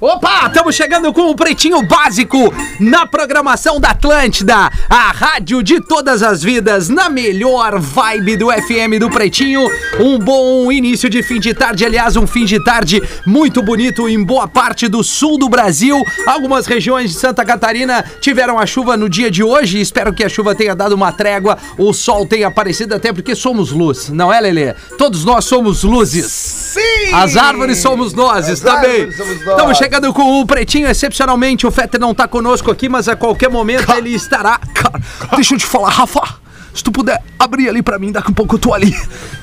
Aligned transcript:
Opa, 0.00 0.46
estamos 0.46 0.76
chegando 0.76 1.12
com 1.12 1.28
o 1.28 1.34
Pretinho 1.34 1.82
Básico 1.82 2.54
na 2.78 3.04
programação 3.04 3.80
da 3.80 3.88
Atlântida, 3.90 4.70
a 4.88 5.10
rádio 5.10 5.60
de 5.60 5.80
todas 5.80 6.22
as 6.22 6.40
vidas, 6.40 6.88
na 6.88 7.10
melhor 7.10 7.80
vibe 7.80 8.36
do 8.36 8.46
FM 8.48 9.00
do 9.00 9.10
Pretinho. 9.10 9.68
Um 9.98 10.16
bom 10.16 10.70
início 10.70 11.10
de 11.10 11.20
fim 11.20 11.40
de 11.40 11.52
tarde, 11.52 11.84
aliás, 11.84 12.16
um 12.16 12.28
fim 12.28 12.44
de 12.44 12.62
tarde 12.62 13.02
muito 13.26 13.60
bonito 13.60 14.08
em 14.08 14.22
boa 14.22 14.46
parte 14.46 14.86
do 14.86 15.02
sul 15.02 15.36
do 15.36 15.48
Brasil. 15.48 16.00
Algumas 16.28 16.66
regiões 16.66 17.10
de 17.10 17.18
Santa 17.18 17.44
Catarina 17.44 18.04
tiveram 18.20 18.56
a 18.56 18.66
chuva 18.66 18.96
no 18.96 19.08
dia 19.08 19.32
de 19.32 19.42
hoje. 19.42 19.80
Espero 19.80 20.12
que 20.12 20.22
a 20.22 20.28
chuva 20.28 20.54
tenha 20.54 20.76
dado 20.76 20.92
uma 20.92 21.10
trégua, 21.10 21.58
o 21.76 21.92
sol 21.92 22.24
tenha 22.24 22.46
aparecido, 22.46 22.94
até 22.94 23.12
porque 23.12 23.34
somos 23.34 23.72
luz, 23.72 24.10
não 24.10 24.32
é, 24.32 24.40
Lelê? 24.40 24.74
Todos 24.96 25.24
nós 25.24 25.44
somos 25.44 25.82
luzes. 25.82 26.26
Sim! 26.26 27.12
As 27.12 27.36
árvores 27.36 27.78
somos 27.78 28.14
nós 28.14 28.60
também. 28.60 28.90
árvores 28.90 29.16
somos 29.16 29.44
nós. 29.44 29.54
Estamos 29.56 29.76
chegando 29.76 29.87
com 30.12 30.40
o 30.40 30.46
Pretinho, 30.46 30.88
excepcionalmente. 30.88 31.66
O 31.66 31.70
Fetter 31.70 32.00
não 32.00 32.14
tá 32.14 32.28
conosco 32.28 32.70
aqui, 32.70 32.88
mas 32.88 33.08
a 33.08 33.16
qualquer 33.16 33.50
momento 33.50 33.92
ele 33.92 34.10
estará. 34.10 34.58
Cara, 34.74 35.00
deixa 35.34 35.54
eu 35.54 35.58
te 35.58 35.66
falar, 35.66 35.90
Rafa. 35.90 36.47
Se 36.78 36.84
tu 36.84 36.92
puder 36.92 37.20
abrir 37.36 37.68
ali 37.68 37.82
pra 37.82 37.98
mim, 37.98 38.12
daqui 38.12 38.30
a 38.30 38.34
pouco 38.34 38.54
eu 38.54 38.58
tô 38.58 38.72
ali. 38.72 38.94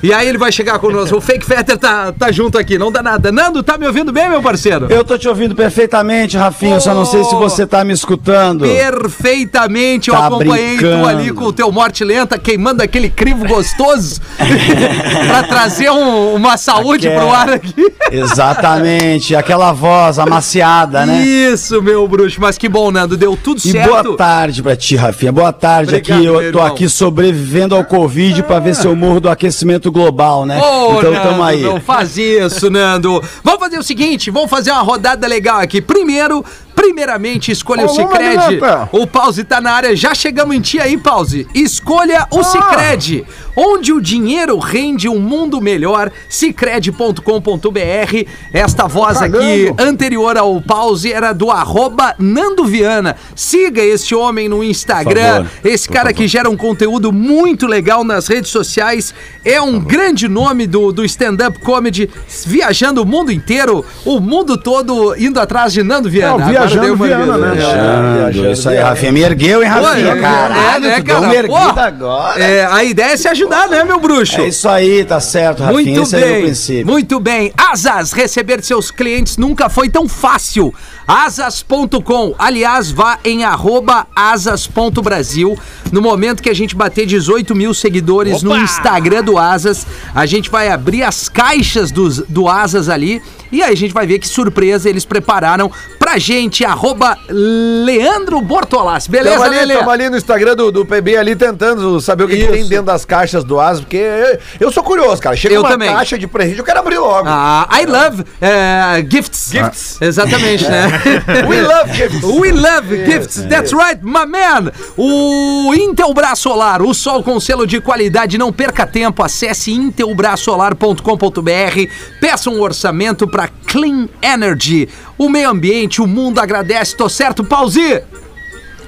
E 0.02 0.10
aí 0.12 0.26
ele 0.28 0.38
vai 0.38 0.50
chegar 0.50 0.78
conosco. 0.78 1.16
O 1.16 1.20
Fake 1.20 1.44
Fetter 1.44 1.76
tá, 1.76 2.10
tá 2.12 2.32
junto 2.32 2.56
aqui, 2.58 2.78
não 2.78 2.90
dá 2.90 3.02
nada. 3.02 3.30
Nando, 3.30 3.62
tá 3.62 3.76
me 3.76 3.86
ouvindo 3.86 4.10
bem, 4.12 4.28
meu 4.28 4.40
parceiro? 4.42 4.86
Eu 4.88 5.04
tô 5.04 5.18
te 5.18 5.28
ouvindo 5.28 5.54
perfeitamente, 5.54 6.36
Rafinha. 6.36 6.80
Só 6.80 6.94
não 6.94 7.04
sei 7.04 7.22
se 7.24 7.34
você 7.34 7.66
tá 7.66 7.84
me 7.84 7.92
escutando. 7.92 8.64
Perfeitamente, 8.64 10.08
eu 10.10 10.14
Tá 10.16 10.26
acompanhei 10.26 10.76
tu 10.76 10.82
brincando. 10.82 11.06
ali 11.08 11.32
com 11.32 11.44
o 11.44 11.52
teu 11.52 11.70
morte 11.70 12.04
lenta, 12.04 12.38
queimando 12.38 12.82
aquele 12.82 13.10
crivo 13.10 13.46
gostoso 13.46 14.20
pra 15.28 15.42
trazer 15.42 15.90
um- 15.90 16.34
uma 16.34 16.56
saúde 16.56 17.08
Aquela- 17.08 17.22
pro 17.26 17.34
ar 17.34 17.50
aqui. 17.50 17.74
Exatamente. 18.10 19.34
Aquela 19.34 19.72
voz 19.72 20.18
amaciada, 20.18 21.04
né? 21.04 21.22
Isso, 21.22 21.82
meu 21.82 22.06
bruxo. 22.06 22.40
Mas 22.40 22.56
que 22.56 22.68
bom, 22.68 22.90
Nando, 22.90 23.16
deu 23.16 23.36
tudo 23.36 23.58
E 23.58 23.72
certo. 23.72 23.88
boa 24.04 24.16
tarde 24.16 24.62
pra 24.62 24.76
ti, 24.76 24.96
Rafinha. 24.96 25.32
Boa 25.32 25.52
tarde 25.52 25.94
Obrigado, 25.96 26.18
aqui. 26.18 26.26
Eu 26.26 26.34
tô 26.34 26.40
irmão. 26.40 26.66
aqui 26.66 26.88
sobrevivendo 27.26 27.74
ao 27.74 27.84
Covid 27.84 28.42
pra 28.44 28.58
ver 28.60 28.74
se 28.74 28.86
eu 28.86 28.94
morro 28.94 29.20
do 29.20 29.28
aquecimento 29.28 29.90
global, 29.90 30.46
né? 30.46 30.60
Ô, 30.60 30.98
então 30.98 31.10
Nando, 31.10 31.28
tamo 31.28 31.42
aí. 31.42 31.62
Não 31.62 31.80
faz 31.80 32.16
isso, 32.16 32.70
Nando. 32.70 33.22
Vamos 33.42 33.60
fazer 33.60 33.78
o 33.78 33.82
seguinte, 33.82 34.30
vamos 34.30 34.50
fazer 34.50 34.70
uma 34.70 34.82
rodada 34.82 35.26
legal 35.26 35.58
aqui. 35.58 35.80
Primeiro, 35.80 36.44
primeiramente, 36.74 37.50
escolha 37.50 37.82
o 37.82 37.86
Ô, 37.86 37.88
Cicred. 37.88 38.60
O 38.92 39.06
Pause 39.06 39.44
tá 39.44 39.60
na 39.60 39.72
área. 39.72 39.96
Já 39.96 40.14
chegamos 40.14 40.54
em 40.54 40.60
ti 40.60 40.80
aí, 40.80 40.96
Pause. 40.96 41.46
Escolha 41.54 42.26
o 42.30 42.42
Cicred. 42.44 43.24
Onde 43.56 43.92
o 43.92 44.00
dinheiro 44.00 44.58
rende 44.58 45.08
um 45.08 45.18
mundo 45.18 45.60
melhor. 45.60 46.10
Cicred.com.br. 46.28 48.28
Esta 48.52 48.86
voz 48.86 49.20
aqui 49.22 49.72
anterior 49.78 50.36
ao 50.36 50.60
Pause 50.60 51.12
era 51.12 51.32
do 51.32 51.50
arroba 51.50 52.14
Nando 52.18 52.64
Viana. 52.64 53.16
Siga 53.34 53.82
este 53.82 54.14
homem 54.14 54.48
no 54.48 54.62
Instagram. 54.62 55.44
Favor, 55.44 55.50
Esse 55.64 55.88
cara 55.88 56.12
que 56.12 56.28
gera 56.28 56.48
um 56.50 56.56
conteúdo 56.56 57.12
muito 57.12 57.66
legal 57.66 58.04
nas 58.04 58.26
redes 58.28 58.50
sociais. 58.50 59.14
É 59.44 59.60
um 59.60 59.78
grande 59.80 60.28
nome 60.28 60.66
do, 60.66 60.92
do 60.92 61.04
stand-up 61.04 61.58
comedy, 61.60 62.10
viajando 62.46 63.02
o 63.02 63.06
mundo 63.06 63.32
inteiro, 63.32 63.84
o 64.04 64.20
mundo 64.20 64.56
todo 64.58 65.14
indo 65.16 65.40
atrás 65.40 65.72
de 65.72 65.82
Nando 65.82 66.10
Viana. 66.10 66.26
É, 66.26 66.32
o 66.32 66.36
Agora 66.36 66.50
Viajando 66.66 66.94
uma- 66.94 67.06
Viana, 67.06 67.38
né? 67.38 67.54
Viajando, 67.54 68.52
isso 68.52 68.68
aí, 68.68 68.76
Rafinha. 68.78 69.12
Me 69.12 69.20
ergueu, 69.22 69.62
hein, 69.62 69.68
Rafinha? 69.68 70.12
é, 70.12 70.20
Caralho, 70.20 70.86
é, 70.86 70.88
né, 70.88 70.96
tu 70.96 71.02
deu 71.04 71.14
cara? 71.14 71.26
uma 71.26 71.34
erguida 71.34 71.72
Pô, 71.74 71.80
agora. 71.80 72.40
é, 72.42 72.66
a 72.66 72.84
ideia 72.84 73.12
é 73.12 73.16
se 73.16 73.28
ajudar, 73.28 73.45
né, 73.68 73.84
meu 73.84 74.00
bruxo? 74.00 74.40
É 74.40 74.48
isso 74.48 74.68
aí, 74.68 75.04
tá 75.04 75.20
certo, 75.20 75.62
Rafinha. 75.62 75.82
Muito 75.82 76.02
Esse 76.02 76.16
aí 76.16 76.22
é 76.22 76.26
bem, 76.26 76.42
princípio. 76.42 76.86
muito 76.86 77.20
bem. 77.20 77.52
Asas, 77.56 78.12
receber 78.12 78.62
seus 78.62 78.90
clientes 78.90 79.36
nunca 79.36 79.68
foi 79.68 79.88
tão 79.88 80.08
fácil. 80.08 80.74
Asas.com. 81.06 82.34
Aliás, 82.38 82.90
vá 82.90 83.18
em 83.24 83.44
arroba 83.44 84.06
asas.brasil. 84.14 85.56
No 85.92 86.02
momento 86.02 86.42
que 86.42 86.50
a 86.50 86.54
gente 86.54 86.74
bater 86.74 87.06
18 87.06 87.54
mil 87.54 87.72
seguidores 87.72 88.42
no 88.42 88.56
Instagram 88.56 89.22
do 89.22 89.38
Asas, 89.38 89.86
a 90.14 90.26
gente 90.26 90.50
vai 90.50 90.68
abrir 90.68 91.02
as 91.02 91.28
caixas 91.28 91.90
dos, 91.90 92.18
do 92.18 92.48
Asas 92.48 92.88
ali. 92.88 93.22
E 93.52 93.62
aí 93.62 93.72
a 93.72 93.76
gente 93.76 93.94
vai 93.94 94.06
ver 94.06 94.18
que 94.18 94.26
surpresa 94.26 94.88
eles 94.88 95.04
prepararam 95.04 95.70
pra 96.06 96.18
gente. 96.18 96.64
Arroba 96.64 97.18
Leandro 97.28 98.40
Bortolassi. 98.40 99.10
Beleza, 99.10 99.34
Estamos 99.34 99.58
ali, 99.58 99.74
tamo 99.74 99.90
ali 99.90 100.08
no 100.08 100.16
Instagram 100.16 100.54
do, 100.54 100.70
do 100.70 100.86
PB 100.86 101.16
ali 101.16 101.34
tentando 101.34 102.00
saber 102.00 102.22
o 102.22 102.28
que, 102.28 102.36
que 102.36 102.46
tem 102.46 102.68
dentro 102.68 102.86
das 102.86 103.04
caixas 103.04 103.42
do 103.42 103.58
Asa, 103.58 103.80
porque 103.80 103.96
eu, 103.96 104.38
eu 104.60 104.70
sou 104.70 104.84
curioso, 104.84 105.20
cara. 105.20 105.34
Chega 105.34 105.56
Eu 105.56 105.62
uma 105.62 105.70
também. 105.70 105.92
caixa 105.92 106.16
de 106.16 106.28
presente, 106.28 106.60
eu 106.60 106.64
quero 106.64 106.78
abrir 106.78 106.98
logo. 106.98 107.26
Ah, 107.28 107.66
I 107.72 107.86
love 107.86 108.22
eh, 108.40 109.04
gifts. 109.10 109.50
Gifts. 109.50 110.00
Exatamente, 110.00 110.62
né? 110.68 110.86
We 111.50 111.60
love 111.60 111.92
gifts. 111.92 112.22
We 112.22 112.52
love 112.52 113.04
gifts, 113.04 113.42
that's 113.48 113.72
right, 113.72 113.98
my 114.00 114.26
man! 114.26 114.70
O 114.96 115.74
Intelbras 115.74 116.38
Solar, 116.38 116.82
o 116.82 116.94
sol 116.94 117.24
com 117.24 117.40
selo 117.40 117.66
de 117.66 117.80
qualidade, 117.80 118.38
não 118.38 118.52
perca 118.52 118.86
tempo, 118.86 119.24
acesse 119.24 119.72
intelbrasolar.com.br, 119.72 121.90
peça 122.20 122.48
um 122.48 122.60
orçamento 122.60 123.26
para 123.26 123.48
Clean 123.66 124.08
Energy. 124.22 124.88
O 125.18 125.28
meio 125.28 125.48
ambiente, 125.48 126.02
o 126.02 126.06
mundo 126.06 126.38
agradece, 126.40 126.96
tô 126.96 127.08
certo, 127.08 127.42
Pause? 127.42 128.02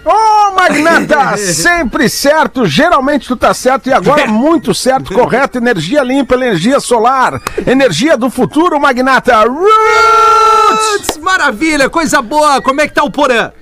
Ô, 0.04 0.54
Magnata, 0.54 1.36
sempre 1.38 2.08
certo, 2.08 2.64
geralmente 2.64 3.26
tu 3.26 3.36
tá 3.36 3.52
certo 3.52 3.88
e 3.88 3.92
agora 3.92 4.26
muito 4.28 4.74
certo, 4.74 5.12
correto, 5.12 5.58
energia 5.58 6.02
limpa, 6.02 6.34
energia 6.34 6.80
solar, 6.80 7.40
energia 7.66 8.16
do 8.16 8.30
futuro, 8.30 8.80
Magnata. 8.80 9.44
Roots! 9.44 11.18
Maravilha, 11.18 11.90
coisa 11.90 12.22
boa, 12.22 12.62
como 12.62 12.80
é 12.80 12.88
que 12.88 12.94
tá 12.94 13.02
o 13.02 13.10
Porã? 13.10 13.52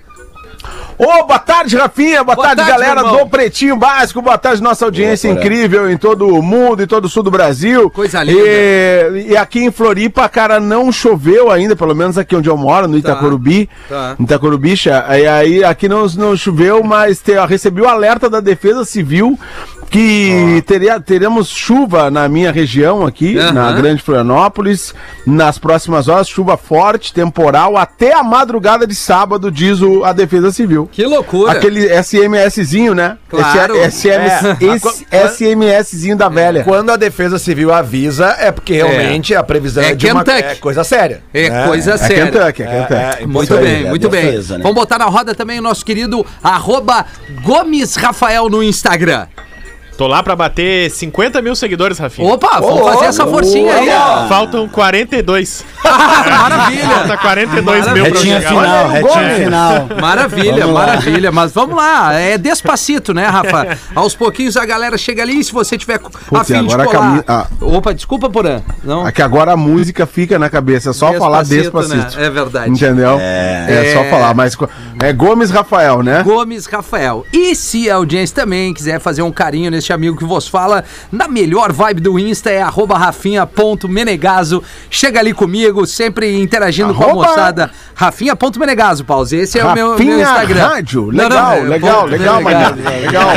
Ô, 0.98 1.26
boa 1.26 1.38
tarde, 1.38 1.76
Rafinha, 1.76 2.24
boa, 2.24 2.34
Boa 2.34 2.48
tarde, 2.48 2.62
tarde, 2.62 2.72
galera 2.72 3.02
do 3.02 3.28
Pretinho 3.28 3.76
Básico, 3.76 4.22
boa 4.22 4.38
tarde, 4.38 4.62
nossa 4.62 4.86
audiência 4.86 5.28
incrível 5.28 5.90
em 5.90 5.96
todo 5.98 6.26
o 6.26 6.42
mundo, 6.42 6.82
em 6.82 6.86
todo 6.86 7.04
o 7.04 7.08
sul 7.08 7.22
do 7.22 7.30
Brasil. 7.30 7.90
Coisa 7.90 8.22
linda. 8.22 8.40
E, 8.40 9.32
e 9.32 9.36
aqui 9.36 9.62
em 9.62 9.70
Floripa, 9.70 10.26
cara, 10.26 10.58
não 10.58 10.90
choveu 10.90 11.50
ainda, 11.50 11.76
pelo 11.76 11.94
menos 11.94 12.16
aqui 12.16 12.34
onde 12.34 12.48
eu 12.48 12.56
moro, 12.56 12.88
no 12.88 12.96
Itacorubi. 12.96 13.68
Tá. 13.88 14.16
Em 14.18 14.24
Itacorubicha. 14.24 15.04
Aí, 15.06 15.26
aí 15.26 15.64
aqui 15.64 15.86
não, 15.86 16.06
não 16.16 16.34
choveu, 16.34 16.82
mas 16.82 17.20
te, 17.20 17.32
recebi 17.46 17.82
o 17.82 17.88
alerta 17.88 18.30
da 18.30 18.40
Defesa 18.40 18.84
Civil 18.84 19.38
que 19.90 20.62
teria, 20.66 21.00
teremos 21.00 21.48
chuva 21.48 22.10
na 22.10 22.28
minha 22.28 22.50
região 22.52 23.06
aqui, 23.06 23.38
Aham. 23.38 23.52
na 23.52 23.72
Grande 23.72 24.02
Florianópolis, 24.02 24.94
nas 25.26 25.58
próximas 25.58 26.08
horas, 26.08 26.28
chuva 26.28 26.56
forte, 26.56 27.12
temporal, 27.12 27.76
até 27.76 28.12
a 28.14 28.22
madrugada 28.22 28.86
de 28.86 28.94
sábado, 28.94 29.50
diz 29.50 29.80
o, 29.80 30.04
a 30.04 30.12
Defesa 30.12 30.50
Civil. 30.52 30.88
Que 30.92 31.04
loucura. 31.04 31.52
Aquele 31.52 31.88
SMS-zinho, 32.02 32.94
né? 32.94 33.16
Claro. 33.28 33.76
Esse, 33.76 34.08
SMS, 34.10 34.56
É. 35.10 35.24
esse 35.24 35.44
SMSzinho 35.44 36.16
da 36.16 36.28
velha. 36.28 36.64
Quando 36.64 36.90
a 36.90 36.96
Defesa 36.96 37.38
Civil 37.38 37.72
avisa, 37.72 38.36
é 38.38 38.50
porque 38.50 38.74
realmente 38.74 39.34
a 39.34 39.42
previsão 39.42 39.82
É 39.82 39.90
é, 39.90 39.94
de 39.94 40.06
uma 40.10 40.24
Kentucky. 40.24 40.48
é 40.48 40.54
coisa 40.56 40.84
séria. 40.84 41.22
É 41.32 41.48
né? 41.50 41.66
coisa 41.66 41.92
É 41.92 41.96
séria. 41.96 42.26
Kentucky, 42.26 42.62
é 42.62 42.66
Kentucky. 42.66 43.22
É, 43.22 43.26
Muito 43.26 43.44
isso 43.44 43.54
aí, 43.54 43.64
bem, 43.64 43.86
é 43.86 43.88
muito 43.88 44.08
bem. 44.08 44.24
defesa, 44.26 44.56
né? 44.58 44.62
Vamos 44.62 44.74
botar 44.76 44.98
na 44.98 45.04
roda 45.06 45.34
também 45.34 45.58
o 45.58 45.62
nosso 45.62 45.84
querido 45.84 46.24
arroba 46.42 47.04
Gomes 47.42 47.96
Rafael 47.96 48.48
no 48.48 48.62
Instagram. 48.62 49.26
Tô 49.96 50.06
lá 50.06 50.22
pra 50.22 50.36
bater 50.36 50.90
50 50.90 51.40
mil 51.40 51.56
seguidores, 51.56 51.98
Rafinha. 51.98 52.32
Opa, 52.32 52.60
vamos 52.60 52.80
fazer 52.92 53.06
essa 53.06 53.26
forcinha 53.26 53.74
aí, 53.74 53.88
ó. 53.90 54.28
Faltam 54.28 54.68
42. 54.68 55.64
Maravilha. 55.82 56.86
Falta 56.88 57.16
42 57.16 57.92
mil 57.92 58.04
pra 58.04 58.12
Retinha 58.14 58.36
chegar 58.40 58.48
final, 58.48 58.64
lá. 58.64 58.86
retinha 58.88 59.34
final. 59.44 59.88
Maravilha, 60.00 60.52
Vamos 60.60 60.74
lá. 60.74 60.86
maravilha. 60.86 61.32
Mas 61.32 61.52
vamos 61.52 61.76
lá, 61.76 62.12
é 62.14 62.36
despacito, 62.36 63.14
né, 63.14 63.26
Rafa? 63.26 63.78
Aos 63.94 64.14
pouquinhos 64.14 64.56
a 64.56 64.66
galera 64.66 64.98
chega 64.98 65.22
ali 65.22 65.40
e 65.40 65.44
se 65.44 65.52
você 65.52 65.78
tiver 65.78 65.94
a 65.94 65.98
Putz, 65.98 66.46
fim 66.46 66.52
de 66.66 66.74
agora 66.74 66.82
a 66.82 66.86
colar... 66.86 66.98
cami- 67.00 67.24
ah. 67.26 67.46
Opa, 67.60 67.94
desculpa, 67.94 68.28
Porã. 68.28 68.60
Não. 68.84 69.04
Aqui 69.06 69.22
agora 69.22 69.52
a 69.52 69.56
música 69.56 70.06
fica 70.06 70.38
na 70.38 70.50
cabeça, 70.50 70.90
é 70.90 70.92
só 70.92 71.12
falar 71.14 71.42
Despacito, 71.42 71.80
despacito. 71.80 72.18
né? 72.20 72.26
É 72.26 72.30
verdade. 72.30 72.70
Entendeu? 72.70 73.16
É. 73.20 73.66
É, 73.90 73.92
só 73.94 74.00
É. 74.00 74.10
falar, 74.10 74.34
mas 74.34 74.56
é 75.02 75.12
Gomes 75.12 75.50
Rafael, 75.50 76.02
né? 76.02 76.22
Gomes 76.22 76.66
Rafael. 76.66 77.24
E 77.32 77.54
se 77.54 77.90
a 77.90 77.94
audiência 77.96 78.34
também 78.34 78.74
quiser 78.74 79.00
fazer 79.00 79.22
um 79.22 79.32
carinho 79.32 79.70
neste 79.70 79.85
este 79.86 79.92
amigo 79.92 80.16
que 80.16 80.24
vos 80.24 80.48
fala. 80.48 80.82
Na 81.12 81.28
melhor 81.28 81.72
vibe 81.72 82.00
do 82.00 82.18
Insta 82.18 82.50
é 82.50 82.60
arroba 82.60 82.98
rafinha.menegaso. 82.98 84.62
Chega 84.90 85.20
ali 85.20 85.32
comigo, 85.32 85.86
sempre 85.86 86.36
interagindo 86.40 86.92
com 86.92 87.04
a 87.04 87.06
Arroba- 87.06 87.28
moçada. 87.28 87.70
Rafinha.menegaso, 87.94 89.04
Pause. 89.04 89.36
Esse 89.36 89.58
é 89.60 89.64
o 89.64 89.66
meu, 89.72 89.74
meu 89.74 89.90
Rafinha 89.92 90.22
Instagram. 90.22 90.66
Rádio. 90.68 91.06
Legal, 91.10 91.30
não, 91.30 91.52
é 91.52 91.60
legal, 91.68 92.06
legal. 92.06 92.40
Legal. 92.40 93.28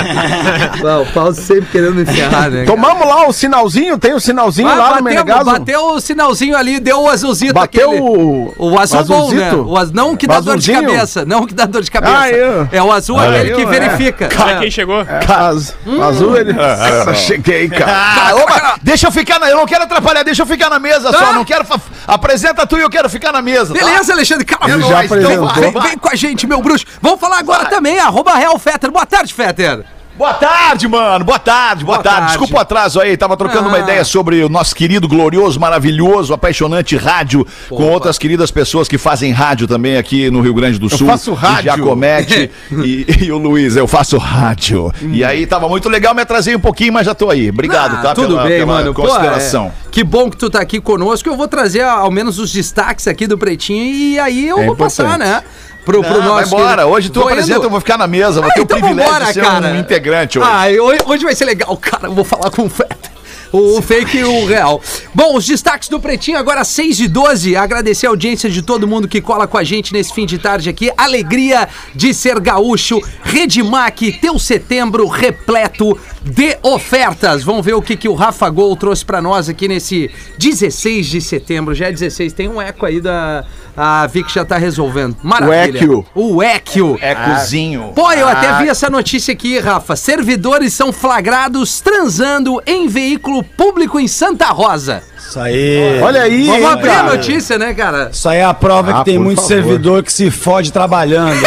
Não, 0.83 1.01
o 1.03 1.05
Pause 1.07 1.41
sempre 1.41 1.65
querendo 1.71 1.95
me 1.95 2.05
ferrar, 2.05 2.49
né? 2.49 2.63
cara? 2.63 2.65
Tomamos 2.65 3.07
lá 3.07 3.27
o 3.27 3.33
sinalzinho, 3.33 3.97
tem 3.97 4.13
o 4.13 4.19
sinalzinho 4.19 4.67
Ah, 4.67 4.75
lá 4.75 4.83
no 4.87 4.89
bateu, 4.91 5.03
Menegaso. 5.03 5.45
bateu 5.45 5.85
o 5.93 6.01
sinalzinho 6.01 6.57
ali, 6.57 6.79
deu 6.79 7.01
o 7.03 7.09
azulzito 7.09 7.53
Bateu 7.53 7.89
aquele. 7.91 8.01
o- 8.01 8.53
O 8.57 8.79
azul 8.79 9.03
bom, 9.05 9.31
né? 9.33 9.43
azulzito? 9.45 9.69
O 9.69 9.77
az... 9.77 9.91
Não 9.91 10.13
o 10.13 10.17
que 10.17 10.25
O 10.25 10.29
dá 10.29 10.39
dor 10.39 10.57
de 10.57 10.71
cabeça. 10.71 11.25
Não 11.25 11.41
o 11.41 11.47
que 11.47 11.53
dá 11.53 11.65
dor 11.65 11.81
de 11.83 11.91
cabeça. 11.91 12.17
Ah, 12.17 12.29
eu. 12.31 12.67
É 12.71 12.81
o 12.81 12.91
azul 12.91 13.19
aquele 13.19 13.51
que 13.53 13.61
eu, 13.61 13.67
é. 13.71 13.79
verifica. 13.79 14.29
Olha 14.39 14.51
É. 14.53 14.59
quem 14.59 14.71
chegou. 14.71 14.99
Az- 14.99 15.75
Azul, 16.01 16.35
ele. 16.39 16.53
Nossa, 16.53 17.13
cheguei, 17.15 17.69
cara. 17.69 17.91
Ah, 17.91 18.35
opa, 18.35 18.75
deixa 18.81 19.07
eu 19.07 19.11
ficar 19.11 19.39
na. 19.39 19.49
Eu 19.49 19.57
não 19.57 19.65
quero 19.65 19.83
atrapalhar, 19.83 20.23
deixa 20.23 20.41
eu 20.41 20.45
ficar 20.47 20.69
na 20.69 20.79
mesa 20.79 21.11
só. 21.11 21.33
Não 21.33 21.45
quero. 21.45 21.65
fa- 21.65 21.79
Apresenta 22.07 22.65
tu 22.65 22.77
e 22.77 22.81
eu 22.81 22.89
quero 22.89 23.09
ficar 23.09 23.31
na 23.31 23.41
mesa. 23.41 23.73
tá? 23.73 23.79
Beleza, 23.85 24.13
Alexandre. 24.13 24.45
Ele 24.67 24.81
já 24.83 24.99
apresentou. 25.05 25.47
Vem, 25.53 25.81
vem 25.89 25.97
com 25.97 26.09
a 26.09 26.15
gente, 26.15 26.47
meu 26.47 26.61
bruxo. 26.61 26.85
Vamos 27.01 27.19
falar 27.19 27.39
agora 27.39 27.65
também, 27.65 27.99
arroba 27.99 28.33
Real 28.35 28.57
Fetter. 28.57 28.91
Boa 28.91 29.05
tarde, 29.05 29.33
Fetter. 29.33 29.83
Boa 30.19 30.33
tarde, 30.33 30.85
mano. 30.85 31.23
Boa 31.23 31.39
tarde, 31.39 31.85
boa, 31.85 31.95
Boa 31.95 32.03
tarde. 32.03 32.19
tarde. 32.19 32.31
Desculpa 32.33 32.57
o 32.57 32.59
atraso 32.59 32.99
aí. 32.99 33.15
Tava 33.15 33.37
trocando 33.37 33.69
uma 33.69 33.77
Ah. 33.77 33.79
ideia 33.79 34.03
sobre 34.03 34.43
o 34.43 34.49
nosso 34.49 34.75
querido, 34.75 35.07
glorioso, 35.07 35.57
maravilhoso, 35.57 36.33
apaixonante 36.33 36.97
rádio 36.97 37.47
com 37.69 37.83
outras 37.89 38.17
queridas 38.17 38.51
pessoas 38.51 38.89
que 38.89 38.97
fazem 38.97 39.31
rádio 39.31 39.65
também 39.65 39.95
aqui 39.95 40.29
no 40.29 40.41
Rio 40.41 40.53
Grande 40.53 40.77
do 40.77 40.89
Sul. 40.89 41.07
faço 41.07 41.33
rádio. 41.33 41.63
Giacometti 41.63 42.51
e, 42.83 43.05
e 43.27 43.31
o 43.31 43.37
Luiz. 43.37 43.77
Eu 43.77 43.87
faço 43.87 44.17
rádio. 44.17 44.91
E 45.09 45.23
aí 45.23 45.47
tava 45.47 45.69
muito 45.69 45.87
legal. 45.87 46.13
Me 46.13 46.21
atrasei 46.23 46.53
um 46.53 46.59
pouquinho, 46.59 46.91
mas 46.91 47.05
já 47.05 47.15
tô 47.15 47.29
aí. 47.29 47.49
Obrigado, 47.49 47.95
Ah, 47.95 48.01
tá? 48.01 48.13
Tudo 48.13 48.35
pela- 48.35 48.43
bem, 48.43 48.59
pela 48.59 48.73
mano. 48.73 48.93
Pô, 48.93 49.03
Consideração. 49.03 49.67
é, 49.67 49.89
que 49.89 50.03
bom 50.03 50.29
que 50.29 50.35
tu 50.35 50.49
tá 50.49 50.59
aqui 50.59 50.81
conosco. 50.81 51.29
Eu 51.29 51.37
vou 51.37 51.47
trazer 51.47 51.81
ao 51.85 52.11
menos 52.11 52.39
os 52.39 52.51
destaques 52.51 53.07
aqui 53.07 53.25
do 53.25 53.37
Pretinho 53.37 53.85
e 53.85 54.19
aí 54.19 54.49
eu 54.49 54.59
É 54.59 54.65
vou 54.65 54.75
passar, 54.75 55.03
importante. 55.15 55.29
né? 55.29 55.43
Pro, 55.85 56.01
pro 56.03 56.13
Não, 56.21 56.33
vai 56.33 56.41
nosso. 56.43 56.47
embora. 56.55 56.69
querido- 56.75 56.87
Hoje 56.89 57.09
tu 57.09 57.19
Tô 57.21 57.27
apresenta, 57.27 57.57
indo. 57.57 57.65
eu 57.65 57.69
vou 57.69 57.79
ficar 57.79 57.97
na 57.97 58.05
mesa. 58.07 58.41
Vou 58.41 58.49
Ah, 58.49 58.53
ter 58.53 58.61
então 58.61 58.77
o 58.77 58.81
privilégio 58.81 59.11
vambora, 59.11 59.25
de 59.25 59.33
ser 59.33 59.41
cara. 59.41 59.67
um 59.69 59.75
integrante 59.77 60.39
hoje. 60.39 60.47
Ah, 60.51 60.65
hoje, 61.07 61.23
vai 61.23 61.33
ser 61.35 61.45
legal, 61.45 61.75
cara. 61.77 62.07
Eu 62.07 62.13
vou 62.13 62.23
falar 62.25 62.51
com 62.51 62.63
o 62.65 62.69
Fetter. 62.69 63.08
O 63.51 63.81
fake 63.81 64.19
e 64.19 64.23
o 64.23 64.45
real. 64.45 64.81
Bom, 65.13 65.35
os 65.35 65.45
destaques 65.45 65.89
do 65.89 65.99
Pretinho 65.99 66.37
agora 66.37 66.63
6 66.63 66.99
e 66.99 67.07
12. 67.07 67.55
Agradecer 67.55 68.05
a 68.05 68.09
audiência 68.09 68.49
de 68.49 68.61
todo 68.61 68.87
mundo 68.87 69.07
que 69.07 69.21
cola 69.21 69.47
com 69.47 69.57
a 69.57 69.63
gente 69.63 69.91
nesse 69.91 70.13
fim 70.13 70.25
de 70.25 70.37
tarde 70.37 70.69
aqui. 70.69 70.91
Alegria 70.95 71.67
de 71.95 72.13
ser 72.13 72.39
gaúcho. 72.39 73.01
Redmac, 73.23 74.11
teu 74.13 74.37
setembro 74.37 75.07
repleto 75.07 75.97
de 76.21 76.57
ofertas. 76.61 77.43
Vamos 77.43 77.65
ver 77.65 77.73
o 77.73 77.81
que, 77.81 77.97
que 77.97 78.07
o 78.07 78.13
Rafa 78.13 78.49
Gol 78.49 78.75
trouxe 78.75 79.03
pra 79.03 79.21
nós 79.21 79.49
aqui 79.49 79.67
nesse 79.67 80.11
16 80.37 81.07
de 81.07 81.21
setembro. 81.21 81.73
Já 81.73 81.87
é 81.87 81.91
16. 81.91 82.33
Tem 82.33 82.47
um 82.47 82.61
eco 82.61 82.85
aí 82.85 83.01
da. 83.01 83.45
A 83.75 84.05
Vic 84.07 84.31
já 84.31 84.43
tá 84.43 84.57
resolvendo. 84.57 85.15
Maravilha. 85.23 85.77
equio. 85.77 86.05
O 86.13 86.43
equio. 86.43 86.97
É 87.01 87.15
cozinho. 87.15 87.93
Pô, 87.95 88.11
eu 88.11 88.27
até 88.27 88.61
vi 88.61 88.69
essa 88.69 88.89
notícia 88.89 89.31
aqui, 89.31 89.57
Rafa. 89.57 89.95
Servidores 89.95 90.73
são 90.73 90.91
flagrados 90.91 91.79
transando 91.79 92.61
em 92.65 92.87
veículo 92.87 93.38
público 93.43 93.99
em 93.99 94.07
Santa 94.07 94.47
Rosa. 94.47 95.01
Isso 95.17 95.39
aí. 95.39 95.99
Olha 96.01 96.23
aí, 96.23 96.45
Vamos 96.47 96.61
hein, 96.61 96.67
abrir 96.67 96.89
a 96.89 96.95
cara. 96.95 97.09
notícia, 97.15 97.57
né, 97.59 97.73
cara? 97.73 98.09
Isso 98.11 98.27
aí 98.27 98.39
é 98.39 98.43
a 98.43 98.53
prova 98.53 98.91
Ah, 98.91 98.99
que 98.99 99.05
tem 99.05 99.19
muito 99.19 99.37
favor. 99.41 99.47
servidor 99.47 100.03
que 100.03 100.11
se 100.11 100.31
fode 100.31 100.71
trabalhando. 100.73 101.39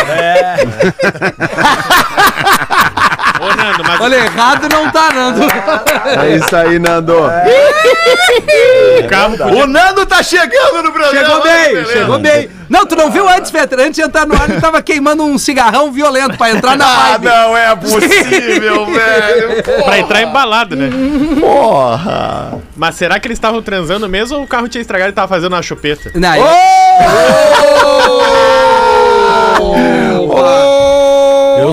Ô, 3.43 3.57
Nando, 3.57 3.83
mas 3.87 4.01
Olha, 4.01 4.15
errado 4.17 4.69
não 4.71 4.91
tá, 4.91 5.13
Nando. 5.13 5.41
É 6.23 6.37
isso 6.37 6.55
aí, 6.57 6.79
Nando. 6.79 7.13
o 7.17 9.09
carro 9.09 9.37
O 9.63 9.67
Nando 9.67 10.07
tá 10.07 10.23
chegando 10.23 10.83
no 10.83 10.93
programa. 10.93 11.27
Chegou 11.27 11.43
bem, 11.43 11.85
chegou 11.87 12.19
bem. 12.19 12.51
Não, 12.69 12.87
tu 12.87 12.97
não 12.97 13.11
viu 13.11 13.29
antes, 13.29 13.51
Peter? 13.51 13.79
Antes 13.81 13.97
de 13.97 14.03
entrar 14.03 14.27
no 14.27 14.35
ar, 14.35 14.49
ele 14.49 14.59
tava 14.61 14.81
queimando 14.81 15.23
um 15.25 15.37
cigarrão 15.37 15.93
violento 15.93 16.39
pra 16.39 16.51
entrar 16.51 16.75
na 16.77 16.87
Ah, 16.87 17.11
vibe. 17.19 17.25
não 17.27 17.57
é 17.57 17.77
possível, 17.77 18.87
velho. 18.91 19.63
pra 19.85 19.99
entrar 19.99 20.23
embalado, 20.23 20.75
né? 20.75 20.89
Porra. 21.39 22.59
Mas 22.77 22.95
será 22.95 23.21
que 23.21 23.27
eles 23.27 23.37
estavam 23.37 23.61
transando 23.61 24.09
mesmo 24.09 24.39
ou 24.39 24.45
o 24.45 24.47
carro 24.47 24.69
tinha 24.69 24.81
estragado 24.81 25.11
e 25.11 25.15
tava 25.15 25.29
fazendo 25.29 25.53
uma 25.53 25.63
chupeta? 25.63 26.11
Não, 26.15 26.31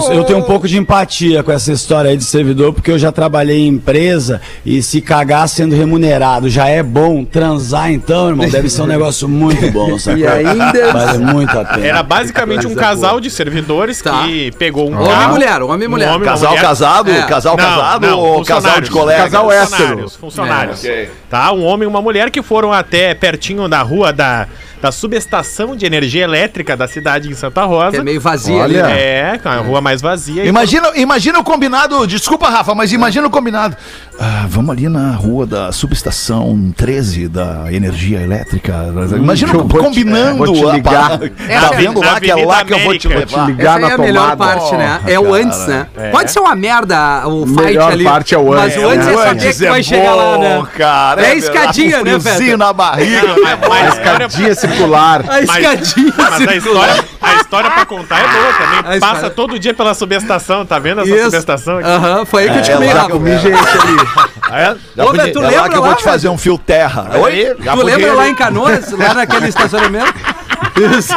Eu, 0.07 0.13
eu 0.15 0.23
tenho 0.23 0.39
um 0.39 0.43
pouco 0.43 0.67
de 0.67 0.77
empatia 0.77 1.43
com 1.43 1.51
essa 1.51 1.71
história 1.71 2.11
aí 2.11 2.17
de 2.17 2.23
servidor, 2.23 2.73
porque 2.73 2.91
eu 2.91 2.97
já 2.99 3.11
trabalhei 3.11 3.59
em 3.59 3.67
empresa 3.67 4.41
e 4.65 4.81
se 4.81 5.01
cagar 5.01 5.47
sendo 5.49 5.75
remunerado 5.75 6.49
já 6.49 6.67
é 6.67 6.81
bom. 6.81 7.23
Transar, 7.25 7.91
então, 7.91 8.29
irmão, 8.29 8.47
deve 8.49 8.69
ser 8.69 8.81
um 8.81 8.87
negócio 8.87 9.27
muito 9.27 9.69
bom, 9.71 9.97
sabe? 9.97 10.21
E 10.21 10.27
ainda- 10.27 10.93
Vale 10.93 11.17
muito 11.19 11.57
a 11.57 11.65
pena. 11.65 11.85
Era 11.85 12.03
basicamente 12.03 12.65
um 12.67 12.75
casal 12.75 13.19
de 13.19 13.29
servidores 13.29 14.01
Tá. 14.01 14.23
que 14.23 14.51
pegou 14.57 14.89
um 14.89 14.93
Homem 14.93 15.05
e 15.05 15.09
carro. 15.09 15.33
mulher, 15.33 15.61
homem 15.61 15.85
e 15.85 15.87
mulher. 15.87 16.09
Um 16.11 16.15
homem, 16.15 16.27
uma 16.27 16.33
Casal 16.33 16.49
mulher. 16.51 16.61
casado? 16.61 17.11
É. 17.11 17.21
Casal 17.23 17.57
Não, 17.57 17.63
casado 17.63 18.07
não, 18.07 18.19
ou 18.19 18.45
casal 18.45 18.81
de 18.81 18.89
colegas? 18.89 19.23
Casal 19.25 19.51
hétero. 19.51 19.69
Funcionários, 19.69 20.15
funcionários. 20.15 20.85
É. 20.85 21.09
Tá, 21.29 21.51
um 21.51 21.63
homem 21.65 21.83
e 21.85 21.87
uma 21.87 22.01
mulher 22.01 22.29
que 22.31 22.41
foram 22.41 22.71
até 22.73 23.13
pertinho 23.13 23.67
da 23.67 23.81
rua 23.81 24.11
da, 24.13 24.47
da 24.81 24.91
subestação 24.91 25.75
de 25.75 25.85
energia 25.85 26.23
elétrica 26.23 26.75
da 26.77 26.87
cidade 26.87 27.29
em 27.29 27.33
Santa 27.33 27.61
Que 27.61 27.67
Rosa. 27.67 27.97
é 27.97 28.03
meio 28.03 28.21
vazio 28.21 28.55
Olha. 28.55 28.85
ali, 28.85 28.93
né? 28.93 28.99
É, 29.01 29.39
a 29.43 29.55
rua 29.57 29.81
mais 29.81 30.01
vazia. 30.01 30.45
Imagina, 30.45 30.91
imagina 30.95 31.37
o 31.39 31.43
combinado, 31.43 32.05
desculpa 32.07 32.49
Rafa, 32.49 32.73
mas 32.73 32.93
imagina 32.93 33.27
o 33.27 33.29
combinado. 33.29 33.75
Ah, 34.21 34.45
vamos 34.49 34.71
ali 34.71 34.87
na 34.89 35.11
rua 35.15 35.45
da 35.45 35.71
subestação 35.71 36.73
13 36.75 37.27
da 37.29 37.71
energia 37.71 38.19
elétrica. 38.21 38.73
Imagina 39.15 39.53
vou 39.53 39.63
te- 39.67 39.77
combinando. 39.77 40.37
vou 40.45 40.53
te 40.53 40.65
a 40.65 40.71
ligar. 40.73 41.19
Essa 41.47 41.69
tá 41.69 41.75
é 41.75 41.77
vendo 41.77 42.01
na 42.01 42.11
lá 42.11 42.19
que 42.19 42.31
é 42.31 42.35
lá 42.45 42.65
que 42.65 42.73
eu 42.73 42.79
vou 42.79 42.97
te 42.97 43.07
Avenida 43.07 43.25
levar. 43.35 43.47
Ligar 43.47 43.63
Essa 43.63 43.77
aí 43.77 43.83
é 43.83 43.87
na 43.87 43.93
a 43.95 43.97
melhor 44.05 44.31
tomada. 44.31 44.37
parte, 44.59 44.75
né? 44.75 44.99
É 45.07 45.19
o 45.19 45.33
antes, 45.33 45.65
né? 45.67 45.87
É. 45.97 46.09
Pode 46.11 46.31
ser 46.31 46.39
uma 46.39 46.55
merda 46.55 47.27
o 47.27 47.45
fight 47.47 47.61
Melhor 47.63 47.91
ali. 47.93 48.03
parte 48.03 48.35
é 48.35 48.37
o 48.37 48.49
Mas 48.49 48.73
antes, 48.75 48.77
o 48.83 48.89
antes 48.89 49.05
né? 49.05 49.13
é 49.13 49.17
saber 49.17 49.29
Antes 49.29 49.57
que 49.59 49.69
vai 49.69 49.79
é 49.79 49.83
chegar 49.83 50.15
lá, 50.15 50.37
né? 50.37 50.67
Cara, 50.77 51.21
É 51.21 51.31
a 51.31 51.35
escadinha, 51.35 52.03
né, 52.03 52.19
Feta? 52.19 52.57
na 52.57 52.73
barriga. 52.73 53.35
Mas- 53.41 53.59
mas 53.69 53.85
a 53.85 53.89
Escadinha 53.89 54.55
circular. 54.69 55.25
A 55.29 55.41
escadinha. 55.41 56.13
Mas 56.17 56.33
a 56.33 56.37
circular. 56.37 56.87
história, 56.89 57.05
a 57.21 57.33
história 57.35 57.71
pra 57.71 57.85
contar 57.85 58.19
é 58.19 58.27
boa 58.27 58.53
também. 58.53 58.79
A 58.79 58.83
Passa 58.83 58.95
história- 59.15 59.29
todo 59.31 59.59
dia 59.59 59.73
pela 59.73 59.93
subestação, 59.93 60.65
tá 60.65 60.79
vendo 60.79 61.01
essa 61.01 61.09
Isso. 61.09 61.23
subestação 61.25 61.77
aqui? 61.77 61.87
Aham, 61.89 62.25
foi 62.25 62.43
aí 62.43 62.49
que 62.51 62.57
eu 62.57 62.61
te 62.61 62.71
É 62.71 62.73
comi, 62.75 62.87
lá 62.87 62.93
Rafa. 62.93 63.05
eu 63.05 63.09
Comi 63.11 63.37
gente 63.37 63.45
ali. 63.57 64.77
Já 64.95 65.03
Ô, 65.03 65.07
podia- 65.07 65.31
tu 65.31 65.39
é 65.39 65.41
lá 65.43 65.49
lembra 65.49 65.69
que 65.69 65.75
eu 65.75 65.81
lá, 65.81 65.87
vou 65.87 65.95
te 65.95 66.03
velho? 66.03 66.11
fazer 66.13 66.29
um 66.29 66.37
fio 66.37 66.57
terra. 66.57 67.09
Oi? 67.19 67.55
Já 67.59 67.73
Tu 67.75 67.83
lembra 67.83 68.13
lá 68.13 68.27
em 68.27 68.35
Canoas, 68.35 68.91
lá 68.91 69.13
naquele 69.13 69.47
estacionamento? 69.49 70.13
Isso. 70.97 71.13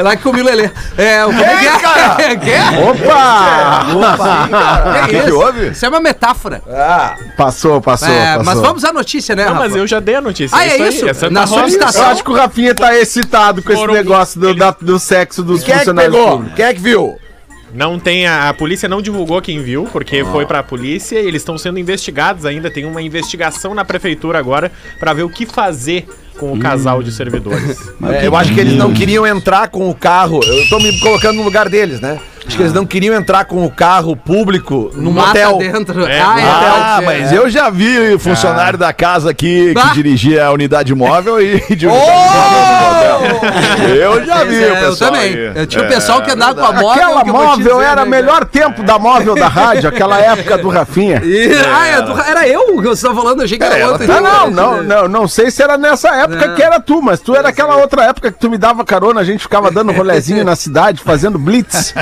É 0.00 0.02
lá 0.02 0.16
que 0.16 0.22
comi 0.22 0.40
o 0.40 0.44
Lelê. 0.44 0.70
É, 0.96 1.24
o 1.26 1.30
que 1.30 1.36
Ei, 1.42 1.66
é? 1.68 1.78
cara! 1.78 2.16
É, 2.22 2.36
que 2.36 2.50
é? 2.50 2.62
O 2.80 2.94
que, 5.08 5.20
que 5.24 5.30
houve? 5.30 5.68
Isso 5.68 5.84
é 5.84 5.88
uma 5.88 6.00
metáfora. 6.00 6.62
Passou, 7.36 7.80
passou, 7.80 8.08
É, 8.08 8.36
passou. 8.36 8.44
mas 8.44 8.60
vamos 8.60 8.84
à 8.84 8.92
notícia, 8.92 9.34
né, 9.36 9.44
Não, 9.44 9.52
Rafa? 9.54 9.64
mas 9.68 9.76
eu 9.76 9.86
já 9.86 10.00
dei 10.00 10.14
a 10.14 10.20
notícia. 10.20 10.56
Ah, 10.56 10.66
é 10.66 10.88
isso? 10.88 11.06
Santa 11.14 11.30
Na 11.30 11.46
subestação. 11.46 12.04
Eu 12.04 12.10
acho 12.10 12.24
que 12.24 12.30
o 12.30 12.34
Rafinha 12.34 12.74
tá 12.74 12.96
excitado 12.96 13.62
com 13.62 13.72
esse 13.72 13.86
negócio 13.88 14.40
do, 14.40 14.54
da- 14.54 14.76
do 14.80 14.98
sexo 14.98 15.42
dos 15.42 15.62
Quem 15.62 15.74
é 15.74 15.78
que 15.78 15.84
funcionários 15.84 16.14
pegou? 16.14 16.30
públicos. 16.32 16.56
Quem 16.56 16.64
é 16.64 16.74
que 16.74 16.80
viu? 16.80 17.18
Não 17.72 18.00
tem 18.00 18.26
a, 18.26 18.48
a 18.48 18.54
polícia 18.54 18.88
não 18.88 19.00
divulgou 19.00 19.40
quem 19.40 19.62
viu, 19.62 19.88
porque 19.92 20.24
foi 20.24 20.44
pra 20.44 20.62
polícia 20.62 21.20
e 21.20 21.26
eles 21.26 21.42
estão 21.42 21.56
sendo 21.56 21.78
investigados 21.78 22.44
ainda. 22.44 22.68
Tem 22.70 22.84
uma 22.84 23.00
investigação 23.00 23.74
na 23.74 23.84
prefeitura 23.84 24.38
agora 24.38 24.72
pra 24.98 25.12
ver 25.12 25.22
o 25.22 25.28
que 25.28 25.46
fazer 25.46 26.08
com 26.40 26.54
o 26.54 26.58
casal 26.58 27.02
de 27.02 27.12
servidores. 27.12 27.78
É, 28.02 28.26
eu 28.26 28.34
acho 28.34 28.54
que 28.54 28.60
eles 28.60 28.72
não 28.72 28.94
queriam 28.94 29.26
entrar 29.26 29.68
com 29.68 29.90
o 29.90 29.94
carro. 29.94 30.40
Eu 30.42 30.66
tô 30.70 30.80
me 30.80 30.98
colocando 30.98 31.36
no 31.36 31.42
lugar 31.42 31.68
deles, 31.68 32.00
né? 32.00 32.18
Acho 32.46 32.56
que 32.56 32.62
eles 32.62 32.72
não 32.72 32.84
queriam 32.86 33.14
entrar 33.14 33.44
com 33.44 33.64
o 33.64 33.70
carro 33.70 34.16
público 34.16 34.90
no 34.94 35.12
Mata 35.12 35.28
motel. 35.28 35.58
dentro. 35.58 36.06
É, 36.06 36.20
ah, 36.20 36.34
é, 36.38 36.42
Ah, 36.44 36.98
é, 37.00 37.04
mas 37.04 37.32
é. 37.32 37.38
eu 37.38 37.48
já 37.48 37.70
vi 37.70 38.18
funcionário 38.18 38.78
da 38.78 38.92
casa 38.92 39.30
aqui 39.30 39.72
que 39.74 39.94
dirigia 39.94 40.46
a 40.46 40.52
unidade 40.52 40.94
móvel 40.94 41.40
e 41.40 41.60
de 41.76 41.86
Oh! 41.86 41.92
Eu 43.88 44.24
já 44.24 44.44
vi 44.44 44.62
é, 44.62 44.72
o 44.72 44.76
pessoal. 44.76 44.90
Eu 44.90 44.96
também. 44.96 45.20
aí. 45.22 45.52
Eu 45.54 45.66
tinha 45.66 45.82
o 45.82 45.86
É, 45.86 45.88
pessoal 45.88 46.22
que 46.22 46.30
andava 46.30 46.54
com 46.54 46.64
a 46.66 46.72
móvel. 46.72 46.90
Aquela 47.18 47.24
móvel 47.24 47.56
dizer, 47.58 47.84
era 47.86 48.04
né, 48.04 48.10
melhor 48.10 48.44
tempo 48.44 48.82
da 48.82 48.98
móvel 48.98 49.34
da 49.34 49.48
rádio, 49.48 49.88
aquela 49.88 50.18
época 50.20 50.58
do 50.58 50.68
Rafinha. 50.68 51.20
E- 51.24 51.50
ah, 51.72 51.86
é 51.86 52.02
do- 52.02 52.20
era 52.20 52.48
eu 52.48 52.66
que 52.80 52.88
você 52.88 53.06
tava 53.06 53.20
falando, 53.20 53.40
eu 53.40 53.44
achei 53.44 53.58
que 53.58 53.64
era 53.64 53.76
É, 53.78 53.80
ela 53.82 53.92
outro. 53.92 54.06
tá- 54.06 54.16
Ah, 54.16 54.20
não, 54.20 54.50
não, 54.50 54.82
não, 54.82 55.08
não 55.08 55.28
sei 55.28 55.50
se 55.50 55.62
era 55.62 55.76
nessa 55.78 56.08
época 56.16 56.46
Não. 56.46 56.54
que 56.54 56.62
era 56.62 56.80
tu, 56.80 57.00
mas 57.02 57.20
tu 57.20 57.34
era 57.34 57.48
aquela 57.48 57.76
outra 57.76 58.04
época 58.04 58.30
que 58.32 58.38
tu 58.38 58.50
me 58.50 58.58
dava 58.58 58.84
carona, 58.84 59.20
a 59.20 59.24
gente 59.24 59.40
ficava 59.40 59.70
dando 59.70 59.92
rolezinho 59.92 60.44
na 60.44 60.56
cidade, 60.56 61.02
fazendo 61.02 61.38
blitz, 61.38 61.94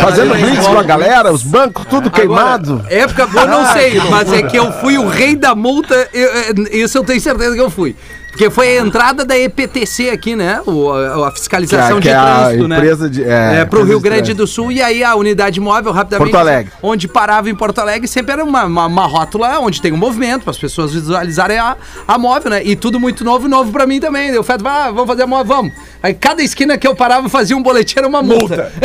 fazendo 0.00 0.34
blitz 0.34 0.66
com 0.66 0.78
a 0.78 0.82
galera, 0.82 1.32
os 1.32 1.42
bancos 1.42 1.84
tudo 1.88 2.10
queimado. 2.10 2.84
Época 2.88 3.26
boa, 3.26 3.46
não 3.46 3.72
sei, 3.72 4.00
mas 4.10 4.32
é 4.32 4.42
que 4.42 4.56
eu 4.56 4.72
fui 4.80 4.98
o 4.98 5.08
rei 5.08 5.34
da 5.36 5.54
multa, 5.54 6.08
eu- 6.12 6.28
é, 6.30 6.76
isso 6.76 6.98
eu 6.98 7.04
tenho 7.04 7.20
certeza 7.20 7.54
que 7.54 7.60
eu 7.60 7.70
fui. 7.70 7.94
Porque 8.36 8.50
foi 8.50 8.76
a 8.76 8.82
entrada 8.82 9.24
da 9.24 9.36
EPTC 9.38 10.10
aqui, 10.10 10.36
né? 10.36 10.60
O, 10.66 10.92
a, 10.92 11.28
a 11.28 11.32
Que 11.32 11.38
fiscalização 11.38 11.96
é, 11.96 12.00
de 12.00 12.02
que 12.02 12.08
é 12.10 12.14
a 12.14 12.24
trânsito, 12.24 12.68
né? 12.68 12.76
empresa 12.76 13.08
de. 13.08 13.24
É, 13.24 13.64
pro 13.64 13.80
empresa 13.80 13.86
Rio 13.86 13.96
de 13.96 14.02
Grande 14.02 14.34
do 14.34 14.46
Sul, 14.46 14.70
e 14.70 14.82
aí 14.82 15.02
a 15.02 15.14
unidade 15.14 15.58
móvel, 15.58 15.90
rapidamente. 15.90 16.30
Porto 16.30 16.40
Alegre. 16.40 16.72
Onde 16.82 17.08
parava 17.08 17.48
em 17.48 17.54
Porto 17.54 17.78
Alegre, 17.78 18.06
sempre 18.06 18.34
era 18.34 18.44
uma, 18.44 18.64
uma, 18.64 18.86
uma 18.86 19.06
rótula 19.06 19.58
onde 19.58 19.80
tem 19.80 19.90
um 19.90 19.96
movimento, 19.96 20.42
para 20.42 20.50
as 20.50 20.58
pessoas 20.58 20.92
visualizarem 20.92 21.56
a, 21.58 21.76
a 22.06 22.18
móvel, 22.18 22.50
né? 22.50 22.62
E 22.62 22.76
tudo 22.76 23.00
muito 23.00 23.24
novo, 23.24 23.48
novo 23.48 23.72
pra 23.72 23.86
mim 23.86 24.00
também. 24.00 24.28
Eu 24.28 24.44
falei, 24.44 24.66
ah, 24.66 24.90
vamos 24.90 25.06
fazer 25.06 25.22
a 25.22 25.26
móvel, 25.26 25.56
vamos. 25.56 25.72
Aí 26.02 26.12
cada 26.12 26.42
esquina 26.42 26.76
que 26.76 26.86
eu 26.86 26.94
parava 26.94 27.30
fazia 27.30 27.56
um 27.56 27.62
boletim, 27.62 27.98
era 27.98 28.06
uma 28.06 28.22
multa. 28.22 28.70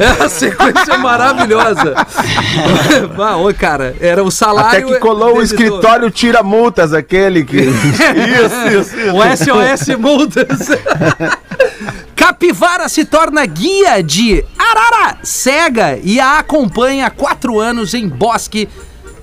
é 0.00 0.24
a 0.24 0.28
sequência 0.28 0.98
maravilhosa. 0.98 1.94
ah, 3.18 3.36
oi, 3.36 3.54
cara, 3.54 3.94
era 4.00 4.22
o 4.22 4.30
salário. 4.30 4.86
Até 4.86 4.94
que 4.94 5.00
colou 5.00 5.36
o 5.36 5.42
escritório 5.42 6.10
tira 6.10 6.42
multas, 6.42 6.92
aquele 6.92 7.44
que. 7.44 7.58
isso, 7.60 8.53
isso. 8.72 8.94
O 9.12 9.36
SOS 9.36 9.96
Multas. 9.98 10.68
Capivara 12.16 12.88
se 12.88 13.04
torna 13.04 13.44
guia 13.44 14.02
de 14.02 14.44
Arara 14.58 15.18
cega 15.22 15.98
e 16.02 16.20
a 16.20 16.38
acompanha 16.38 17.06
há 17.06 17.10
quatro 17.10 17.60
anos 17.60 17.92
em 17.94 18.08
bosque 18.08 18.68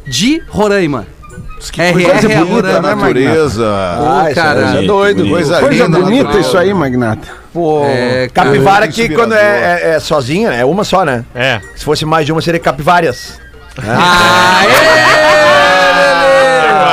de 0.05 0.41
Roraima. 0.49 1.07
É, 1.77 1.93
coisa 1.93 2.09
é, 2.09 2.33
é, 2.33 2.37
bonita, 2.37 2.53
Roraima. 2.53 2.81
né, 2.81 2.95
Natureza. 2.95 3.65
Ô, 3.99 4.25
isso 4.25 4.35
cara. 4.35 4.59
é 4.61 4.81
doido. 4.81 5.29
Coisa, 5.29 5.59
Coisa 5.59 5.85
linda, 5.85 5.99
bonita 5.99 6.23
natural. 6.23 6.41
isso 6.41 6.57
aí, 6.57 6.73
Magnata. 6.73 7.27
Pô, 7.53 7.85
É, 7.85 8.29
capivara 8.33 8.87
que 8.87 9.09
quando 9.09 9.33
é, 9.33 9.81
é, 9.83 9.89
é 9.95 9.99
sozinha, 9.99 10.51
é 10.51 10.65
uma 10.65 10.83
só, 10.83 11.05
né? 11.05 11.23
É. 11.35 11.61
Se 11.75 11.85
fosse 11.85 12.05
mais 12.05 12.25
de 12.25 12.31
uma, 12.31 12.41
seria 12.41 12.59
capivárias. 12.59 13.39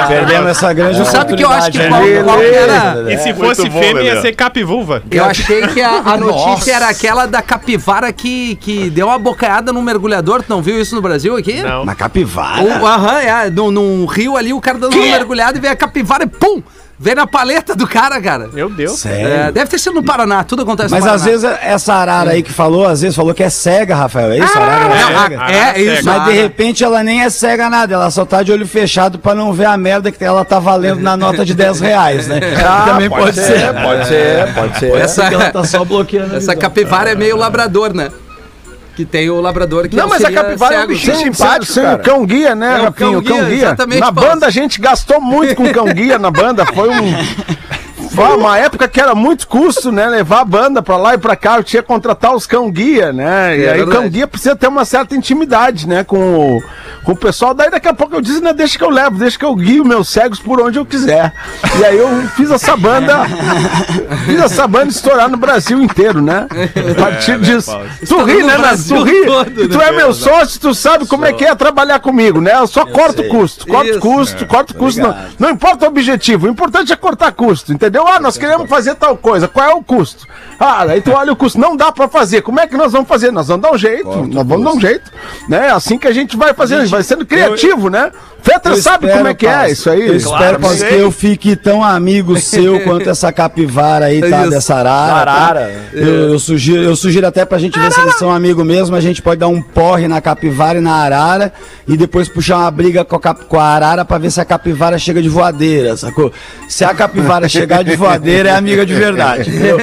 Perdemos 0.09 0.51
essa 0.51 0.73
grande 0.73 0.99
Tu 0.99 1.05
sabe 1.07 1.37
que 1.37 1.45
eu 1.45 1.51
acho 1.51 1.71
que 1.71 1.79
oportunidade, 1.79 2.25
qual, 2.25 2.39
né? 2.39 2.43
qual 2.43 2.51
que 2.51 2.57
era... 2.57 3.13
E 3.13 3.19
se 3.19 3.33
muito 3.33 3.47
fosse 3.47 3.69
bom, 3.69 3.81
fêmea, 3.81 4.03
ia 4.03 4.21
ser 4.21 4.33
capivulva. 4.35 5.03
Eu 5.11 5.25
achei 5.25 5.67
que 5.69 5.81
a, 5.81 6.03
a 6.05 6.17
notícia 6.17 6.73
era 6.75 6.89
aquela 6.89 7.27
da 7.27 7.43
capivara 7.43 8.13
que, 8.13 8.57
que 8.57 8.91
deu 8.91 9.07
uma 9.07 9.19
bocaiada 9.19 9.73
no 9.73 9.83
mergulhador. 9.83 10.43
Tu 10.43 10.51
não 10.51 10.63
viu 10.63 10.81
isso 10.81 10.95
no 10.95 11.03
Brasil 11.03 11.37
aqui? 11.37 11.63
Não. 11.63 11.83
Uma 11.83 11.95
capivara? 11.95 12.63
O, 12.63 12.87
aham, 12.87 13.19
é, 13.21 13.51
num, 13.51 13.71
num 13.71 14.07
rio 14.07 14.37
ali, 14.37 14.53
o 14.53 14.61
cara 14.61 14.79
dando 14.79 14.95
uma 14.97 15.05
mergulhada 15.05 15.59
e 15.59 15.61
vem 15.61 15.71
a 15.71 15.77
capivara 15.77 16.25
e 16.25 16.27
pum! 16.27 16.63
Vem 17.01 17.15
na 17.15 17.29
paleta 17.29 17.77
do 17.77 17.87
cara, 17.87 18.21
cara. 18.21 18.49
Meu 18.53 18.69
Deus. 18.69 18.99
Sério? 18.99 19.29
É, 19.29 19.53
deve 19.53 19.71
ter 19.71 19.79
sido 19.79 19.95
no 19.95 20.03
Paraná, 20.03 20.43
tudo 20.43 20.63
acontece 20.63 20.91
Mas 20.91 21.05
no 21.05 21.11
às 21.13 21.23
Paraná. 21.23 21.39
vezes 21.39 21.59
essa 21.63 21.95
arara 21.95 22.31
aí 22.33 22.43
que 22.43 22.53
falou, 22.53 22.87
às 22.89 23.01
vezes 23.03 23.15
falou 23.15 23.33
que 23.33 23.43
é 23.45 23.49
cega, 23.49 23.95
Rafael. 23.95 24.33
É 24.33 24.39
isso? 24.39 24.59
a 24.59 24.61
arara 24.61 24.85
é 24.95 25.01
Não, 25.13 25.23
cega? 25.23 25.43
a- 25.43 25.53
é, 25.53 25.81
isso. 25.81 26.05
Mas 26.05 26.25
de 26.25 26.33
repente 26.33 26.83
ela 26.83 27.03
nem 27.05 27.23
é 27.23 27.31
cega 27.31 27.71
nada, 27.71 27.95
ela 27.95 28.11
só 28.11 28.25
tá 28.25 28.43
de 28.43 28.51
olho 28.51 28.67
fechado 28.67 29.17
pra 29.19 29.33
não 29.33 29.53
ver 29.53 29.67
a 29.67 29.77
merda 29.77 30.11
que 30.11 30.25
ela 30.25 30.45
tá 30.45 30.59
valendo 30.59 31.01
na 31.01 31.17
nota 31.17 31.45
de 31.45 31.55
10 31.55 31.81
reais, 31.81 32.27
né? 32.27 32.41
Também 32.87 33.09
pode, 33.09 33.37
ser. 33.37 33.73
Pode 33.81 34.09
ser, 34.09 34.55
pode 34.55 34.79
ser. 34.81 34.97
Essa, 34.97 35.25
ela 35.25 35.51
tá 35.53 35.63
só 35.65 35.85
bloqueando. 35.85 36.35
essa 36.35 36.57
capivara 36.57 37.11
é 37.13 37.15
meio 37.15 37.37
labrador, 37.37 37.95
né? 37.95 38.09
Que 38.99 39.05
tem 39.05 39.31
o 39.31 39.41
labrador 39.41 39.89
que 39.89 39.95
Não, 39.95 40.09
mas 40.09 40.25
a 40.25 40.33
capivara 40.33 40.75
é 40.75 40.79
um 40.79 40.81
cego. 40.81 40.93
bichinho 40.93 41.17
Sim, 41.19 41.33
simpático, 41.33 41.73
sim, 41.73 41.83
cara. 41.83 41.95
o 41.95 41.99
cão 42.05 42.27
guia, 42.27 42.53
né, 42.57 42.67
É, 42.67 42.81
o 42.81 42.83
Rafinho? 42.87 42.93
cão 43.13 43.19
O 43.21 43.23
cão 43.23 43.37
guia, 43.37 43.45
guia. 43.47 43.57
exatamente, 43.59 44.01
Na 44.01 44.13
Paulo. 44.13 44.31
banda 44.31 44.47
a 44.47 44.51
gente 44.51 44.81
gastou 44.81 45.21
muito 45.21 45.55
com 45.55 45.73
cão 45.73 45.85
guia 45.85 46.19
na 46.19 46.33
banda. 46.33 46.67
Foi 46.67 46.89
um. 46.89 47.13
Foi 48.15 48.37
uma 48.37 48.59
época 48.59 48.89
que 48.89 49.01
era 49.01 49.15
muito 49.15 49.47
custo, 49.47 49.91
né? 49.93 50.07
Levar 50.07 50.41
a 50.41 50.45
banda 50.45 50.83
pra 50.83 50.97
lá 50.97 51.15
e 51.15 51.19
pra 51.19 51.37
cá. 51.37 51.57
Eu 51.57 51.65
tinha 51.65 51.83
que 51.83 51.89
contratar 51.89 52.35
os 52.35 52.47
cão 52.47 52.71
guia, 52.71 53.13
né? 53.13 53.57
E 53.59 53.65
É 53.65 53.73
aí 53.73 53.81
o 53.83 53.85
cão 53.85 53.93
verdade. 53.95 54.11
guia 54.11 54.27
precisa 54.27 54.57
ter 54.57 54.67
uma 54.69 54.85
certa 54.85 55.15
intimidade, 55.15 55.87
né? 55.89 56.05
Com 56.05 56.19
o, 56.59 56.63
com 57.05 57.13
o 57.13 57.17
pessoal. 57.17 57.55
Daí 57.55 57.71
daqui 57.71 57.89
a 57.89 57.95
pouco 57.95 58.15
eu 58.15 58.21
disse, 58.21 58.41
né? 58.41 58.53
Deixa 58.53 58.77
que 58.79 58.85
eu 58.85 58.91
levo, 58.91 59.17
deixa 59.19 59.39
que 59.39 59.45
eu 59.45 59.55
guio 59.55 59.85
meus 59.85 60.09
cegos 60.09 60.39
por 60.39 60.61
onde 60.61 60.79
eu 60.79 60.87
quiser. 60.87 61.33
E 61.79 61.85
aí 61.85 61.97
eu 61.99 62.09
fiz 62.37 62.51
essa 62.51 62.77
banda. 62.77 63.25
fiz 64.25 64.41
essa 64.41 64.67
banda 64.67 64.89
estourar 64.89 65.29
no 65.29 65.37
Brasil 65.37 65.81
inteiro, 65.83 66.21
né? 66.21 66.47
A 66.91 66.95
partir 67.01 67.39
disso. 67.41 67.71
Tu 67.99 68.05
Estourou 68.05 68.27
ri, 68.27 68.43
né? 68.43 68.53
Nas- 68.53 68.61
Brasil 68.61 68.97
Tu 68.99 69.05
ri. 69.05 69.27
todo, 69.27 69.63
E 69.65 69.69
tu 69.69 69.79
né? 69.79 69.89
é 69.89 69.93
meu 69.93 70.13
sócio, 70.13 70.61
tu 70.61 70.75
sabe 70.75 71.07
como 71.07 71.25
é 71.27 71.33
que 71.33 71.45
é 71.45 71.55
trabalhar 71.55 71.99
comigo, 72.01 72.41
né? 72.41 72.53
Eu 72.57 72.67
só 72.67 72.85
corto 72.87 73.23
o 73.23 73.29
custo, 73.29 73.67
corto 73.67 73.89
Isso. 73.91 73.99
o 73.99 74.01
custo, 74.01 74.47
corto 74.47 74.71
o 74.73 74.77
custo. 74.77 75.01
Não, 75.01 75.15
não 75.39 75.51
importa 75.51 75.85
o 75.85 75.89
objetivo, 75.89 76.47
o 76.47 76.51
importante 76.51 76.93
é 76.93 76.97
cortar 76.97 77.33
custo, 77.33 77.73
entendeu? 77.73 77.98
Ah, 78.07 78.21
nós 78.21 78.37
queremos 78.39 78.69
fazer 78.69 78.95
tal 78.95 79.17
coisa, 79.17 79.49
qual 79.49 79.71
é 79.71 79.75
o 79.75 79.83
custo? 79.83 80.27
Ah, 80.61 80.83
aí 80.83 81.01
tu 81.01 81.13
olha 81.13 81.33
o 81.33 81.37
custo, 81.37 81.59
não 81.59 81.77
dá 81.77 81.91
pra 81.93 82.09
fazer, 82.09 82.43
como 82.43 82.61
é 82.61 82.67
que 82.67 82.77
nós 82.77 82.93
vamos 82.93 83.09
fazer? 83.09 83.31
Nós 83.31 83.49
vamos 83.49 83.63
dar 83.63 83.73
um 83.73 83.79
jeito, 83.79 84.09
nós 84.27 84.47
vamos 84.47 84.65
dar 84.65 84.73
um 84.73 84.81
jeito, 84.81 85.11
né? 85.49 85.67
É 85.67 85.71
assim 85.71 85.99
que 85.99 86.07
a 86.07 86.13
gente 86.13 86.37
vai 86.37 86.53
fazendo, 86.55 86.79
a 86.81 86.83
gente 86.83 86.91
vai 86.93 87.03
sendo 87.03 87.25
criativo, 87.27 87.89
né? 87.89 88.11
Fetra 88.41 88.73
Eu 88.73 88.77
sabe 88.81 89.07
espero, 89.07 89.19
como 89.19 89.29
é 89.29 89.35
que 89.35 89.47
é 89.47 89.71
isso 89.71 89.91
aí. 89.91 90.07
Eu 90.07 90.15
espero, 90.17 90.65
sei. 90.69 90.89
que 90.89 90.95
eu 90.95 91.11
fique 91.11 91.57
tão 91.57 91.83
amigo 91.83 92.39
seu 92.39 92.81
quanto 92.87 93.11
essa 93.11 93.33
capivara 93.33 94.07
aí, 94.07 94.21
tá? 94.21 94.47
Dessa 94.47 94.77
arara. 94.77 95.31
Arara. 95.33 95.73
Eu, 95.93 96.31
eu 96.33 96.39
sugiro, 96.39 96.83
eu 96.83 96.95
sugiro 96.95 97.27
até 97.27 97.45
pra 97.45 97.59
gente 97.59 97.79
ver 97.79 97.91
se 97.93 98.01
eles 98.01 98.15
são 98.17 98.31
amigos 98.31 98.65
mesmo. 98.65 98.95
A 98.95 99.01
gente 99.01 99.21
pode 99.21 99.41
dar 99.41 99.49
um 99.49 99.61
porre 99.61 100.07
na 100.07 100.21
capivara 100.21 100.79
e 100.79 100.81
na 100.81 100.95
arara 100.95 101.53
e 101.87 101.97
depois 101.97 102.29
puxar 102.29 102.59
uma 102.59 102.71
briga 102.71 103.05
com 103.05 103.17
a, 103.17 103.21
cap- 103.21 103.45
com 103.45 103.59
a 103.59 103.65
arara 103.65 104.05
pra 104.05 104.19
ver 104.19 104.31
se 104.31 104.41
a 104.41 104.45
capivara 104.45 104.99
chega 104.99 105.21
de 105.21 105.29
voadeira, 105.29 105.97
sacou? 105.97 106.33
Se 106.69 106.85
a 106.85 106.95
capivara 106.95 107.49
chegar 107.51 107.83
de 107.83 107.88
voadeira, 107.97 108.51
é 108.51 108.57
amiga 108.57 108.85
de 108.87 108.95
verdade. 108.95 109.49
entendeu? 109.51 109.79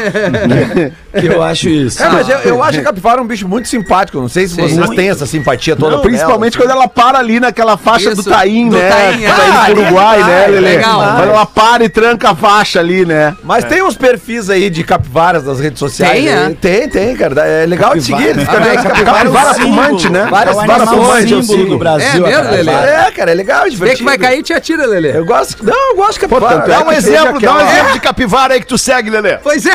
que 1.19 1.25
eu 1.27 1.41
acho 1.41 1.69
isso. 1.69 2.01
É, 2.03 2.09
mas 2.09 2.27
eu, 2.29 2.38
eu 2.39 2.63
acho 2.63 2.79
a 2.79 2.83
capivara 2.83 3.21
um 3.21 3.25
bicho 3.27 3.47
muito 3.47 3.67
simpático. 3.67 4.19
Não 4.19 4.27
sei 4.27 4.47
se 4.47 4.55
vocês 4.55 4.74
Muito. 4.77 4.95
têm 4.95 5.09
essa 5.09 5.25
simpatia 5.25 5.75
toda. 5.75 5.95
Não, 5.97 6.01
principalmente 6.01 6.57
ela, 6.57 6.65
quando 6.65 6.71
ela 6.77 6.88
para 6.88 7.19
ali 7.19 7.39
naquela 7.39 7.77
faixa 7.77 8.12
Isso, 8.12 8.24
do 8.24 8.29
Taim, 8.29 8.69
do 8.69 8.77
né? 8.77 8.89
Taim, 8.89 9.25
é. 9.25 9.29
indo 9.29 9.74
pro 9.75 9.81
Uruguai, 9.83 10.21
Ah, 10.21 10.25
né, 10.27 10.43
é 10.43 10.47
Lelê? 10.47 10.69
legal. 10.75 11.00
Quando 11.15 11.29
ela 11.29 11.45
para 11.45 11.83
e 11.85 11.89
tranca 11.89 12.31
a 12.31 12.35
faixa 12.35 12.79
ali, 12.79 13.05
né? 13.05 13.35
Mas 13.43 13.63
tem 13.63 13.81
uns 13.81 13.95
perfis 13.95 14.50
aí 14.50 14.69
de 14.69 14.83
capivaras 14.83 15.43
nas 15.45 15.59
redes 15.59 15.79
sociais. 15.79 16.13
Tem, 16.13 16.25
né? 16.25 16.51
é? 16.51 16.55
Tem, 16.55 16.89
tem, 16.89 17.15
cara. 17.15 17.41
É 17.47 17.65
legal 17.65 17.95
de 17.95 18.01
Capivara. 18.12 18.24
seguir. 18.33 18.39
Fica 18.45 18.51
Ah, 18.57 18.59
vendo 18.59 18.67
é, 18.67 18.75
capivara, 18.83 19.17
capivara 19.19 19.53
símbolo, 19.53 19.74
fumante, 19.75 20.09
né? 20.09 20.27
Várias 20.29 20.55
É 20.57 20.59
um 20.62 20.65
várias 20.67 20.88
animal 20.88 21.05
fumantes 21.05 21.31
eu 21.31 21.43
sigo. 21.43 21.65
do 21.69 21.77
Brasil. 21.77 22.25
É 22.27 22.29
mesmo, 22.29 22.43
capivara. 22.50 22.89
É, 22.89 23.12
cara, 23.12 23.31
é 23.31 23.33
legal, 23.33 23.62
é 23.62 23.63
Vê 23.65 23.69
divertido. 23.71 23.97
que 24.00 24.03
vai 24.03 24.17
cair, 24.17 24.43
te 24.43 24.53
atira, 24.53 24.85
Lelê. 24.85 25.17
Eu 25.17 25.25
gosto. 25.25 25.63
Não, 25.63 25.91
eu 25.91 25.95
gosto 25.95 26.13
de 26.13 26.19
capivara. 26.27 26.63
é 26.65 26.67
Dá 26.67 26.83
um 26.83 26.91
exemplo, 26.91 27.39
dá 27.39 27.53
um 27.53 27.59
exemplo 27.62 27.94
de 27.95 28.01
capivara 28.01 28.53
aí 28.53 28.59
que 28.59 28.67
tu 28.67 28.77
segue, 28.77 29.09
Lelê. 29.09 29.37
Pois 29.37 29.65
é. 29.65 29.73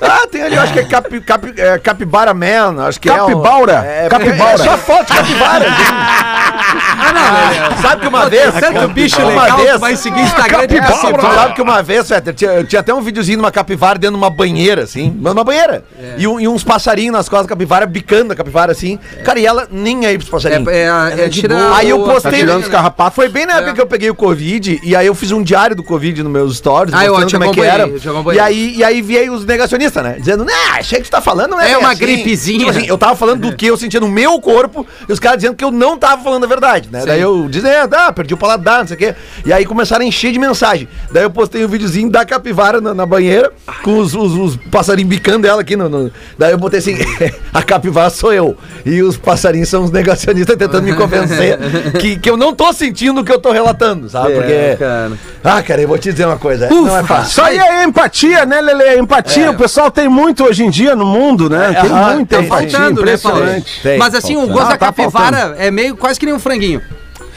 Ah, 0.00 0.26
tem 0.30 0.42
ali, 0.42 0.56
eu 0.56 0.62
acho 0.62 0.72
que 0.72 0.80
é, 0.80 0.84
capi, 0.84 1.20
capi, 1.20 1.54
é 1.56 1.78
Capibara 1.78 2.34
Man, 2.34 2.84
acho 2.86 3.00
que 3.00 3.08
Capibaura? 3.08 3.72
é. 3.72 3.78
um- 4.02 4.06
É, 4.06 4.08
Capibaura. 4.08 4.54
É 4.54 4.58
só 4.58 4.76
foto 4.78 5.06
de 5.06 5.14
capivara. 5.18 5.66
Ah, 6.64 7.12
não, 7.12 7.68
Lelê. 7.68 7.82
Sabe 7.82 8.02
que 8.02 8.08
uma 8.08 8.28
vez. 8.28 8.54
tanto 8.54 8.88
bicho 8.88 9.20
uma 9.20 9.42
legal, 9.42 9.58
vez, 9.58 9.72
tu 9.72 9.78
vai 9.78 9.96
seguir 9.96 10.20
Instagram 10.20 10.66
de 10.66 10.76
É, 10.76 10.80
capivara. 10.80 11.34
sabe 11.34 11.54
que 11.54 11.62
uma 11.62 11.82
vez, 11.82 12.08
Fetter, 12.08 12.34
tinha, 12.34 12.50
eu 12.52 12.64
tinha 12.66 12.80
até 12.80 12.94
um 12.94 13.00
videozinho 13.00 13.38
de 13.38 13.44
uma 13.44 13.50
capivara 13.50 13.98
dentro 13.98 14.16
de 14.16 14.22
uma 14.22 14.30
banheira, 14.30 14.82
assim. 14.82 15.10
Numa 15.18 15.42
banheira. 15.44 15.84
E, 16.18 16.26
um- 16.26 16.38
e 16.40 16.46
uns 16.48 16.62
passarinhos 16.64 17.12
nas 17.12 17.28
costas 17.28 17.46
da 17.46 17.50
capivara, 17.50 17.86
bicando 17.86 18.32
a 18.32 18.36
capivara 18.36 18.72
assim. 18.72 18.98
Cara, 19.24 19.38
e 19.40 19.46
ela 19.46 19.66
nem 19.70 20.06
aí 20.06 20.16
pros 20.18 20.30
passarinhos. 20.30 20.66
É, 20.68 20.82
é, 21.18 21.24
é, 21.24 21.28
tira. 21.28 21.74
Aí 21.76 21.88
eu 21.90 22.00
postei. 22.04 22.30
Tá 22.32 22.38
tirando 22.38 22.62
os 22.62 22.68
carrapatos. 22.68 23.14
Foi 23.16 23.28
bem 23.28 23.46
na 23.46 23.54
época 23.54 23.70
É. 23.70 23.74
que 23.74 23.80
eu 23.80 23.86
peguei 23.86 24.10
o 24.10 24.14
Covid, 24.14 24.80
e 24.82 24.94
aí 24.96 25.06
eu 25.06 25.14
fiz 25.14 25.30
um 25.32 25.42
diário 25.42 25.74
do 25.76 25.82
Covid 25.82 26.22
nos 26.22 26.32
meus 26.32 26.56
stories, 26.56 26.94
Ah, 26.94 27.04
eu 27.04 27.14
como 27.14 27.44
é 27.44 27.50
que 27.52 27.60
era. 27.60 27.88
E 28.34 28.38
aí, 28.40 28.74
e 28.76 28.84
aí 28.84 29.02
veio 29.02 29.32
os 29.34 29.44
negacionistas, 29.44 30.02
né? 30.02 30.16
Dizendo, 30.18 30.44
nah, 30.44 30.78
achei 30.78 30.98
que 30.98 31.04
tu 31.04 31.10
tá 31.10 31.20
falando, 31.20 31.50
não 31.52 31.60
é 31.60 31.72
É 31.72 31.78
uma 31.78 31.90
assim." 31.90 32.00
gripezinha. 32.00 32.58
Tipo 32.58 32.70
assim, 32.70 32.86
eu 32.86 32.96
tava 32.98 33.16
falando 33.16 33.40
do 33.50 33.56
que 33.56 33.66
eu 33.66 33.76
sentia 33.76 34.00
no 34.00 34.08
meu 34.08 34.40
corpo, 34.40 34.86
e 35.08 35.12
os 35.12 35.18
caras 35.18 35.38
dizendo 35.38 35.56
que 35.56 35.64
eu 35.64 35.70
não 35.70 35.96
tava 35.98 36.22
falando 36.22 36.44
a 36.44 36.46
verdade, 36.52 36.88
né? 36.92 37.04
Daí 37.06 37.20
eu 37.20 37.48
dizendo, 37.48 37.94
ah, 37.94 38.12
perdi 38.12 38.34
o 38.34 38.36
paladar, 38.36 38.80
não 38.80 38.86
sei 38.86 38.96
o 38.96 38.98
quê. 38.98 39.14
E 39.44 39.52
aí 39.52 39.64
começaram 39.64 40.04
a 40.04 40.08
encher 40.08 40.32
de 40.32 40.38
mensagem. 40.38 40.88
Daí 41.10 41.22
eu 41.24 41.30
postei 41.30 41.64
um 41.64 41.68
videozinho 41.68 42.10
da 42.10 42.24
capivara 42.24 42.80
na, 42.80 42.92
na 42.94 43.06
banheira, 43.06 43.50
com 43.82 43.98
os, 43.98 44.14
os, 44.14 44.32
os 44.34 44.56
passarinhos 44.70 45.08
bicando 45.08 45.46
ela 45.46 45.60
aqui 45.62 45.76
no, 45.76 45.88
no- 45.88 46.10
Daí 46.38 46.52
eu 46.52 46.58
botei 46.58 46.78
assim, 46.78 46.96
a 47.52 47.62
capivara 47.62 48.10
sou 48.10 48.32
eu. 48.32 48.56
E 48.84 49.02
os 49.02 49.16
passarinhos 49.16 49.68
são 49.68 49.84
os 49.84 49.90
negacionistas 49.90 50.56
tentando 50.56 50.82
me 50.84 50.94
convencer 50.94 51.58
que, 52.00 52.16
que 52.18 52.28
eu 52.30 52.36
não 52.36 52.54
tô 52.54 52.72
sentindo 52.72 53.20
o 53.20 53.24
que 53.24 53.32
eu 53.32 53.38
tô 53.38 53.50
relatando, 53.52 54.08
sabe? 54.08 54.32
É, 54.32 54.36
Porque. 54.36 54.76
cara. 54.84 55.12
Ah, 55.44 55.62
cara, 55.62 55.82
eu 55.82 55.88
vou 55.88 55.98
te 55.98 56.10
dizer 56.12 56.26
uma 56.26 56.38
coisa. 56.38 56.68
não 56.68 56.96
é 56.96 57.02
fácil. 57.02 57.30
Isso 57.30 57.42
aí 57.42 57.58
é 57.58 57.84
empatia, 57.84 58.44
né, 58.46 58.60
Lele? 58.60 58.98
Empatia, 59.00 59.50
o 59.50 59.56
pessoal 59.56 59.90
tem 59.90 60.08
muito 60.08 60.44
hoje 60.44 60.64
em 60.64 60.70
dia 60.70 60.94
no 60.94 61.04
mundo, 61.06 61.48
né? 61.50 61.72
tem 61.80 61.90
aham, 61.90 62.14
muita 62.14 62.36
tem, 62.36 62.46
empatia, 62.46 62.70
Faltando, 62.70 63.04
né, 63.04 63.16
Paulo? 63.16 63.38
impressionante. 63.38 63.82
Tem, 63.82 63.98
Mas 63.98 64.14
assim, 64.14 64.36
o 64.36 64.46
gosto 64.46 64.66
Ah, 64.66 64.70
da 64.72 64.78
tá 64.78 64.86
capivara 64.86 65.54
é 65.58 65.70
meio 65.70 65.96
quase 65.96 66.18
que 66.18 66.26
nem 66.26 66.34
um 66.34 66.38
franguinho. 66.42 66.82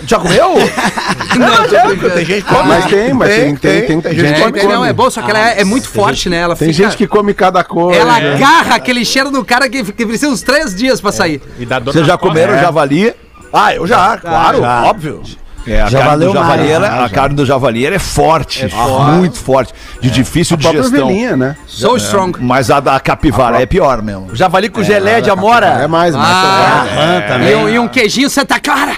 Já 0.05 0.19
comeu? 0.19 0.49
Não, 1.39 1.63
é, 1.63 1.87
brincando. 1.87 2.13
tem 2.15 2.25
gente 2.25 2.43
que 2.43 2.53
come. 2.53 2.67
Mas 2.67 2.85
tem, 2.85 3.13
mas 3.13 3.29
tem, 3.29 3.55
tem, 3.55 3.81
tem, 3.85 4.01
tem 4.01 4.13
gente 4.13 4.25
É, 4.25 4.33
que 4.51 4.59
é, 4.59 4.61
come. 4.61 4.73
não, 4.73 4.85
é 4.85 4.91
bom, 4.93 5.09
só 5.09 5.21
que 5.21 5.29
ela 5.31 5.51
é, 5.51 5.61
é 5.61 5.63
muito 5.63 5.87
forte, 5.89 6.29
né? 6.29 6.37
Ela 6.37 6.55
Tem 6.55 6.71
fica- 6.73 6.83
gente 6.89 6.97
que 6.97 7.07
come 7.07 7.33
cada 7.33 7.63
coisa. 7.63 7.99
Ela 7.99 8.19
né? 8.19 8.35
agarra 8.35 8.75
aquele 8.75 9.05
cheiro 9.05 9.31
do 9.31 9.43
cara 9.45 9.69
que, 9.69 9.83
que 9.83 10.05
precisa 10.05 10.29
uns 10.31 10.41
três 10.41 10.75
dias 10.75 10.99
pra 10.99 11.11
sair. 11.13 11.41
E 11.57 11.65
dá 11.65 11.79
dor 11.79 11.93
Vocês 11.93 12.05
já 12.05 12.17
comeram 12.17 12.57
javali? 12.59 13.13
Ah, 13.53 13.73
eu 13.73 13.87
já, 13.87 14.17
claro, 14.17 14.59
já. 14.59 14.83
óbvio. 14.83 15.23
É, 15.67 15.81
a 15.81 15.89
carne 15.89 16.05
valeu 16.09 16.27
do 16.29 16.33
javali, 16.35 16.57
mais, 16.59 16.69
ela- 16.71 16.89
né, 16.89 17.03
a 17.05 17.09
carne 17.09 17.35
do 17.35 17.45
javali 17.45 17.85
ela 17.85 17.95
é 17.95 17.99
forte, 17.99 18.67
muito 19.17 19.37
forte, 19.39 19.73
de 19.99 20.11
difícil 20.11 20.55
A 20.55 20.59
digestão. 20.59 21.03
ovelhinha, 21.07 21.35
né? 21.35 21.55
So 21.67 21.95
strong. 21.97 22.37
Mas 22.39 22.69
a 22.69 22.79
da 22.79 22.99
capivara 22.99 23.61
é 23.61 23.65
pior 23.65 24.01
mesmo. 24.01 24.29
Javali 24.35 24.69
com 24.69 24.83
gelé 24.83 25.21
de 25.21 25.29
amora. 25.29 25.67
É 25.81 25.87
mais, 25.87 26.15
mais. 26.15 26.27
Ah, 26.27 26.85
Ah, 26.87 27.17
e, 27.17 27.21
também. 27.27 27.55
um, 27.55 27.69
e 27.69 27.79
um 27.79 27.87
queijinho 27.87 28.29
Santa 28.29 28.59
Clara. 28.59 28.93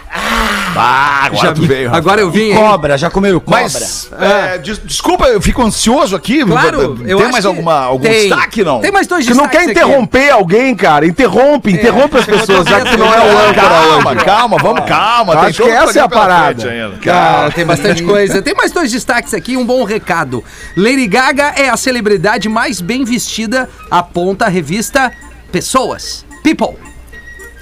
Ah, 0.80 1.26
agora 1.26 1.42
Já 1.48 1.54
tu 1.54 1.62
vi- 1.62 1.68
veio, 1.68 1.94
agora 1.96 2.22
eu 2.22 2.30
vim, 2.32 2.52
hein? 2.52 2.56
Cobra, 2.56 2.98
já 2.98 3.10
comeram 3.10 3.40
cobra? 3.40 3.62
Mas, 3.64 4.10
é, 4.20 4.58
des- 4.58 4.80
desculpa, 4.84 5.26
eu 5.28 5.42
fico 5.42 5.62
ansioso 5.64 6.16
aqui. 6.16 6.44
Claro, 6.46 6.96
Tem 6.96 7.10
eu 7.10 7.20
acho 7.20 7.32
mais 7.32 7.46
alguma, 7.46 7.80
algum 7.80 8.04
tem. 8.04 8.30
destaque, 8.30 8.64
não? 8.64 8.80
Tem 8.80 8.92
mais 8.92 9.08
dois 9.08 9.26
Tu 9.26 9.34
não 9.36 9.44
destaques 9.46 9.58
quer 9.58 9.64
aqui. 9.64 9.72
interromper 9.72 10.30
alguém, 10.32 10.76
cara? 10.76 11.06
Interrompe, 11.06 11.72
interrompe 11.72 12.18
as 12.18 12.26
pessoas, 12.26 12.66
já 12.68 12.82
que 12.82 12.98
não 12.98 13.14
é 13.14 13.20
o 13.20 13.50
âncora 13.50 13.54
Calma, 13.68 14.12
hoje. 14.12 14.26
calma, 14.26 14.58
vamos 14.62 14.86
calma. 14.86 15.34
Acho 15.34 15.44
tem 15.46 15.54
todo 15.54 15.66
que 15.68 15.90
essa 15.90 16.00
é 16.00 16.02
a 16.02 16.10
parada. 16.10 16.64
Cara, 17.04 17.52
tem 17.52 17.66
bastante 17.66 18.04
coisa. 18.04 18.42
Tem 18.42 18.54
mais 18.54 18.72
dois 18.72 18.92
destaques 18.92 19.34
aqui, 19.34 19.58
um 19.58 19.66
bom 19.66 19.84
recado. 19.84 20.44
Lady 20.76 21.08
Gaga 21.08 21.54
é 21.56 21.70
a 21.70 21.78
celebridade 21.78 22.48
mais 22.50 22.80
bem 22.82 23.04
vestida, 23.04 23.70
aponta 23.90 24.46
a 24.46 24.50
revista 24.50 25.12
Pessoas. 25.52 26.26
People. 26.44 26.76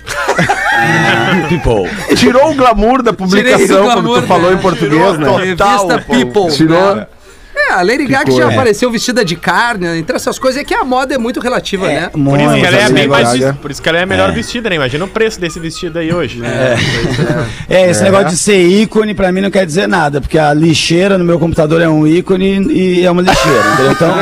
People. 1.49 1.89
Tirou 2.15 2.51
o 2.51 2.55
glamour 2.55 3.01
da 3.01 3.13
publicação, 3.13 3.85
o 3.85 3.89
como 3.89 4.01
glamour, 4.01 4.21
tu 4.21 4.27
falou 4.27 4.51
né? 4.51 4.57
em 4.57 4.59
português, 4.59 4.91
Tirou 4.91 5.17
né? 5.17 5.55
total, 5.55 5.87
Revista. 5.87 6.11
People. 6.11 6.51
Tirou. 6.55 6.95
né? 6.95 7.07
É, 7.69 7.73
a 7.73 7.81
Lady 7.81 8.05
Gaga 8.05 8.25
Ficou, 8.25 8.37
já 8.37 8.49
é. 8.49 8.53
apareceu 8.53 8.91
vestida 8.91 9.23
de 9.25 9.35
carne, 9.35 9.87
entre 9.99 10.15
essas 10.15 10.37
coisas, 10.37 10.61
é 10.61 10.63
que 10.63 10.73
a 10.73 10.83
moda 10.83 11.15
é 11.15 11.17
muito 11.17 11.39
relativa, 11.39 11.87
né? 11.87 12.09
Por 12.11 12.39
isso, 12.39 12.53
que 12.55 12.65
ela 12.65 12.77
é 12.77 12.89
bem 12.91 13.07
mais, 13.07 13.31
vis- 13.33 13.51
por 13.61 13.71
isso 13.71 13.81
que 13.81 13.89
ela 13.89 13.97
é 13.99 14.03
a 14.03 14.05
melhor 14.05 14.31
vestida, 14.31 14.69
né? 14.69 14.75
Imagina 14.75 15.05
o 15.05 15.07
preço 15.07 15.39
desse 15.39 15.59
vestido 15.59 15.99
aí 15.99 16.13
hoje. 16.13 16.41
É, 17.69 17.89
esse 17.89 18.03
negócio 18.03 18.27
de 18.29 18.37
ser 18.37 18.61
ícone 18.65 19.13
pra 19.13 19.31
mim 19.31 19.41
não 19.41 19.49
quer 19.51 19.65
dizer 19.65 19.87
nada, 19.87 20.21
porque 20.21 20.37
a 20.37 20.53
lixeira 20.53 21.17
no 21.17 21.25
meu 21.25 21.39
computador 21.39 21.81
é 21.81 21.89
um 21.89 22.05
ícone 22.05 22.67
e 22.71 23.05
é 23.05 23.09
uma 23.11 23.21
lixeira, 23.21 23.63
entendeu? 23.73 23.91
Então, 23.91 24.15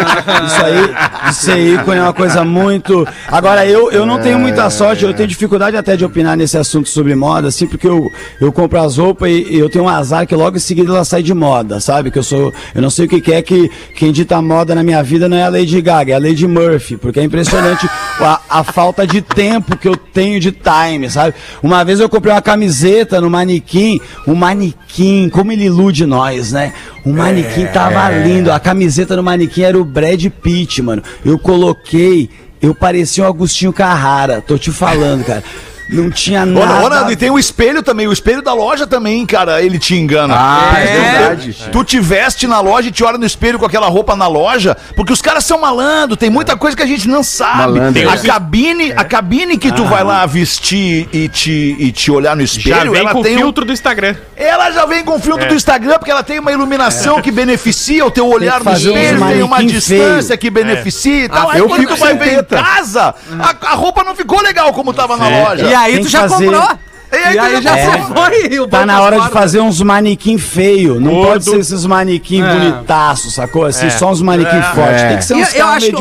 isso 0.45 0.65
aí 0.65 1.29
de 1.29 1.35
ser 1.35 1.57
ícone 1.75 1.97
é 1.99 2.03
uma 2.03 2.13
coisa 2.13 2.43
muito. 2.43 3.07
Agora, 3.27 3.65
eu, 3.65 3.91
eu 3.91 4.05
não 4.05 4.19
tenho 4.19 4.39
muita 4.39 4.69
sorte, 4.69 5.03
eu 5.03 5.13
tenho 5.13 5.27
dificuldade 5.27 5.75
até 5.75 5.95
de 5.95 6.05
opinar 6.05 6.37
nesse 6.37 6.57
assunto 6.57 6.89
sobre 6.89 7.15
moda, 7.15 7.47
assim, 7.49 7.67
porque 7.67 7.87
eu, 7.87 8.11
eu 8.39 8.51
compro 8.51 8.79
as 8.81 8.97
roupas 8.97 9.29
e, 9.29 9.55
e 9.55 9.59
eu 9.59 9.69
tenho 9.69 9.85
um 9.85 9.89
azar 9.89 10.25
que 10.27 10.35
logo 10.35 10.57
em 10.57 10.59
seguida 10.59 10.89
ela 10.89 11.05
sai 11.05 11.21
de 11.23 11.33
moda, 11.33 11.79
sabe? 11.79 12.11
Que 12.11 12.19
eu 12.19 12.23
sou. 12.23 12.53
Eu 12.73 12.81
não 12.81 12.89
sei 12.89 13.05
o 13.05 13.09
que, 13.09 13.19
que 13.21 13.32
é 13.32 13.32
que 13.41 13.69
quem 13.95 14.11
dita 14.11 14.41
moda 14.41 14.75
na 14.75 14.83
minha 14.83 15.01
vida 15.01 15.27
não 15.27 15.37
é 15.37 15.43
a 15.43 15.49
Lady 15.49 15.81
Gaga, 15.81 16.13
é 16.13 16.15
a 16.15 16.19
Lady 16.19 16.47
Murphy, 16.47 16.97
porque 16.97 17.19
é 17.19 17.23
impressionante 17.23 17.87
a, 18.19 18.39
a 18.49 18.63
falta 18.63 19.05
de 19.05 19.21
tempo 19.21 19.77
que 19.77 19.87
eu 19.87 19.95
tenho 19.95 20.39
de 20.39 20.51
time, 20.51 21.09
sabe? 21.09 21.33
Uma 21.61 21.83
vez 21.83 21.99
eu 21.99 22.09
comprei 22.09 22.33
uma 22.33 22.41
camiseta 22.41 23.19
no 23.19 23.29
manequim, 23.29 23.99
um 24.27 24.35
manequim, 24.35 25.29
como 25.29 25.51
ele 25.51 25.65
ilude 25.65 26.05
nós, 26.05 26.51
né? 26.51 26.73
O 27.05 27.11
manequim 27.11 27.65
tava 27.67 28.09
lindo, 28.11 28.51
a 28.51 28.59
camiseta 28.59 29.15
no 29.15 29.23
manequim 29.23 29.63
era 29.63 29.79
o 29.79 29.83
Brad 29.83 30.25
Pitt, 30.41 30.81
mano. 30.81 31.03
Eu 31.25 31.37
coloquei, 31.37 32.29
eu 32.61 32.73
parecia 32.73 33.23
um 33.23 33.27
Agostinho 33.27 33.73
Carrara, 33.73 34.41
tô 34.41 34.57
te 34.57 34.71
falando, 34.71 35.25
cara. 35.25 35.43
Não 35.89 36.09
tinha 36.09 36.45
nada. 36.45 37.11
e 37.11 37.15
tem 37.15 37.29
o 37.29 37.37
espelho 37.37 37.83
também. 37.83 38.07
O 38.07 38.13
espelho 38.13 38.41
da 38.41 38.53
loja 38.53 38.87
também, 38.87 39.25
cara, 39.25 39.61
ele 39.61 39.77
te 39.77 39.95
engana. 39.95 40.33
Ah, 40.37 40.73
é 40.79 40.83
É. 40.83 41.11
verdade. 41.19 41.57
Tu 41.71 41.83
te 41.83 41.99
veste 41.99 42.47
na 42.47 42.59
loja 42.59 42.87
e 42.89 42.91
te 42.91 43.03
olha 43.03 43.17
no 43.17 43.25
espelho 43.25 43.59
com 43.59 43.65
aquela 43.65 43.87
roupa 43.87 44.15
na 44.15 44.27
loja, 44.27 44.75
porque 44.95 45.11
os 45.13 45.21
caras 45.21 45.45
são 45.45 45.59
malandro, 45.59 46.15
tem 46.15 46.29
muita 46.29 46.55
coisa 46.55 46.75
que 46.75 46.83
a 46.83 46.85
gente 46.87 47.07
não 47.07 47.23
sabe. 47.23 47.79
Malandro. 47.79 48.09
A 48.09 48.17
cabine, 48.17 48.91
a 48.93 49.03
cabine 49.03 49.57
que 49.57 49.71
tu 49.71 49.85
vai 49.85 50.03
lá 50.03 50.25
vestir 50.25 51.07
e 51.13 51.27
te, 51.27 51.75
e 51.79 51.91
te 51.91 52.11
olhar 52.11 52.35
no 52.35 52.41
espelho, 52.41 52.75
Já 52.75 52.83
vem 52.83 52.99
ela 53.01 53.11
com 53.11 53.21
tem 53.21 53.35
um- 53.35 53.39
filtro 53.39 53.65
do 53.65 53.73
Instagram. 53.73 54.15
ela 54.35 54.71
já 54.71 54.85
vem 54.85 55.03
com 55.03 55.15
o 55.15 55.19
filtro 55.19 55.45
É. 55.45 55.47
do 55.49 55.55
Instagram, 55.55 55.97
porque 55.99 56.11
ela 56.11 56.23
tem 56.23 56.39
uma 56.39 56.51
iluminação 56.51 57.21
que 57.21 57.31
beneficia 57.31 58.05
o 58.05 58.11
teu 58.11 58.27
olhar 58.27 58.63
no 58.63 58.71
espelho, 58.71 59.25
tem 59.27 59.43
uma 59.43 59.63
distância 59.63 60.27
feio. 60.29 60.39
que 60.39 60.49
beneficia 60.49 61.25
e 61.25 61.29
tal. 61.29 61.49
Ah, 61.49 61.53
Aí 61.53 61.59
eu 61.59 61.67
quando 61.67 61.81
fico 61.81 61.93
tu 61.95 61.99
vai 61.99 62.15
ver 62.15 62.39
em 62.39 62.43
casa, 62.43 63.13
a, 63.39 63.67
a 63.71 63.75
roupa 63.75 64.03
não 64.03 64.15
ficou 64.15 64.41
legal 64.41 64.71
como 64.73 64.93
tava 64.93 65.17
na 65.17 65.27
loja. 65.27 65.72
E 65.73 65.75
aí 65.75 65.93
Tem 65.93 66.01
tu 66.01 66.05
que 66.05 66.11
já 66.11 66.29
fazer- 66.29 66.45
comprou. 66.45 66.69
E 67.11 67.15
aí 67.15 67.33
E 67.35 67.37
tu 67.37 67.43
aí 67.43 67.61
já 67.61 67.77
É. 67.77 67.91
se 67.91 67.97
foi. 68.13 68.59
o 68.59 68.67
Tá 68.67 68.85
na 68.85 69.01
hora 69.01 69.19
de 69.19 69.29
fazer 69.29 69.59
uns 69.59 69.81
manequim 69.81 70.37
feio. 70.37 70.99
Não 70.99 71.11
Gordo. 71.11 71.27
pode 71.29 71.43
ser 71.45 71.57
esses 71.59 71.85
manequim 71.85 72.41
É. 72.43 72.53
bonitaços, 72.53 73.33
sacou? 73.35 73.65
Assim, 73.65 73.89
só 73.89 74.11
uns 74.11 74.21
manequim 74.21 74.61
fortes. 74.75 75.01
Tem 75.03 75.17
que 75.17 75.25
ser 75.25 75.33
uns 75.35 75.53
eu, 75.53 75.59
eu 75.59 75.65
caras 75.65 75.83
acho, 75.83 75.85
meio 75.91 75.97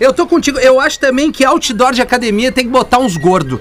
eu 0.00 0.12
tô 0.12 0.26
contigo. 0.26 0.58
Eu 0.58 0.80
acho 0.80 0.98
também 0.98 1.30
que 1.32 1.44
outdoor 1.44 1.92
de 1.92 2.02
academia 2.02 2.50
tem 2.52 2.64
que 2.64 2.70
botar 2.70 2.98
uns 2.98 3.16
gordos. 3.16 3.58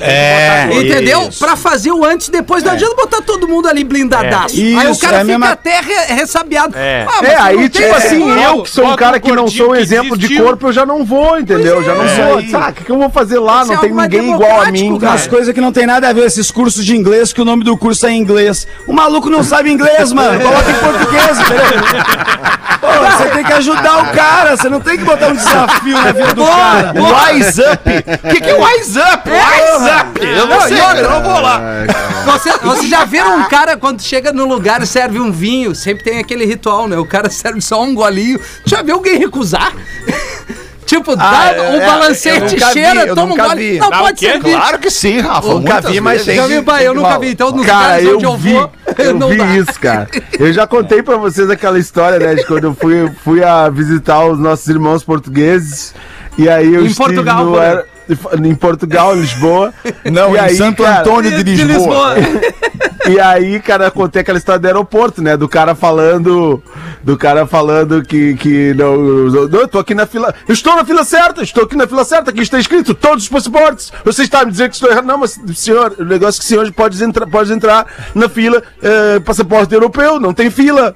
É, 0.00 0.68
Entendeu? 0.72 1.28
isso. 1.28 1.38
Pra 1.38 1.56
fazer 1.56 1.90
o 1.92 2.04
antes 2.04 2.28
e 2.28 2.30
depois. 2.30 2.62
Não 2.62 2.72
adianta 2.72 2.94
botar 2.94 3.22
todo 3.22 3.46
mundo 3.48 3.68
ali 3.68 3.82
blindadaço. 3.84 4.54
É. 4.56 4.60
aí 4.78 4.86
o 4.88 4.90
Isso, 4.92 5.00
cara 5.00 5.16
é 5.16 5.20
fica 5.20 5.38
mesma- 5.38 5.50
até 5.52 5.80
re- 5.80 6.14
ressabiado. 6.14 6.76
É. 6.76 7.06
Ah, 7.08 7.24
É, 7.26 7.36
aí, 7.36 7.56
não 7.56 7.68
tipo 7.68 7.78
tem- 7.84 7.90
assim, 7.94 8.38
é, 8.40 8.46
eu 8.46 8.62
que 8.62 8.70
sou 8.70 8.84
um 8.84 8.88
bota 8.88 8.98
cara 8.98 9.16
um 9.16 9.20
que 9.20 9.32
não 9.32 9.48
sou 9.48 9.70
um 9.70 9.74
exemplo 9.74 10.16
de 10.16 10.36
corpo, 10.36 10.68
eu 10.68 10.72
já 10.72 10.84
não 10.86 11.04
vou, 11.04 11.38
entendeu? 11.38 11.82
Já 11.82 11.94
não 11.94 12.04
é. 12.04 12.08
sou. 12.16 12.38
Aí. 12.38 12.50
Sabe, 12.50 12.70
o 12.80 12.84
que, 12.84 12.90
eu 12.92 12.98
vou 12.98 13.10
fazer 13.10 13.38
lá? 13.38 13.62
Isso 13.62 13.72
é 13.72 13.74
Não 13.76 13.80
tem 13.82 13.92
ninguém 13.92 14.32
igual 14.34 14.60
a 14.62 14.70
mim, 14.70 14.98
cara. 14.98 15.12
Umas 15.12 15.26
coisas 15.26 15.54
que 15.54 15.60
não 15.60 15.72
tem 15.72 15.86
nada 15.86 16.08
a 16.08 16.12
ver, 16.12 16.24
esses 16.26 16.50
cursos 16.50 16.84
de 16.84 16.96
inglês, 16.96 17.32
que 17.32 17.40
o 17.40 17.44
nome 17.44 17.64
do 17.64 17.76
curso 17.76 18.06
é 18.06 18.10
em 18.10 18.18
inglês. 18.18 18.66
O 18.86 18.92
maluco 18.92 19.28
não 19.30 19.42
sabe 19.42 19.70
inglês, 19.70 20.12
mano. 20.12 20.40
Coloca 20.40 20.70
em 20.70 20.74
português, 20.74 21.38
entendeu? 21.40 22.26
Pô, 22.80 22.86
você 23.16 23.28
tem 23.30 23.44
que 23.44 23.52
ajudar 23.54 23.98
o 24.02 24.12
cara, 24.14 24.56
você 24.56 24.68
não 24.68 24.80
tem 24.80 24.96
que 24.98 25.04
botar 25.04 25.28
um 25.28 25.34
desafio 25.34 25.94
na 26.00 26.12
vida 26.12 26.34
do 26.34 26.44
cara. 26.44 26.92
Wise 26.94 27.60
Up. 27.62 27.80
O 28.24 28.28
que, 28.30 28.40
que 28.40 28.50
é 28.50 28.54
Wise 28.54 28.98
Up? 28.98 29.30
Wise 29.30 29.85
Up. 29.86 30.20
Eu 30.24 30.46
não, 30.46 30.56
Não, 30.56 30.60
sei, 30.68 30.78
eu 30.80 31.10
não 31.10 31.22
vou 31.22 31.40
lá. 31.40 31.60
Você, 32.26 32.52
você 32.58 32.86
já 32.88 33.04
viram 33.04 33.38
um 33.40 33.44
cara 33.48 33.76
quando 33.76 34.02
chega 34.02 34.32
no 34.32 34.44
lugar 34.46 34.82
e 34.82 34.86
serve 34.86 35.18
um 35.20 35.30
vinho? 35.30 35.74
Sempre 35.74 36.04
tem 36.04 36.18
aquele 36.18 36.44
ritual, 36.44 36.88
né? 36.88 36.96
O 36.98 37.06
cara 37.06 37.30
serve 37.30 37.60
só 37.60 37.82
um 37.82 37.94
golinho. 37.94 38.40
Já 38.64 38.82
viu 38.82 38.96
alguém 38.96 39.18
recusar? 39.18 39.72
tipo, 40.86 41.16
dá 41.16 41.52
é, 41.54 41.60
um 41.60 41.64
é, 41.64 41.76
eu 41.76 41.86
balancete, 41.86 42.54
nunca 42.54 42.66
vi, 42.68 42.72
cheira, 42.72 43.06
eu 43.06 43.14
toma 43.14 43.26
um 43.26 43.36
nunca 43.36 43.48
gole. 43.48 43.72
vi. 43.72 43.78
Não, 43.78 43.90
Dá 43.90 43.96
o 43.98 44.04
pode 44.04 44.20
servir. 44.20 44.52
Claro 44.52 44.78
que 44.78 44.90
sim, 44.90 45.18
Rafa. 45.20 45.48
Nunca 45.48 45.72
muitas 45.74 45.90
vi, 45.92 46.00
mas 46.00 46.24
tem 46.24 46.40
que- 46.40 46.48
vi, 46.48 46.62
pai, 46.62 46.86
eu 46.86 46.94
nunca 46.94 47.18
vi. 47.18 47.28
Então, 47.30 47.50
nos 47.50 47.66
Cara, 47.66 47.80
lugares 47.82 48.06
eu 48.06 48.14
onde 48.16 48.24
eu 48.24 48.36
vi, 48.36 48.52
vou, 48.54 48.72
eu 48.98 49.14
não 49.18 49.28
vi 49.28 49.36
dá. 49.38 49.46
isso, 49.56 49.80
cara. 49.80 50.08
Eu 50.38 50.52
já 50.52 50.66
contei 50.66 51.02
pra 51.02 51.16
vocês 51.16 51.50
aquela 51.50 51.78
história, 51.78 52.18
né, 52.18 52.34
de 52.36 52.44
quando 52.46 52.64
eu 52.64 52.74
fui, 52.74 53.10
fui 53.24 53.42
a 53.44 53.68
visitar 53.68 54.24
os 54.26 54.38
nossos 54.38 54.66
irmãos 54.68 55.02
portugueses. 55.04 55.94
E 56.38 56.48
aí 56.48 56.72
eu 56.74 56.82
Em 56.82 56.86
estive 56.86 57.04
Portugal, 57.04 57.44
no 57.44 57.52
em 58.44 58.54
Portugal, 58.54 59.16
em 59.16 59.20
Lisboa. 59.20 59.72
Não, 60.10 60.34
E 60.34 60.36
em 60.36 60.40
aí, 60.40 60.56
Santo 60.56 60.82
cara, 60.82 61.00
Antônio 61.00 61.30
de 61.30 61.42
De 61.42 61.64
Lisboa. 61.64 62.14
E 63.08 63.20
aí, 63.20 63.60
cara, 63.60 63.90
contei 63.90 64.22
aquela 64.22 64.38
história 64.38 64.58
do 64.58 64.66
aeroporto, 64.66 65.22
né? 65.22 65.36
Do 65.36 65.48
cara 65.48 65.74
falando. 65.74 66.62
Do 67.02 67.16
cara 67.16 67.46
falando 67.46 68.02
que. 68.02 68.34
que 68.34 68.74
não, 68.74 68.96
não, 68.96 69.60
eu 69.60 69.68
tô 69.68 69.78
aqui 69.78 69.94
na 69.94 70.06
fila. 70.06 70.34
Estou 70.48 70.74
na 70.74 70.84
fila 70.84 71.04
certa, 71.04 71.42
estou 71.42 71.64
aqui 71.64 71.76
na 71.76 71.86
fila 71.86 72.04
certa, 72.04 72.30
aqui 72.30 72.40
está 72.40 72.58
escrito 72.58 72.94
todos 72.94 73.24
os 73.24 73.28
passaportes. 73.28 73.92
Você 74.04 74.22
está 74.22 74.44
me 74.44 74.50
dizendo 74.50 74.70
que 74.70 74.74
estou 74.74 74.90
errado. 74.90 75.04
Não, 75.04 75.18
mas, 75.18 75.38
senhor, 75.54 75.94
o 75.98 76.04
negócio 76.04 76.38
é 76.38 76.40
que 76.40 76.44
o 76.44 76.48
senhor 76.48 76.72
pode 76.72 77.02
entrar, 77.02 77.26
pode 77.26 77.52
entrar 77.52 77.86
na 78.14 78.28
fila, 78.28 78.62
eh, 78.82 79.20
passaporte 79.20 79.72
europeu, 79.72 80.18
não 80.18 80.34
tem 80.34 80.50
fila. 80.50 80.94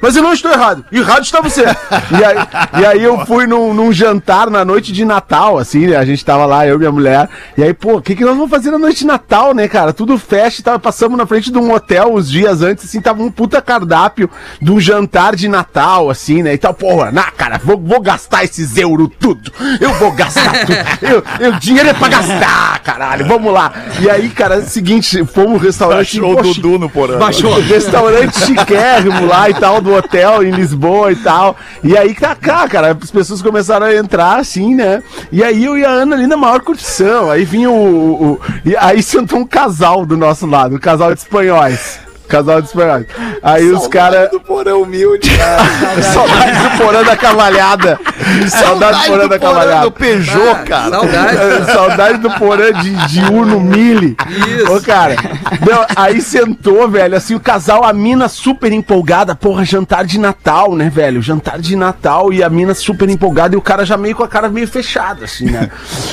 Mas 0.00 0.16
eu 0.16 0.22
não 0.22 0.32
estou 0.32 0.50
errado. 0.50 0.84
Errado 0.90 1.22
está 1.22 1.40
você. 1.40 1.64
e, 1.64 2.24
aí, 2.24 2.80
e 2.80 2.86
aí 2.86 3.02
eu 3.02 3.26
fui 3.26 3.46
num, 3.46 3.74
num 3.74 3.92
jantar 3.92 4.48
na 4.48 4.64
noite 4.64 4.92
de 4.92 5.04
Natal, 5.04 5.58
assim, 5.58 5.86
né? 5.86 5.96
A 5.96 6.04
gente 6.04 6.24
tava 6.24 6.46
lá, 6.46 6.66
eu 6.66 6.76
e 6.76 6.78
minha 6.78 6.92
mulher. 6.92 7.28
E 7.56 7.62
aí, 7.62 7.74
pô, 7.74 7.96
o 7.96 8.02
que, 8.02 8.14
que 8.16 8.24
nós 8.24 8.34
vamos 8.34 8.50
fazer 8.50 8.70
na 8.70 8.78
noite 8.78 9.00
de 9.00 9.06
Natal, 9.06 9.52
né, 9.52 9.68
cara? 9.68 9.92
Tudo 9.92 10.18
fecha 10.18 10.60
e 10.60 10.78
passamos 10.78 11.18
na 11.18 11.25
frente 11.26 11.50
de 11.50 11.58
um 11.58 11.72
hotel 11.72 12.14
uns 12.14 12.30
dias 12.30 12.62
antes, 12.62 12.84
assim, 12.84 13.00
tava 13.00 13.22
um 13.22 13.30
puta 13.30 13.60
cardápio 13.60 14.30
de 14.60 14.70
um 14.72 14.80
jantar 14.80 15.34
de 15.36 15.48
Natal, 15.48 16.10
assim, 16.10 16.42
né? 16.42 16.54
E 16.54 16.58
tal, 16.58 16.74
porra, 16.74 17.10
na 17.12 17.30
cara, 17.30 17.58
vou, 17.62 17.78
vou 17.78 18.00
gastar 18.00 18.44
esses 18.44 18.76
euros 18.76 19.08
tudo. 19.18 19.50
Eu 19.80 19.92
vou 19.94 20.12
gastar 20.12 20.52
tudo. 20.66 20.76
Eu, 21.02 21.22
eu, 21.40 21.52
dinheiro 21.58 21.88
é 21.88 21.94
pra 21.94 22.08
gastar, 22.08 22.78
caralho. 22.80 23.26
Vamos 23.26 23.52
lá. 23.52 23.72
E 24.00 24.08
aí, 24.10 24.28
cara, 24.30 24.56
é 24.56 24.58
o 24.58 24.62
seguinte, 24.68 25.24
fomos 25.26 25.52
no 25.52 25.58
restaurante. 25.58 26.18
Achou 26.18 26.38
o 26.38 26.42
Dudu 26.42 26.78
no 26.78 26.88
porão. 26.90 27.18
Baixou. 27.18 27.54
Restaurante 27.60 28.38
chiquérrimo 28.44 29.26
lá 29.26 29.48
e 29.50 29.54
tal, 29.54 29.80
do 29.80 29.94
hotel 29.94 30.42
em 30.42 30.50
Lisboa 30.50 31.12
e 31.12 31.16
tal. 31.16 31.56
E 31.82 31.96
aí, 31.96 32.14
cá, 32.14 32.34
cá, 32.34 32.68
cara, 32.68 32.96
as 33.02 33.10
pessoas 33.10 33.40
começaram 33.42 33.86
a 33.86 33.94
entrar 33.94 34.38
assim, 34.38 34.74
né? 34.74 35.02
E 35.32 35.42
aí 35.42 35.64
eu 35.64 35.76
e 35.78 35.84
a 35.84 35.90
Ana 35.90 36.14
ali 36.16 36.26
na 36.26 36.36
maior 36.36 36.60
curtição. 36.60 37.30
Aí 37.30 37.44
vinha 37.44 37.70
o. 37.70 37.74
o- 37.74 38.32
o- 38.32 38.40
e 38.64 38.76
aí 38.76 39.02
sentou 39.02 39.38
um 39.38 39.46
casal 39.46 40.04
do 40.04 40.16
nosso 40.16 40.46
lado, 40.46 40.74
um 40.76 40.78
casal 40.78 41.12
espanhóis. 41.22 42.05
Casal 42.28 42.60
de 42.60 42.68
espanhóis. 42.68 43.06
Aí 43.42 43.70
os 43.70 43.86
caras. 43.86 44.30
do 44.30 44.40
porão 44.40 44.82
humilde. 44.82 45.30
Saudade 46.12 46.58
do 46.62 46.78
porão 46.78 47.04
da 47.04 47.16
cavalhada. 47.16 48.00
Saudade 48.48 48.98
do 48.98 49.06
porão 49.06 49.28
da 49.28 49.38
cavalhada. 49.38 49.82
do 49.82 49.92
Peugeot, 49.92 50.64
cara. 50.66 50.90
Saudade. 50.90 51.66
Saudade 51.72 52.18
do 52.18 52.30
porã 52.30 52.72
de, 52.72 52.94
de 53.06 53.20
Uno 53.32 53.60
Mille. 53.60 54.16
Isso. 54.28 54.72
Ô, 54.72 54.80
cara. 54.80 55.16
Meu, 55.64 55.84
aí 55.94 56.20
sentou, 56.20 56.88
velho, 56.88 57.16
assim, 57.16 57.34
o 57.34 57.40
casal, 57.40 57.84
a 57.84 57.92
mina 57.92 58.28
super 58.28 58.72
empolgada. 58.72 59.34
Porra, 59.34 59.64
jantar 59.64 60.04
de 60.04 60.18
Natal, 60.18 60.74
né, 60.74 60.90
velho? 60.90 61.22
Jantar 61.22 61.58
de 61.58 61.76
Natal 61.76 62.32
e 62.32 62.42
a 62.42 62.50
mina 62.50 62.74
super 62.74 63.08
empolgada 63.08 63.54
e 63.54 63.58
o 63.58 63.62
cara 63.62 63.84
já 63.84 63.96
meio 63.96 64.16
com 64.16 64.24
a 64.24 64.28
cara 64.28 64.48
meio 64.48 64.66
fechada, 64.66 65.24
assim, 65.24 65.46
né? 65.46 65.70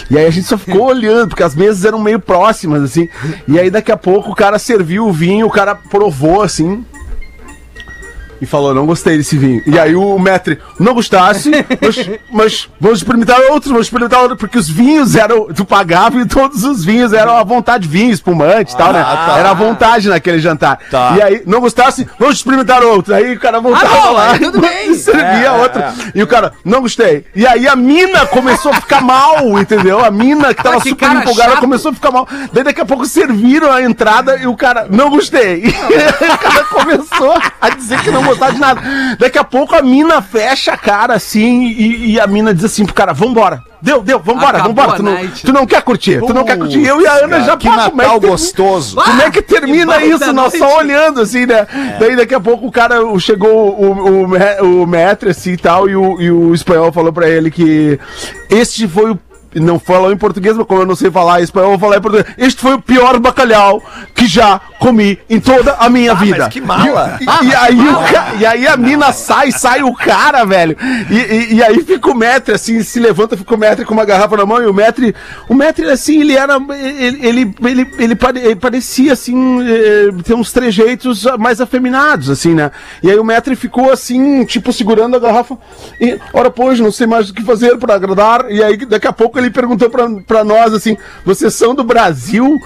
E 0.09 0.17
aí 0.17 0.25
a 0.25 0.31
gente 0.31 0.47
só 0.47 0.57
ficou 0.57 0.87
olhando, 0.87 1.29
porque 1.29 1.43
as 1.43 1.55
mesas 1.55 1.83
eram 1.85 1.99
meio 1.99 2.19
próximas, 2.19 2.83
assim. 2.83 3.09
E 3.47 3.59
aí 3.59 3.69
daqui 3.69 3.91
a 3.91 3.97
pouco 3.97 4.31
o 4.31 4.35
cara 4.35 4.59
serviu 4.59 5.07
o 5.07 5.11
vinho, 5.11 5.47
o 5.47 5.51
cara 5.51 5.75
provou, 6.03 6.41
assim. 6.41 6.83
E 8.43 8.45
falou: 8.45 8.73
não 8.73 8.85
gostei 8.85 9.17
desse 9.17 9.37
vinho. 9.37 9.61
E 9.65 9.77
aí 9.79 9.95
o 9.95 10.17
Metre, 10.19 10.59
não 10.79 10.93
gostasse, 10.93 11.49
mas, 11.81 12.09
mas 12.31 12.69
vamos 12.79 12.99
experimentar 12.99 13.39
outros, 13.51 13.71
vamos 13.71 13.87
experimentar 13.87 14.19
outros, 14.21 14.39
porque 14.39 14.57
os 14.57 14.69
vinhos 14.69 15.15
eram. 15.15 15.45
Tu 15.53 15.65
pagava 15.65 16.19
e 16.19 16.25
todos 16.25 16.63
os 16.63 16.83
vinhos 16.83 17.13
eram 17.13 17.35
à 17.37 17.43
vontade, 17.43 17.87
vinho, 17.87 18.11
espumante 18.11 18.73
e 18.73 18.77
tal, 18.77 18.93
né? 18.93 19.01
tá. 19.03 19.35
Era 19.39 19.51
à 19.51 19.53
vontade 19.53 20.09
naquele 20.09 20.39
jantar. 20.39 20.79
Tá. 20.91 21.15
E 21.17 21.21
aí, 21.21 21.43
não 21.45 21.59
gostasse, 21.61 22.07
vamos 22.19 22.35
experimentar 22.37 22.83
outro. 22.83 23.13
Aí 23.15 23.33
o 23.33 23.39
cara 23.39 23.59
voltava 23.59 23.85
Ah, 23.85 24.05
não, 24.05 24.13
lá 24.13 24.31
aí 24.33 24.39
tudo 24.39 24.59
bem. 24.61 24.91
e 24.91 24.95
servia 24.95 25.23
É, 25.47 25.51
outro. 25.51 25.81
E 26.13 26.21
o 26.21 26.27
cara, 26.27 26.53
não 26.63 26.81
gostei. 26.81 27.25
E 27.35 27.45
aí 27.47 27.67
a 27.67 27.75
mina 27.75 28.25
começou 28.25 28.71
a 28.71 28.75
ficar 28.75 29.01
mal, 29.01 29.57
entendeu? 29.59 30.03
A 30.03 30.11
mina 30.11 30.53
que 30.53 30.61
tava 30.63 30.77
Ah, 30.77 30.81
que 30.81 30.89
super 30.89 31.11
empolgada 31.11 31.51
chato. 31.51 31.59
começou 31.61 31.91
a 31.91 31.93
ficar 31.93 32.11
mal. 32.11 32.27
Daí 32.51 32.63
daqui 32.63 32.81
a 32.81 32.85
pouco 32.85 33.05
serviram 33.05 33.71
a 33.71 33.81
entrada 33.81 34.37
e 34.37 34.47
o 34.47 34.55
cara, 34.55 34.87
não 34.89 35.09
gostei. 35.09 35.63
E 35.73 36.25
o 36.25 36.37
cara 36.37 36.63
começou 36.65 37.33
a 37.61 37.69
dizer 37.69 38.01
que 38.01 38.09
não 38.11 38.23
gostava 38.33 38.53
de 38.53 38.59
nada. 38.59 38.81
Daqui 39.19 39.37
a 39.37 39.43
pouco 39.43 39.75
a 39.75 39.81
mina 39.81 40.21
fecha 40.21 40.73
a 40.73 40.77
cara 40.77 41.13
assim 41.15 41.63
e, 41.67 42.11
e 42.13 42.19
a 42.19 42.27
mina 42.27 42.53
diz 42.53 42.65
assim 42.65 42.85
pro 42.85 42.93
cara, 42.93 43.13
vambora. 43.13 43.61
Deu, 43.81 44.01
deu, 44.01 44.17
vambora, 44.17 44.59
Acabou 44.59 44.73
vambora. 44.85 44.97
Tu 44.97 45.03
não, 45.03 45.27
tu 45.27 45.51
não 45.53 45.65
quer 45.67 45.81
curtir, 45.81 46.21
tu 46.25 46.33
não 46.33 46.45
quer 46.45 46.57
curtir. 46.57 46.85
Eu 46.85 47.01
e 47.01 47.05
a 47.05 47.25
Ana 47.25 47.41
já 47.41 47.57
que 47.57 47.67
pá, 47.67 47.89
como 47.89 48.01
é 48.01 48.05
Natal 48.05 48.21
que- 48.21 48.27
gostoso. 48.27 48.95
como 48.95 49.21
é 49.21 49.29
que 49.29 49.41
termina 49.41 49.97
que 49.99 50.05
isso? 50.05 50.31
Nós 50.31 50.57
só 50.57 50.77
olhando, 50.77 51.19
assim, 51.19 51.45
né? 51.45 51.67
Daí 51.99 52.15
daqui 52.15 52.33
a 52.33 52.39
pouco 52.39 52.65
o 52.65 52.71
cara 52.71 53.05
o- 53.05 53.19
chegou 53.19 53.77
o, 53.77 54.23
o, 54.23 54.27
me- 54.27 54.61
o 54.61 54.87
metre, 54.87 55.31
assim 55.31 55.51
e 55.51 55.57
tal, 55.57 55.89
e 55.89 55.95
o, 55.97 56.21
e 56.21 56.31
o 56.31 56.53
espanhol 56.53 56.93
falou 56.93 57.11
pra 57.11 57.27
ele 57.27 57.51
que 57.51 57.99
este 58.49 58.87
foi 58.87 59.11
o. 59.11 59.19
Não 59.55 59.79
falou 59.79 60.11
em 60.11 60.17
português, 60.17 60.55
mas 60.57 60.65
como 60.67 60.81
eu 60.81 60.85
não 60.85 60.95
sei 60.95 61.09
falar 61.11 61.41
espanhol, 61.41 61.71
eu 61.73 61.77
vou 61.77 61.87
falar 61.89 61.99
em 61.99 62.01
português. 62.01 62.33
Este 62.37 62.61
foi 62.61 62.73
o 62.73 62.81
pior 62.81 63.19
bacalhau 63.19 63.81
que 64.15 64.25
já 64.27 64.59
comi 64.79 65.17
em 65.29 65.39
toda 65.39 65.73
a 65.73 65.89
minha 65.89 66.13
vida. 66.15 66.37
mas 66.45 66.53
que 66.53 66.61
mala. 66.61 67.17
E, 67.21 67.45
e 67.47 67.55
aí, 67.55 67.79
o 67.79 67.95
ca- 68.11 68.33
e 68.39 68.45
aí 68.45 68.67
a 68.67 68.75
mina 68.77 69.11
sai, 69.11 69.51
sai 69.51 69.83
o 69.83 69.93
cara, 69.93 70.43
velho. 70.45 70.75
E, 71.09 71.15
e- 71.15 71.53
e 71.55 71.63
aí 71.63 71.83
fica 71.83 72.09
o 72.09 72.15
metre, 72.15 72.53
assim, 72.55 72.81
se 72.83 72.99
levanta, 72.99 73.37
fica 73.37 73.53
o 73.55 73.57
metre 73.57 73.85
com 73.85 73.93
uma 73.93 74.05
garrafa 74.05 74.35
na 74.37 74.45
mão, 74.45 74.61
e 74.61 74.65
o 74.67 74.73
metre, 74.73 75.15
o 75.47 75.53
metre, 75.53 75.89
assim, 75.89 76.21
ele 76.21 76.35
era, 76.35 76.57
ele, 76.79 77.25
ele, 77.27 77.55
ele, 77.63 77.91
ele 77.99 78.15
pare- 78.15 78.39
ele 78.39 78.55
parecia, 78.55 79.13
assim, 79.13 79.61
eh, 79.61 80.09
ter 80.23 80.33
uns 80.33 80.51
trejeitos 80.51 81.25
mais 81.39 81.61
afeminados, 81.61 82.29
assim, 82.29 82.53
né? 82.53 82.71
E 83.01 83.09
aí 83.09 83.17
o 83.17 83.23
metre 83.23 83.55
ficou, 83.55 83.91
assim, 83.91 84.43
tipo, 84.45 84.71
segurando 84.73 85.15
a 85.15 85.19
garrafa, 85.19 85.57
e, 85.99 86.19
ora, 86.33 86.49
pois, 86.49 86.79
não 86.79 86.91
sei 86.91 87.07
mais 87.07 87.29
o 87.29 87.33
que 87.33 87.41
fazer 87.43 87.77
para 87.77 87.95
agradar, 87.95 88.45
e 88.49 88.61
aí 88.63 88.77
daqui 88.77 89.07
a 89.07 89.13
pouco 89.13 89.39
ele 89.43 89.53
perguntou 89.53 89.89
pra, 89.89 90.07
pra 90.27 90.43
nós, 90.43 90.73
assim, 90.73 90.97
vocês 91.25 91.53
são 91.53 91.73
do 91.75 91.83
Brasil? 91.83 92.61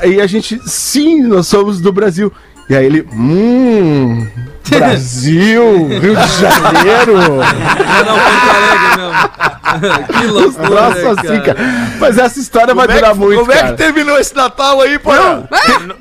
Aí 0.00 0.20
a 0.20 0.26
gente, 0.26 0.60
sim, 0.66 1.22
nós 1.22 1.46
somos 1.46 1.80
do 1.80 1.92
Brasil. 1.92 2.32
E 2.70 2.76
aí 2.76 2.86
ele, 2.86 3.06
hum, 3.12 4.26
Brasil, 4.70 5.88
Rio 5.88 6.14
de 6.16 6.40
Janeiro. 6.40 7.16
Não, 7.16 8.18
Porto 8.18 8.50
Alegre, 8.54 8.96
não. 8.98 10.02
que 10.20 10.26
loucura, 10.26 10.68
Nossa, 10.70 11.10
assim, 11.20 11.40
cara. 11.40 11.58
Mas 11.98 12.18
essa 12.18 12.38
história 12.38 12.74
vai 12.74 12.86
Como 12.86 12.96
é 12.98 13.00
durar 13.00 13.12
que- 13.14 13.18
muito, 13.18 13.40
Como 13.40 13.52
é 13.52 13.56
cara. 13.56 13.68
que 13.70 13.76
terminou 13.78 14.18
esse 14.18 14.34
Natal 14.34 14.80
aí, 14.80 14.98
pô? 14.98 15.10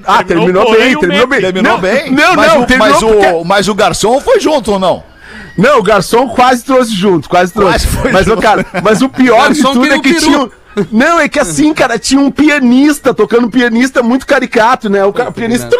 Ah, 0.06 0.24
terminou 0.24 0.66
porém, 0.66 0.80
bem, 0.92 1.00
terminou 1.00 1.28
bem. 1.28 1.42
Terminou 1.42 1.74
não, 1.74 1.80
bem? 1.82 2.12
Não, 2.12 2.36
mas 2.36 2.54
não, 2.54 2.62
o, 2.62 2.66
terminou 2.66 2.92
mas, 2.94 3.04
porque- 3.04 3.28
o, 3.34 3.44
mas 3.44 3.68
o 3.68 3.76
garçom 3.76 4.20
foi 4.22 4.40
junto 4.40 4.74
ou 4.74 4.80
não? 4.80 5.04
Não, 5.62 5.80
o 5.80 5.84
garçom 5.84 6.28
quase 6.30 6.64
trouxe 6.64 6.94
junto, 6.94 7.30
quase 7.30 7.54
trouxe. 7.54 7.86
Quase 7.86 7.88
foi 7.88 8.12
mas, 8.12 8.28
o 8.28 8.32
junto. 8.32 8.42
cara, 8.42 8.66
mas 8.84 9.02
o 9.02 9.10
pior 9.10 9.52
de 9.54 9.62
Garçom 9.62 9.74
tudo 9.74 9.94
é 9.94 9.96
um 9.96 10.02
que 10.02 10.14
peru. 10.14 10.26
tinha. 10.26 10.40
um- 10.42 10.50
Não, 10.92 11.20
é 11.20 11.28
que 11.28 11.40
assim, 11.40 11.74
cara, 11.74 12.00
tinha 12.00 12.20
um 12.22 12.32
pianista 12.32 13.14
tocando 13.14 13.50
pianista 13.50 14.02
muito 14.02 14.26
caricato, 14.26 14.90
né? 14.90 15.04
O 15.04 15.12
cara, 15.14 15.32
pianista. 15.32 15.70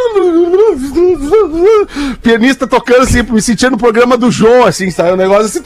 Pianista 2.22 2.68
tocando 2.68 3.04
assim, 3.04 3.22
me 3.24 3.42
sentia 3.42 3.70
no 3.70 3.78
programa 3.78 4.18
do 4.18 4.30
João, 4.30 4.66
assim, 4.66 4.92
sabe? 4.92 5.14
Um 5.14 5.16
negócio 5.16 5.46
assim. 5.46 5.62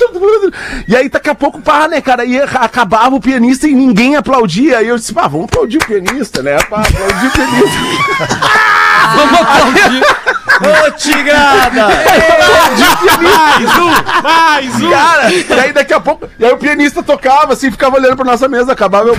E 0.88 0.95
aí, 0.95 1.10
daqui 1.10 1.30
a 1.30 1.36
pouco, 1.36 1.60
pá, 1.62 1.88
né, 1.88 1.99
cara? 2.01 2.23
E 2.25 2.39
acabava 2.39 3.15
o 3.15 3.19
pianista 3.19 3.67
e 3.67 3.73
ninguém 3.73 4.15
aplaudia. 4.15 4.78
Aí 4.78 4.88
eu 4.88 4.97
disse, 4.97 5.13
pá, 5.13 5.28
vamos 5.28 5.45
aplaudir 5.45 5.78
o 5.78 5.86
pianista, 5.86 6.43
né? 6.43 6.58
Pá, 6.69 6.82
aplaudir 6.82 7.28
o 7.28 7.32
pianista. 7.32 8.30
Vamos 9.15 9.39
aplaudir. 9.39 10.04
Ô, 10.62 10.91
tigrada! 10.91 11.88
Mais 13.22 13.78
um! 13.78 14.22
Mais 14.24 14.82
um! 14.82 14.89
Cara, 14.89 15.32
e 15.32 15.60
aí 15.60 15.74
daqui 15.74 15.94
a 15.94 16.00
pouco. 16.00 16.30
E 16.39 16.46
aí 16.46 16.52
o 16.52 16.58
pianista 16.58 17.04
tocava 17.04 17.54
assim, 17.54 17.72
ficava 17.72 17.98
olhando 17.98 18.15
pra 18.15 18.26
nossa 18.26 18.48
mesa, 18.48 18.72
acabava 18.72 19.10
eu. 19.10 19.18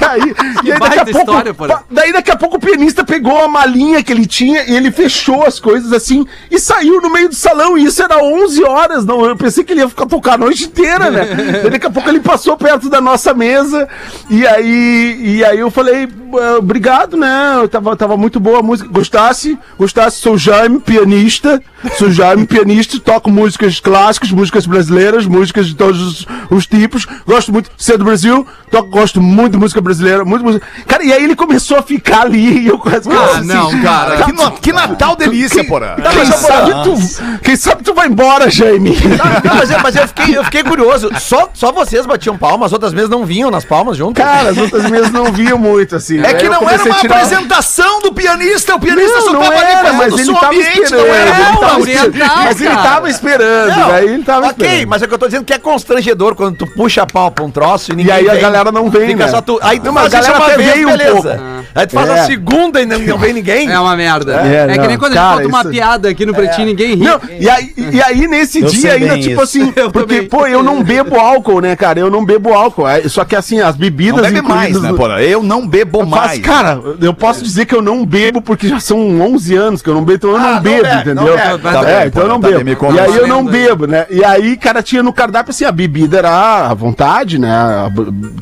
E 0.00 0.04
aí, 0.04 0.34
e 0.64 0.72
aí 0.72 0.78
daqui 0.78 0.98
a 0.98 1.04
pouco, 1.04 1.18
história, 1.18 1.54
porra. 1.54 1.68
pa- 1.76 1.84
daí 1.90 2.12
daqui 2.12 2.30
a 2.30 2.36
pouco 2.36 2.56
o 2.56 2.60
pianista 2.60 3.04
pegou 3.04 3.38
a 3.42 3.48
malinha 3.48 4.02
que 4.02 4.12
ele 4.12 4.26
tinha 4.26 4.64
e 4.64 4.74
ele 4.76 4.90
fechou 4.90 5.44
as 5.44 5.58
coisas 5.60 5.92
assim 5.92 6.26
e 6.50 6.58
saiu 6.58 7.00
no 7.00 7.10
meio 7.10 7.28
do 7.28 7.34
salão 7.34 7.76
e 7.78 7.84
isso 7.84 8.02
era 8.02 8.18
11 8.22 8.64
horas, 8.64 9.04
não, 9.04 9.24
eu 9.24 9.36
pensei 9.36 9.64
que 9.64 9.72
ele 9.72 9.80
ia 9.80 9.88
ficar 9.88 10.06
tocar 10.06 10.34
a 10.34 10.38
noite 10.38 10.64
inteira, 10.64 11.10
né? 11.10 11.60
Daí 11.62 11.70
daqui 11.72 11.86
a 11.86 11.90
pouco 11.90 12.08
ele 12.08 12.20
passou 12.20 12.56
perto 12.56 12.88
da 12.88 13.00
nossa 13.00 13.32
mesa 13.34 13.88
e 14.30 14.46
aí 14.46 15.20
e 15.22 15.44
aí 15.44 15.58
eu 15.58 15.70
falei, 15.70 16.08
"Ah, 16.40 16.56
obrigado, 16.58 17.16
né? 17.16 17.56
Eu 17.62 17.68
tava, 17.68 17.96
tava 17.96 18.16
muito 18.16 18.38
boa 18.40 18.58
a 18.60 18.62
música, 18.62 18.88
gostasse? 18.90 19.58
Gostasse, 19.78 20.20
sou 20.20 20.36
Jaime, 20.36 20.80
pianista, 20.80 21.62
sou 21.98 22.10
Jaime, 22.10 22.46
pianista, 22.46 22.98
toco 22.98 23.30
músicas 23.30 23.80
clássicas, 23.80 24.30
músicas 24.30 24.66
brasileiras, 24.66 25.26
músicas 25.26 25.66
de 25.66 25.74
todos 25.74 26.00
os, 26.00 26.26
os 26.50 26.66
tipos, 26.66 27.06
gosto 27.26 27.52
muito 27.52 27.70
de 27.76 27.82
ser 27.84 27.96
do 27.98 28.04
Brasil, 28.04 28.46
toco, 28.70 28.88
gosto 28.90 29.20
muito 29.20 29.52
de 29.52 29.58
música 29.58 29.80
brasileira, 29.80 30.24
muito 30.24 30.44
música. 30.44 30.66
Cara, 30.86 31.04
e 31.04 31.12
aí 31.12 31.24
ele 31.24 31.34
começou 31.36 31.76
a 31.78 31.82
ficar 31.82 32.22
ali 32.22 32.60
e 32.60 32.68
eu 32.68 32.78
quase 32.78 33.08
Ah, 33.10 33.40
não, 33.42 33.80
cara. 33.82 34.24
Que, 34.24 34.32
no- 34.32 34.50
que 34.52 34.72
Natal 34.72 35.16
delícia, 35.16 35.64
porra! 35.64 35.96
Quem 36.12 36.26
sabe, 36.26 36.72
tu, 36.84 37.38
quem 37.42 37.56
sabe 37.56 37.82
tu 37.82 37.94
vai 37.94 38.06
embora, 38.08 38.50
Jaime. 38.50 38.96
Não, 39.44 39.54
mas, 39.56 39.70
eu, 39.70 39.78
mas 39.82 39.96
eu, 39.96 40.08
fiquei, 40.08 40.36
eu 40.36 40.44
fiquei 40.44 40.62
curioso. 40.62 41.10
Só, 41.20 41.48
só 41.54 41.72
vocês 41.72 42.06
batiam 42.06 42.36
palmas, 42.36 42.66
as 42.66 42.72
outras 42.72 42.92
mesas 42.94 43.10
não 43.10 43.24
vinham 43.24 43.50
nas 43.50 43.64
palmas 43.64 43.96
junto? 43.96 44.16
Cara, 44.20 44.50
as 44.50 44.56
outras 44.58 44.88
mesas 44.90 45.10
não 45.12 45.32
viam 45.32 45.58
muito, 45.58 45.96
assim. 45.96 46.20
É 46.20 46.28
Aí 46.28 46.34
que 46.34 46.48
não 46.48 46.68
era 46.68 46.82
uma 46.84 46.94
tirar- 46.96 47.16
apresentação 47.16 48.00
do 48.02 48.12
pianista, 48.12 48.74
o 48.74 48.80
pianista 48.80 49.12
Não, 49.18 49.22
só 49.22 49.32
não 49.32 49.40
tava 49.40 49.54
ali 49.54 49.64
era, 49.70 49.80
fazendo 49.82 49.98
mas 49.98 50.12
o 50.12 50.18
ele 50.18 50.32
tava 50.34 50.46
ambiente, 50.46 50.68
esperando. 50.82 51.06
não 51.06 51.14
era? 51.14 51.30
ele 51.30 51.56
tava 51.58 51.80
oriental, 51.80 52.36
mas 52.44 52.60
ele 52.60 52.70
cara. 52.70 52.82
tava 52.82 53.10
esperando, 53.10 53.76
Não, 53.76 53.90
aí 53.90 54.04
ele 54.08 54.22
tava 54.24 54.46
ok, 54.48 54.66
esperando. 54.66 54.88
mas 54.88 55.02
é 55.02 55.06
que 55.06 55.14
eu 55.14 55.18
tô 55.18 55.26
dizendo 55.26 55.44
que 55.44 55.52
é 55.52 55.58
constrangedor 55.58 56.34
quando 56.34 56.56
tu 56.56 56.66
puxa 56.66 57.01
a 57.02 57.06
pau 57.06 57.30
pra 57.30 57.44
um 57.44 57.50
troço 57.50 57.92
e 57.92 57.96
ninguém 57.96 58.12
E 58.14 58.18
aí 58.18 58.28
a 58.28 58.32
vem. 58.32 58.42
galera 58.42 58.72
não 58.72 58.90
vem, 58.90 59.08
Fica 59.08 59.24
né? 59.26 59.30
só 59.30 59.40
tu, 59.40 59.58
aí 59.62 59.78
tu 59.78 59.86
Não, 59.86 59.92
mas 59.92 60.12
faz 60.12 60.14
a 60.14 60.18
isso 60.20 60.26
galera 60.32 60.44
uma 60.44 60.54
até 60.54 60.62
vez, 60.62 60.72
veio 60.74 60.88
um 60.88 60.90
beleza. 60.96 61.12
pouco. 61.12 61.62
Aí 61.74 61.86
tu 61.86 61.92
faz 61.94 62.08
É. 62.08 62.12
a 62.12 62.24
segunda 62.26 62.82
e 62.82 62.86
não, 62.86 62.98
não 62.98 63.18
vem 63.18 63.32
ninguém. 63.32 63.70
É 63.70 63.78
uma 63.78 63.96
merda. 63.96 64.40
É, 64.42 64.66
É, 64.68 64.72
que 64.72 64.78
não, 64.78 64.86
nem 64.86 64.98
quando 64.98 65.14
cara, 65.14 65.26
a 65.26 65.32
gente 65.34 65.42
conta 65.44 65.48
uma 65.56 65.60
isso- 65.60 65.70
piada 65.70 66.08
aqui 66.08 66.26
no 66.26 66.34
Pretinho, 66.34 66.66
ninguém 66.66 66.94
ri. 66.94 67.04
Não, 67.04 67.20
e 67.38 67.48
aí, 67.48 67.72
e 67.76 68.02
aí 68.02 68.26
nesse 68.26 68.60
Eu 68.60 68.68
dia 68.68 68.92
ainda, 68.92 69.14
tipo 69.18 69.30
isso. 69.32 69.40
assim, 69.42 69.72
Eu 69.76 69.90
porque, 69.90 70.14
também. 70.14 70.28
pô, 70.28 70.46
eu 70.46 70.62
não 70.62 70.82
bebo 70.82 71.16
álcool, 71.18 71.60
né, 71.60 71.74
cara? 71.76 71.98
Eu 71.98 72.10
não 72.10 72.24
bebo 72.24 72.52
álcool. 72.52 72.86
É, 72.88 73.08
Só 73.08 73.24
que 73.24 73.34
assim, 73.36 73.60
as 73.60 73.74
Não 73.74 73.80
bebidas 73.80 74.20
bebe 74.22 74.42
mais, 74.42 74.80
né, 74.80 74.92
porra? 74.92 75.22
Eu 75.22 75.42
não 75.42 75.66
bebo 75.66 76.04
mais. 76.06 76.38
cara, 76.40 76.80
eu 77.00 77.14
posso 77.14 77.42
dizer 77.42 77.66
que 77.66 77.74
eu 77.74 77.82
não 77.82 78.04
bebo 78.04 78.40
porque 78.42 78.68
já 78.68 78.78
são 78.80 79.20
11 79.20 79.54
anos 79.56 79.82
que 79.82 79.88
eu 79.88 79.94
não 79.94 80.02
bebo, 80.04 80.16
então 80.16 80.30
eu 80.30 80.36
Ah, 80.36 80.40
não 80.40 80.52
não 80.54 80.60
bebo, 80.62 80.86
entendeu? 80.94 81.14
não 81.14 81.28
é, 81.28 82.06
então 82.06 82.22
eu 82.22 82.28
pô, 82.28 82.34
não 82.34 82.40
tá 82.40 82.48
bebo. 82.48 82.92
e 82.94 83.00
aí 83.00 83.16
eu 83.16 83.26
não 83.26 83.44
bebo, 83.44 83.86
né? 83.86 84.06
E 84.10 84.24
aí, 84.24 84.56
cara, 84.56 84.82
tinha 84.82 85.02
no 85.02 85.12
cardápio 85.12 85.50
assim, 85.50 85.64
a 85.64 85.72
bebida 85.72 86.18
era 86.18 86.30
à 86.30 86.74
vontade, 86.96 87.38
né? 87.38 87.50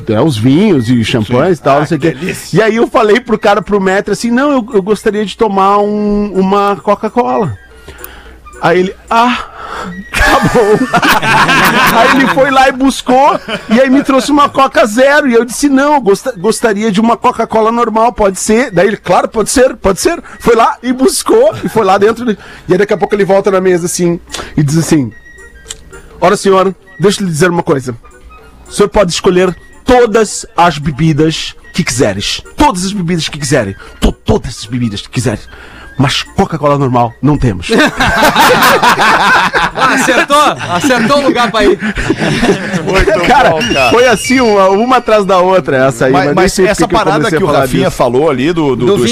É, 0.09 0.21
os 0.21 0.37
vinhos 0.37 0.89
e 0.89 1.03
champanhes 1.03 1.59
e 1.59 1.61
tal, 1.61 1.79
não 1.79 1.85
sei 1.87 1.97
o 1.97 1.99
quê. 2.01 2.15
E 2.53 2.61
aí 2.61 2.75
eu 2.75 2.87
falei 2.87 3.19
pro 3.21 3.39
cara, 3.39 3.61
pro 3.61 3.79
metro, 3.79 4.11
assim, 4.11 4.29
não, 4.29 4.51
eu, 4.51 4.67
eu 4.73 4.81
gostaria 4.81 5.25
de 5.25 5.37
tomar 5.37 5.77
um- 5.79 6.31
uma 6.33 6.75
Coca-Cola. 6.75 7.57
Aí 8.61 8.79
ele, 8.81 8.95
ah, 9.09 9.45
tá 10.11 10.39
bom. 10.53 10.85
aí 11.97 12.15
ele 12.17 12.27
foi 12.27 12.51
lá 12.51 12.69
e 12.69 12.71
buscou, 12.73 13.39
e 13.69 13.81
aí 13.81 13.89
me 13.89 14.03
trouxe 14.03 14.31
uma 14.31 14.49
Coca 14.49 14.85
Zero. 14.85 15.27
E 15.27 15.33
eu 15.33 15.43
disse, 15.43 15.67
não, 15.67 15.95
eu 15.95 16.01
gosta- 16.01 16.33
gostaria 16.37 16.91
de 16.91 17.01
uma 17.01 17.17
Coca-Cola 17.17 17.71
normal, 17.71 18.13
pode 18.13 18.37
ser. 18.39 18.69
Daí 18.69 18.87
ele, 18.87 18.97
claro, 18.97 19.27
pode 19.29 19.49
ser, 19.49 19.75
pode 19.77 19.99
ser. 19.99 20.21
Foi 20.39 20.55
lá 20.55 20.77
e 20.83 20.93
buscou, 20.93 21.55
e 21.63 21.69
foi 21.69 21.83
lá 21.83 21.97
dentro. 21.97 22.29
E 22.29 22.37
aí 22.71 22.77
daqui 22.77 22.93
a 22.93 22.97
pouco 22.97 23.15
ele 23.15 23.25
volta 23.25 23.49
na 23.49 23.59
mesa 23.61 23.87
assim, 23.87 24.19
e 24.55 24.61
diz 24.61 24.77
assim, 24.77 25.11
ora 26.19 26.37
senhora, 26.37 26.75
deixa 26.99 27.21
eu 27.21 27.25
lhe 27.25 27.31
dizer 27.31 27.49
uma 27.49 27.63
coisa. 27.63 27.95
O 28.71 28.73
senhor 28.73 28.87
pode 28.87 29.11
escolher 29.11 29.53
todas 29.83 30.45
as 30.55 30.77
bebidas 30.77 31.53
que 31.73 31.83
quiseres. 31.83 32.41
Todas 32.55 32.85
as 32.85 32.93
bebidas 32.93 33.27
que 33.27 33.37
quiserem. 33.37 33.75
To- 33.99 34.13
todas 34.13 34.59
as 34.59 34.65
bebidas 34.65 35.01
que 35.01 35.09
quiserem. 35.09 35.41
Mas 36.01 36.23
Coca-Cola 36.23 36.77
normal 36.77 37.13
não 37.21 37.37
temos. 37.37 37.67
Ah, 39.73 39.93
acertou! 39.95 40.37
Acertou 40.75 41.17
o 41.19 41.21
lugar 41.27 41.49
pra 41.51 41.63
ir. 41.63 41.77
cara, 43.27 43.49
bom, 43.51 43.59
cara. 43.73 43.89
foi 43.91 44.07
assim, 44.07 44.39
uma, 44.39 44.69
uma 44.69 44.97
atrás 44.97 45.25
da 45.25 45.37
outra 45.39 45.87
essa 45.87 46.05
aí. 46.05 46.11
Mas, 46.11 46.33
mas 46.33 46.53
sei 46.53 46.67
essa 46.67 46.83
eu 46.83 46.87
parada 46.89 47.29
que 47.29 47.35
a 47.35 47.39
o 47.39 47.45
Rafinha 47.45 47.85
disso. 47.85 47.97
falou 47.97 48.29
ali 48.29 48.51
do, 48.51 48.75
do, 48.75 48.85
Do 48.85 48.97
do 48.97 49.03
o 49.03 49.05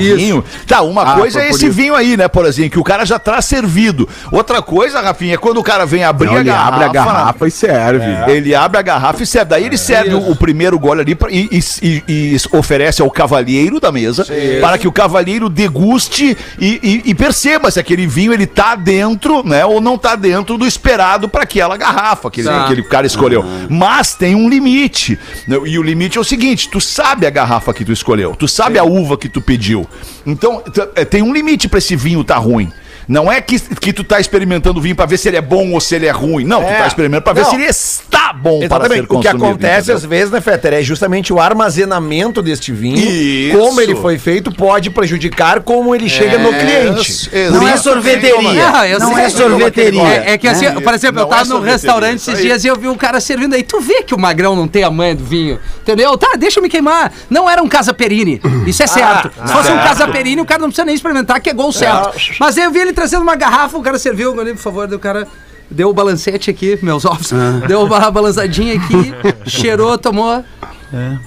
Isso. 0.00 0.16
vinho. 0.16 0.44
Tá, 0.66 0.82
uma 0.82 1.02
Ah, 1.02 1.16
coisa 1.16 1.40
é 1.42 1.50
esse 1.50 1.68
vinho 1.68 1.94
aí, 1.94 2.16
né, 2.16 2.28
por 2.28 2.44
exemplo, 2.46 2.70
que 2.70 2.78
o 2.78 2.84
cara 2.84 3.04
já 3.04 3.18
traz 3.18 3.44
servido. 3.44 4.08
Outra 4.32 4.62
coisa, 4.62 5.00
Rafinha, 5.00 5.34
é 5.34 5.36
quando 5.36 5.58
o 5.58 5.62
cara 5.62 5.84
vem 5.86 6.02
abrir 6.04 6.26
Não, 6.28 6.34
a 6.36 6.40
ele 6.40 6.48
garrafa. 6.48 6.68
abre 6.74 6.84
a 6.84 6.88
garrafa 6.88 7.46
e 7.46 7.50
serve. 7.50 8.04
Ele 8.32 8.54
abre 8.54 8.78
a 8.78 8.82
garrafa 8.82 9.22
e 9.22 9.26
serve. 9.26 9.50
Daí 9.50 9.64
ele 9.64 9.78
serve 9.78 10.14
o, 10.14 10.30
o 10.30 10.36
primeiro 10.36 10.78
gole 10.78 11.02
ali 11.02 11.14
pra- 11.14 11.30
e, 11.30 11.48
e- 11.52 11.62
e- 11.82 12.02
e 12.08 12.56
oferece 12.56 13.02
ao 13.02 13.10
cavalheiro 13.10 13.78
da 13.78 13.92
mesa 13.92 14.26
para 14.60 14.78
que 14.78 14.88
o 14.88 14.92
cavalheiro 14.92 15.48
deguste 15.48 16.03
deguste 16.04 16.36
e, 16.58 16.80
e- 16.82 17.02
e 17.10 17.14
perceba 17.14 17.70
se 17.70 17.80
aquele 17.80 18.06
vinho 18.06 18.32
ele 18.32 18.46
tá 18.46 18.74
dentro, 18.74 19.42
né, 19.46 19.64
ou 19.64 19.80
não 19.80 19.96
tá 19.98 20.14
dentro 20.16 20.56
do 20.58 20.66
esperado 20.66 21.28
para 21.28 21.42
aquela 21.42 21.76
garrafa 21.76 22.30
que 22.30 22.42
Tá. 22.42 22.64
aquele 22.64 22.82
cara 22.82 23.06
escolheu. 23.06 23.44
Mas 23.68 24.14
tem 24.14 24.34
um 24.34 24.48
limite. 24.48 25.18
né, 25.48 25.56
E 25.64 25.78
o 25.78 25.82
limite 25.82 26.18
é 26.18 26.20
o 26.20 26.24
seguinte: 26.24 26.68
tu 26.68 26.80
sabe 26.80 27.26
a 27.26 27.30
garrafa 27.30 27.72
que 27.72 27.84
tu 27.84 27.92
escolheu, 27.92 28.34
tu 28.36 28.46
sabe 28.46 28.78
a 28.78 28.84
uva 28.84 29.16
que 29.16 29.28
tu 29.28 29.40
pediu. 29.40 29.86
Então, 30.26 30.62
é, 30.94 31.04
tem 31.04 31.22
um 31.22 31.32
limite 31.32 31.68
para 31.68 31.78
esse 31.78 31.96
vinho 31.96 32.22
tá 32.24 32.36
ruim. 32.36 32.70
Não 33.08 33.30
é 33.30 33.40
que, 33.40 33.58
que 33.60 33.92
tu 33.92 34.02
tá 34.04 34.18
experimentando 34.20 34.78
o 34.78 34.82
vinho 34.82 34.96
pra 34.96 35.06
ver 35.06 35.16
se 35.18 35.28
ele 35.28 35.36
é 35.36 35.42
bom 35.42 35.72
ou 35.72 35.80
se 35.80 35.94
ele 35.94 36.06
é 36.06 36.10
ruim. 36.10 36.44
Não, 36.44 36.62
tu 36.62 36.68
É. 36.68 36.74
tá 36.78 36.86
experimentando 36.86 37.24
pra 37.24 37.32
ver 37.32 37.42
Não. 37.42 37.50
se 37.50 37.56
ele 37.56 37.64
está 37.66 38.32
bom 38.32 38.58
para 38.60 38.60
ser 38.60 38.64
Exatamente. 38.64 39.00
O 39.04 39.06
que 39.06 39.14
consumido. 39.28 39.44
acontece 39.46 39.78
entendeu? 39.78 39.96
às 39.96 40.04
vezes, 40.04 40.30
né, 40.30 40.40
Fetter, 40.40 40.72
é 40.74 40.82
justamente 40.82 41.32
o 41.32 41.40
armazenamento 41.40 42.40
deste 42.42 42.72
vinho. 42.72 42.96
Isso. 42.98 43.58
Como 43.58 43.80
ele 43.80 43.94
foi 43.94 44.18
feito 44.18 44.50
pode 44.52 44.90
prejudicar 44.90 45.60
como 45.60 45.94
ele 45.94 46.08
chega 46.08 46.38
no 46.38 46.48
cliente. 46.52 47.10
Isso, 47.10 47.30
Não 47.32 47.66
é 47.68 47.74
exatamente. 47.74 47.80
sorveteria. 47.82 48.70
Ah, 48.74 48.88
eu 48.88 48.98
Não 48.98 49.14
sei. 49.14 49.24
é 49.24 49.28
sorveteria. 49.30 50.02
É, 50.02 50.32
é 50.32 50.38
que 50.38 50.48
assim, 50.48 50.70
por 50.80 50.94
exemplo, 50.94 51.20
eu 51.20 51.24
Não 51.24 51.28
tava 51.30 51.42
é 51.42 51.44
num 51.44 51.50
sorveteria, 51.50 51.72
restaurante 51.72 52.16
esses 52.18 52.38
dias 52.38 52.64
e 52.64 52.68
eu 52.68 52.76
vi 52.76 52.88
um 52.88 52.96
cara 52.96 53.20
servindo 53.20 53.54
aí. 53.54 53.62
Tu 53.62 53.80
vê 53.80 54.02
que 54.02 54.14
o 54.14 54.18
magrão 54.18 54.56
não 54.56 54.66
tem 54.68 54.82
a 54.84 54.90
manha 54.90 55.14
do 55.14 55.24
vinho, 55.24 55.58
entendeu? 55.82 56.16
Tá, 56.16 56.32
deixa 56.38 56.58
eu 56.58 56.62
me 56.62 56.68
queimar. 56.68 57.12
Não 57.28 57.48
era 57.48 57.62
um 57.62 57.68
Casa 57.68 57.92
Perini, 57.92 58.40
isso 58.66 58.82
é 58.82 58.86
certo. 58.86 59.30
Se 59.46 59.52
fosse 59.52 59.70
um 59.70 59.76
Casa 59.78 60.08
Perini, 60.08 60.40
o 60.40 60.44
cara 60.44 60.60
não 60.60 60.68
precisa 60.68 60.84
nem 60.84 60.94
experimentar, 60.94 61.40
que 61.40 61.50
é 61.50 61.52
gol 61.52 61.72
certo. 61.72 62.14
Mas 62.40 62.56
aí 62.56 62.64
eu 62.64 62.70
vi 62.70 62.78
ele 62.80 62.92
trazendo 62.94 63.22
uma 63.22 63.36
garrafa, 63.36 63.76
o 63.76 63.82
cara 63.82 63.98
serviu, 63.98 64.30
eu 64.30 64.36
falei, 64.36 64.54
por 64.54 64.60
favor, 64.62 64.86
daí 64.86 64.96
o 64.96 65.00
cara... 65.00 65.26
Deu 65.70 65.88
o 65.88 65.94
balancete 65.94 66.50
aqui, 66.50 66.78
meus 66.82 67.04
ovos. 67.06 67.32
Deu 67.66 67.82
uma 67.82 68.10
balançadinha 68.10 68.74
aqui, 68.74 69.14
cheirou, 69.50 69.96
tomou. 69.98 70.44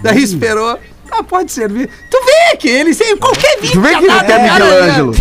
Daí 0.01 0.21
esperou. 0.21 0.79
Ah, 1.11 1.23
pode 1.23 1.51
servir. 1.51 1.89
Tu 2.09 2.17
vê 2.25 2.57
que 2.57 2.67
ele 2.67 2.93
sem 2.93 3.15
qualquer 3.17 3.59
vinho. 3.59 3.73
Tu 3.73 3.81
vê 3.81 3.89
que 3.95 4.05
ele 4.05 4.19
tem 4.23 4.27
cara, 4.47 4.65
Michelangelo. 4.65 5.11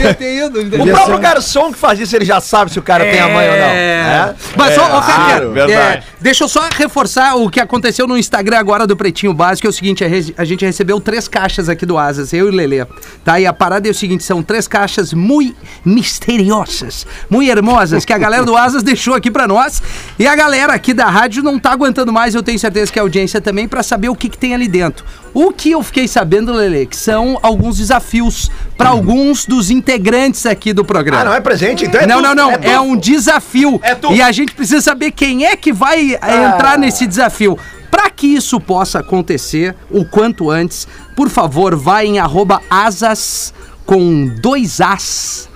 O 0.82 0.86
próprio 0.86 1.18
garçom 1.18 1.72
que 1.72 1.78
faz 1.78 1.98
isso, 2.00 2.14
ele 2.16 2.24
já 2.24 2.40
sabe 2.40 2.72
se 2.72 2.78
o 2.78 2.82
cara 2.82 3.04
tem 3.04 3.20
a 3.20 3.28
mãe 3.28 3.48
ou 3.48 3.56
não. 3.56 3.64
É. 3.66 3.96
É. 4.06 4.34
Mas, 4.56 4.76
ô, 4.78 4.80
ô, 4.82 5.02
Fetter, 5.02 5.14
claro, 5.24 5.52
verdade. 5.52 5.98
é, 5.98 6.02
deixa 6.20 6.44
eu 6.44 6.48
só 6.48 6.68
reforçar 6.76 7.34
o 7.36 7.50
que 7.50 7.60
aconteceu 7.60 8.06
no 8.06 8.16
Instagram 8.16 8.58
agora 8.58 8.86
do 8.86 8.96
Pretinho 8.96 9.32
Básico, 9.34 9.66
é 9.66 9.70
o 9.70 9.72
seguinte, 9.72 10.04
a, 10.04 10.08
re- 10.08 10.34
a 10.36 10.44
gente 10.44 10.64
recebeu 10.64 11.00
três 11.00 11.28
caixas 11.28 11.68
aqui 11.68 11.84
do 11.84 11.98
Asas, 11.98 12.32
eu 12.32 12.46
e 12.46 12.50
o 12.50 12.52
Lelê, 12.54 12.86
tá? 13.24 13.38
E 13.40 13.46
a 13.46 13.52
parada 13.52 13.88
é 13.88 13.90
o 13.90 13.94
seguinte, 13.94 14.22
são 14.24 14.42
três 14.42 14.66
caixas 14.68 15.12
muito 15.12 15.56
misteriosas, 15.84 17.06
muito 17.28 17.50
hermosas, 17.50 18.04
que 18.04 18.12
a 18.12 18.18
galera 18.18 18.44
do 18.44 18.56
Asas 18.56 18.82
deixou 18.82 19.14
aqui 19.14 19.30
pra 19.30 19.46
nós, 19.46 19.82
e 20.18 20.26
a 20.26 20.34
galera 20.34 20.72
aqui 20.72 20.94
da 20.94 21.06
rádio 21.06 21.42
não 21.42 21.58
tá 21.58 21.72
aguentando 21.72 22.12
mais, 22.12 22.34
eu 22.34 22.42
tenho 22.42 22.58
certeza 22.58 22.90
que 22.92 22.98
a 22.98 23.02
audiência 23.02 23.40
também, 23.40 23.68
pra 23.68 23.82
saber 23.82 24.08
o 24.08 24.14
que 24.16 24.28
que 24.28 24.38
tem 24.38 24.54
ali 24.54 24.68
dentro. 24.68 25.04
O 25.34 25.52
que 25.52 25.75
eu 25.76 25.82
fiquei 25.82 26.08
sabendo, 26.08 26.52
Lelê, 26.52 26.86
que 26.86 26.96
são 26.96 27.38
alguns 27.42 27.76
desafios 27.78 28.50
pra 28.76 28.88
alguns 28.90 29.46
dos 29.46 29.70
integrantes 29.70 30.44
aqui 30.46 30.72
do 30.72 30.84
programa. 30.84 31.22
Ah, 31.22 31.24
não 31.26 31.34
é 31.34 31.40
presente? 31.40 31.84
Então 31.84 32.00
é 32.00 32.06
Não, 32.06 32.16
tu. 32.16 32.22
não, 32.22 32.34
não. 32.34 32.50
É, 32.52 32.58
tu. 32.58 32.80
um 32.82 32.96
desafio. 32.96 33.78
É 33.82 33.94
tu. 33.94 34.12
E 34.12 34.20
a 34.20 34.32
gente 34.32 34.52
precisa 34.52 34.80
saber 34.80 35.12
quem 35.12 35.44
é 35.46 35.56
que 35.56 35.72
vai 35.72 36.14
eh, 36.14 36.44
entrar 36.46 36.78
nesse 36.78 37.06
desafio. 37.06 37.58
Para 37.90 38.10
que 38.10 38.26
isso 38.26 38.60
possa 38.60 38.98
acontecer 38.98 39.74
o 39.90 40.04
quanto 40.04 40.50
antes, 40.50 40.86
por 41.14 41.28
favor, 41.30 41.76
vai 41.76 42.06
em 42.06 42.18
arroba 42.18 42.60
asas 42.68 43.54
com 43.84 44.26
dois 44.40 44.80
as. 44.80 45.48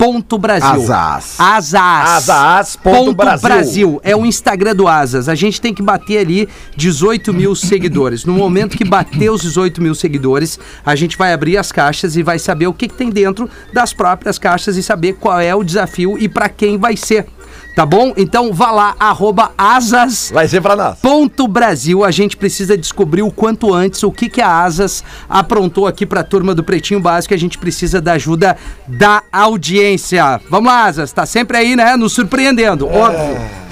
Ponto 0.00 0.38
Brasil. 0.38 0.90
Asas. 0.90 1.38
Asas. 1.38 2.30
Asas 2.30 2.76
ponto 2.76 3.14
Brasil. 3.14 4.00
É 4.02 4.16
o 4.16 4.24
Instagram 4.24 4.74
do 4.74 4.88
Asas. 4.88 5.28
A 5.28 5.34
gente 5.34 5.60
tem 5.60 5.74
que 5.74 5.82
bater 5.82 6.16
ali 6.16 6.48
18 6.74 7.34
mil 7.34 7.54
seguidores. 7.54 8.24
No 8.24 8.32
momento 8.32 8.78
que 8.78 8.84
bater 8.84 9.30
os 9.30 9.42
18 9.42 9.82
mil 9.82 9.94
seguidores, 9.94 10.58
a 10.86 10.96
gente 10.96 11.18
vai 11.18 11.34
abrir 11.34 11.58
as 11.58 11.70
caixas 11.70 12.16
e 12.16 12.22
vai 12.22 12.38
saber 12.38 12.66
o 12.66 12.72
que, 12.72 12.88
que 12.88 12.94
tem 12.94 13.10
dentro 13.10 13.50
das 13.74 13.92
próprias 13.92 14.38
caixas 14.38 14.78
e 14.78 14.82
saber 14.82 15.16
qual 15.20 15.38
é 15.38 15.54
o 15.54 15.62
desafio 15.62 16.16
e 16.18 16.30
para 16.30 16.48
quem 16.48 16.78
vai 16.78 16.96
ser. 16.96 17.26
Tá 17.74 17.86
bom? 17.86 18.12
Então 18.16 18.52
vá 18.52 18.70
lá, 18.70 18.96
arroba 18.98 19.52
asas. 19.56 20.30
Vai 20.32 20.48
ser 20.48 20.60
pra 20.60 20.76
nós. 20.76 20.98
Ponto 20.98 21.46
Brasil, 21.46 22.04
a 22.04 22.10
gente 22.10 22.36
precisa 22.36 22.76
descobrir 22.76 23.22
o 23.22 23.30
quanto 23.30 23.72
antes 23.72 24.02
o 24.02 24.10
que, 24.10 24.28
que 24.28 24.40
a 24.40 24.62
Asas 24.62 25.04
aprontou 25.28 25.86
aqui 25.86 26.04
pra 26.04 26.24
turma 26.24 26.54
do 26.54 26.64
Pretinho 26.64 27.00
Básico. 27.00 27.32
A 27.32 27.36
gente 27.36 27.58
precisa 27.58 28.00
da 28.00 28.12
ajuda 28.12 28.56
da 28.86 29.22
audiência. 29.32 30.40
Vamos 30.50 30.70
lá, 30.70 30.84
Asas, 30.84 31.12
tá 31.12 31.24
sempre 31.24 31.56
aí, 31.56 31.76
né? 31.76 31.96
Nos 31.96 32.12
surpreendendo, 32.12 32.86
óbvio. 32.88 33.69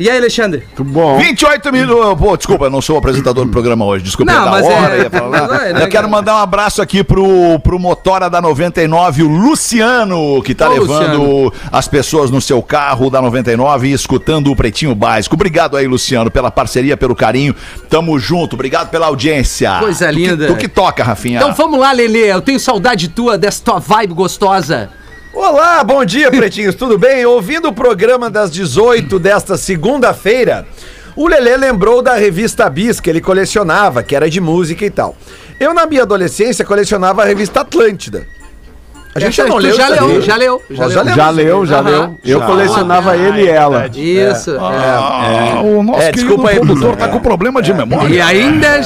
E 0.00 0.08
aí, 0.08 0.16
Alexandre? 0.16 0.62
Muito 0.66 0.82
bom. 0.84 1.18
28 1.18 1.70
minutos. 1.70 2.18
Pô, 2.18 2.34
desculpa, 2.34 2.64
eu 2.64 2.70
não 2.70 2.80
sou 2.80 2.96
o 2.96 2.98
apresentador 2.98 3.44
do 3.44 3.50
programa 3.50 3.84
hoje. 3.84 4.02
Desculpa, 4.02 4.32
Não, 4.32 4.44
da 4.46 4.50
mas 4.50 4.64
hora, 4.64 4.96
é- 4.96 5.02
ia 5.02 5.10
falar. 5.10 5.46
mas 5.46 5.62
é, 5.62 5.82
Eu 5.84 5.88
quero 5.90 6.08
mandar 6.08 6.36
um 6.36 6.38
abraço 6.38 6.80
aqui 6.80 7.04
pro, 7.04 7.58
pro 7.60 7.78
Motora 7.78 8.30
da 8.30 8.40
99, 8.40 9.22
o 9.24 9.28
Luciano, 9.28 10.42
que 10.42 10.54
tá 10.54 10.70
Ô, 10.70 10.72
levando 10.72 11.22
Luciano. 11.22 11.52
as 11.70 11.86
pessoas 11.86 12.30
no 12.30 12.40
seu 12.40 12.62
carro 12.62 13.10
da 13.10 13.20
99 13.20 13.88
e 13.88 13.92
escutando 13.92 14.50
o 14.50 14.56
Pretinho 14.56 14.94
Básico. 14.94 15.34
Obrigado 15.34 15.76
aí, 15.76 15.86
Luciano, 15.86 16.30
pela 16.30 16.50
parceria, 16.50 16.96
pelo 16.96 17.14
carinho. 17.14 17.54
Tamo 17.90 18.18
junto. 18.18 18.54
Obrigado 18.54 18.88
pela 18.88 19.06
audiência. 19.06 19.76
Coisa 19.80 20.08
Tu 20.08 20.14
que- 20.14 20.18
linda. 20.18 20.46
Tu 20.46 20.56
que 20.56 20.68
toca, 20.68 21.04
Rafinha. 21.04 21.36
Então 21.40 21.52
vamos 21.52 21.78
lá, 21.78 21.92
Lelê. 21.92 22.32
Eu 22.32 22.40
tenho 22.40 22.58
saudade 22.58 23.08
tua, 23.08 23.36
dessa 23.36 23.62
tua 23.62 23.78
vibe 23.78 24.14
gostosa. 24.14 24.88
Olá, 25.32 25.84
bom 25.84 26.04
dia, 26.04 26.28
pretinhos, 26.28 26.74
tudo 26.74 26.98
bem? 26.98 27.24
Ouvindo 27.24 27.68
o 27.68 27.72
programa 27.72 28.28
das 28.28 28.50
18 28.50 29.16
desta 29.16 29.56
segunda-feira, 29.56 30.66
o 31.14 31.28
Lelê 31.28 31.56
lembrou 31.56 32.02
da 32.02 32.14
revista 32.14 32.68
Bis 32.68 32.98
que 32.98 33.08
ele 33.08 33.20
colecionava, 33.20 34.02
que 34.02 34.16
era 34.16 34.28
de 34.28 34.40
música 34.40 34.84
e 34.84 34.90
tal. 34.90 35.16
Eu, 35.60 35.72
na 35.72 35.86
minha 35.86 36.02
adolescência, 36.02 36.64
colecionava 36.64 37.22
a 37.22 37.24
revista 37.24 37.60
Atlântida. 37.60 38.26
A 39.12 39.18
gente 39.18 39.36
já 39.36 39.44
não 39.46 39.56
leu 39.56 39.74
já 39.74 39.88
leu, 39.88 40.22
já 40.22 40.36
leu, 40.36 40.62
já 40.70 40.86
leu. 41.02 41.14
Já 41.14 41.30
leu, 41.30 41.66
já 41.66 41.80
leu. 41.80 42.16
Eu 42.24 42.38
Já. 42.38 42.46
colecionava 42.46 43.16
ele 43.16 43.42
e 43.42 43.48
ela. 43.48 43.86
Isso. 43.92 44.52
é. 44.52 44.58
Ah, 44.58 45.60
o 45.64 45.82
nosso 45.82 46.00
É, 46.02 46.12
desculpa 46.12 46.50
aí, 46.50 46.60
produtor 46.60 46.96
tá 46.96 47.08
com 47.08 47.18
problema 47.18 47.60
de 47.60 47.74
memória. 47.74 48.14
E 48.14 48.20
ainda 48.20 48.80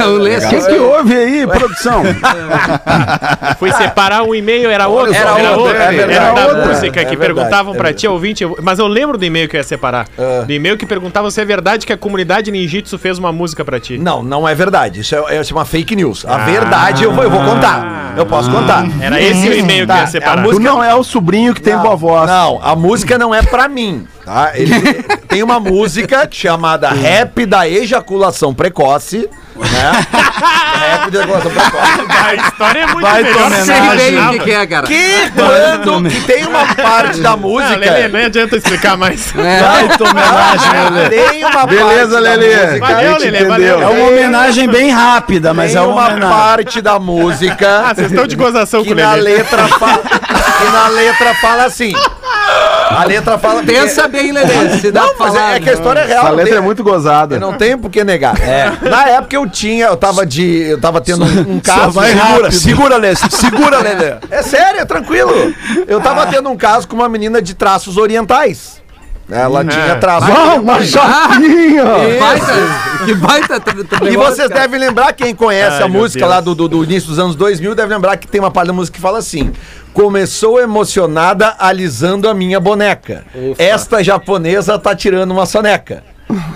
não 0.00 0.14
lê 0.14 0.36
O 0.38 0.48
que, 0.48 0.60
que 0.60 0.72
houve 0.78 1.14
aí, 1.14 1.46
produção? 1.46 2.02
Fui 3.58 3.72
separar 3.72 4.22
um 4.22 4.34
e-mail, 4.34 4.70
era 4.70 4.88
outro. 4.88 5.14
Era 5.14 5.56
outro, 5.56 5.76
é 5.76 5.92
verdade. 5.92 6.12
Era 6.12 6.32
da 6.32 6.66
música 6.66 6.90
que 6.92 6.98
É 7.00 7.02
verdade, 7.04 7.18
perguntavam 7.18 7.74
é 7.74 7.76
pra 7.76 7.84
verdade. 7.88 8.00
ti, 8.00 8.08
ouvinte. 8.08 8.44
Mas 8.62 8.78
eu 8.78 8.86
lembro 8.86 9.18
do 9.18 9.24
e-mail 9.24 9.48
que 9.48 9.56
eu 9.56 9.60
ia 9.60 9.64
separar. 9.64 10.06
Ah. 10.18 10.44
Do 10.46 10.52
e-mail 10.52 10.76
que 10.76 10.86
perguntavam 10.86 11.30
se 11.30 11.40
é 11.40 11.44
verdade 11.44 11.86
que 11.86 11.92
a 11.92 11.96
comunidade 11.96 12.50
ninjitsu 12.50 12.98
fez 12.98 13.18
uma 13.18 13.32
música 13.32 13.64
pra 13.64 13.78
ti. 13.78 13.98
Não, 13.98 14.22
não 14.22 14.48
é 14.48 14.54
verdade. 14.54 15.00
Isso 15.00 15.14
é, 15.14 15.36
é 15.36 15.42
uma 15.52 15.64
fake 15.64 15.94
news. 15.96 16.24
A 16.26 16.38
verdade 16.38 17.04
eu 17.04 17.12
vou, 17.12 17.24
eu 17.24 17.30
vou 17.30 17.44
contar. 17.44 18.14
Eu 18.16 18.24
posso 18.24 18.50
contar. 18.50 18.86
Era 19.00 19.20
esse 19.20 19.48
o 19.48 19.65
e-mail 19.66 19.86
que 19.86 19.92
Tá, 19.92 20.00
ia 20.00 20.06
separar. 20.06 20.44
a 20.44 20.48
Tu 20.48 20.60
não 20.60 20.82
é 20.82 20.94
o 20.94 21.02
sobrinho 21.04 21.54
que 21.54 21.60
tem 21.60 21.76
boa 21.76 21.96
voz. 21.96 22.28
Não, 22.28 22.60
a 22.62 22.74
música 22.74 23.18
não 23.18 23.34
é 23.34 23.42
pra 23.42 23.68
mim, 23.68 24.06
tá? 24.24 24.52
Ele 24.54 24.72
tem 25.28 25.42
uma 25.42 25.60
música 25.60 26.26
chamada 26.30 26.88
Rap 26.90 27.44
da 27.46 27.68
Ejaculação 27.68 28.54
Precoce, 28.54 29.28
né? 29.64 30.06
Precoce. 31.10 31.46
A 32.26 32.34
história 32.34 32.80
é 32.80 32.86
muito 32.86 33.02
Vai 33.02 33.22
melhor. 33.22 33.50
que 33.50 33.56
você 33.56 33.72
o 34.18 34.30
que, 34.32 34.38
que 34.40 34.50
é, 34.52 34.66
cara. 34.66 34.86
Que 34.86 35.30
quando 35.34 36.08
que 36.10 36.20
tem 36.22 36.46
uma 36.46 36.66
parte 36.74 37.20
da 37.20 37.36
Não, 37.36 37.54
Lelê, 37.54 37.68
música. 37.78 38.08
nem 38.08 38.24
adianta 38.26 38.56
explicar 38.56 38.96
mais. 38.96 39.32
É. 39.36 39.60
Ah, 39.60 41.08
Tem 41.08 41.44
uma 41.44 41.66
Beleza, 41.66 42.18
Lelê. 42.18 42.56
música. 42.66 42.86
Valeu, 42.86 43.18
Lelê, 43.18 43.44
valeu. 43.44 43.82
É 43.82 43.86
uma 43.86 44.08
homenagem 44.08 44.68
bem 44.68 44.90
rápida, 44.90 45.54
mas 45.54 45.72
Tem 45.72 45.80
é 45.80 45.84
uma 45.84 45.92
uma 45.96 46.06
homenagem. 46.08 46.28
parte 46.36 46.80
da 46.80 46.98
música 46.98 47.84
Ah, 47.86 47.94
vocês 47.94 48.10
estão 48.10 48.26
de 48.26 48.36
gozação 48.36 48.82
que 48.82 48.88
com 48.94 49.00
o 49.00 49.02
na 49.02 49.12
Lelê. 49.14 49.36
letra 49.36 49.68
fala, 49.68 49.98
que 50.02 50.64
na 50.72 50.88
letra 50.88 51.34
fala 51.34 51.64
assim. 51.64 51.92
A 52.90 53.04
letra 53.04 53.38
fala 53.38 53.62
Pensa 53.62 54.06
bem, 54.08 54.32
Lelê, 54.32 54.78
se 54.78 54.90
dá 54.92 55.02
Não, 55.02 55.14
pra 55.14 55.26
mas 55.26 55.34
falar. 55.34 55.52
é, 55.52 55.56
é 55.56 55.60
que 55.60 55.70
a 55.70 55.72
história 55.72 56.00
é 56.00 56.04
real. 56.06 56.18
Essa 56.20 56.28
não 56.30 56.36
letra 56.36 56.52
tem- 56.52 56.58
é 56.58 56.64
muito 56.64 56.84
gozada. 56.84 57.34
Eu 57.36 57.40
não 57.40 57.52
tenho 57.54 57.78
por 57.78 57.90
que 57.90 58.02
negar. 58.04 58.34
Na 58.82 59.08
época 59.08 59.34
eu 59.36 59.48
tinha, 59.48 59.86
eu 59.86 59.96
tava 59.96 60.24
de. 60.24 60.62
Eu 60.62 60.80
tava 60.80 61.00
tendo 61.00 61.24
um, 61.24 61.54
um 61.56 61.60
caso. 61.60 61.90
Vai 61.92 62.12
segura, 62.12 62.50
segura, 62.50 62.96
Lelê. 62.96 63.16
Segura, 63.16 63.78
Lelê. 63.80 64.14
É 64.30 64.42
sério, 64.42 64.80
é 64.80 64.84
tranquilo. 64.84 65.32
Eu 65.86 66.00
tava 66.00 66.26
tendo 66.26 66.48
um 66.48 66.56
caso 66.56 66.86
com 66.88 66.94
uma 66.96 67.08
menina 67.08 67.40
de 67.42 67.54
traços 67.54 67.96
orientais. 67.96 68.80
Ela 69.28 69.64
tinha 69.64 69.96
traços. 69.96 70.30
Ah, 70.30 70.54
uma 70.54 70.82
chapinha! 70.84 71.82
Que 73.04 73.14
baita, 73.14 73.60
que 73.60 73.74
baita 73.84 74.08
E 74.10 74.16
vocês 74.16 74.48
cara. 74.48 74.60
devem 74.62 74.78
lembrar, 74.80 75.12
quem 75.12 75.34
conhece 75.34 75.78
Ai, 75.78 75.82
a 75.82 75.88
música 75.88 76.20
Deus. 76.20 76.30
lá 76.30 76.40
do, 76.40 76.54
do- 76.54 76.68
do 76.68 76.84
início 76.84 77.08
dos 77.08 77.18
anos 77.18 77.34
2000, 77.34 77.74
deve 77.74 77.92
lembrar 77.92 78.16
que 78.16 78.26
tem 78.28 78.40
uma 78.40 78.50
parte 78.50 78.68
da 78.68 78.72
música 78.72 78.94
que 78.96 79.00
fala 79.02 79.18
assim: 79.18 79.52
Começou 79.92 80.60
emocionada 80.60 81.54
alisando 81.58 82.28
a 82.28 82.34
minha 82.34 82.60
boneca. 82.60 83.24
Esta 83.58 84.02
japonesa 84.02 84.78
tá 84.78 84.94
tirando 84.94 85.30
uma 85.32 85.46
soneca. 85.46 86.04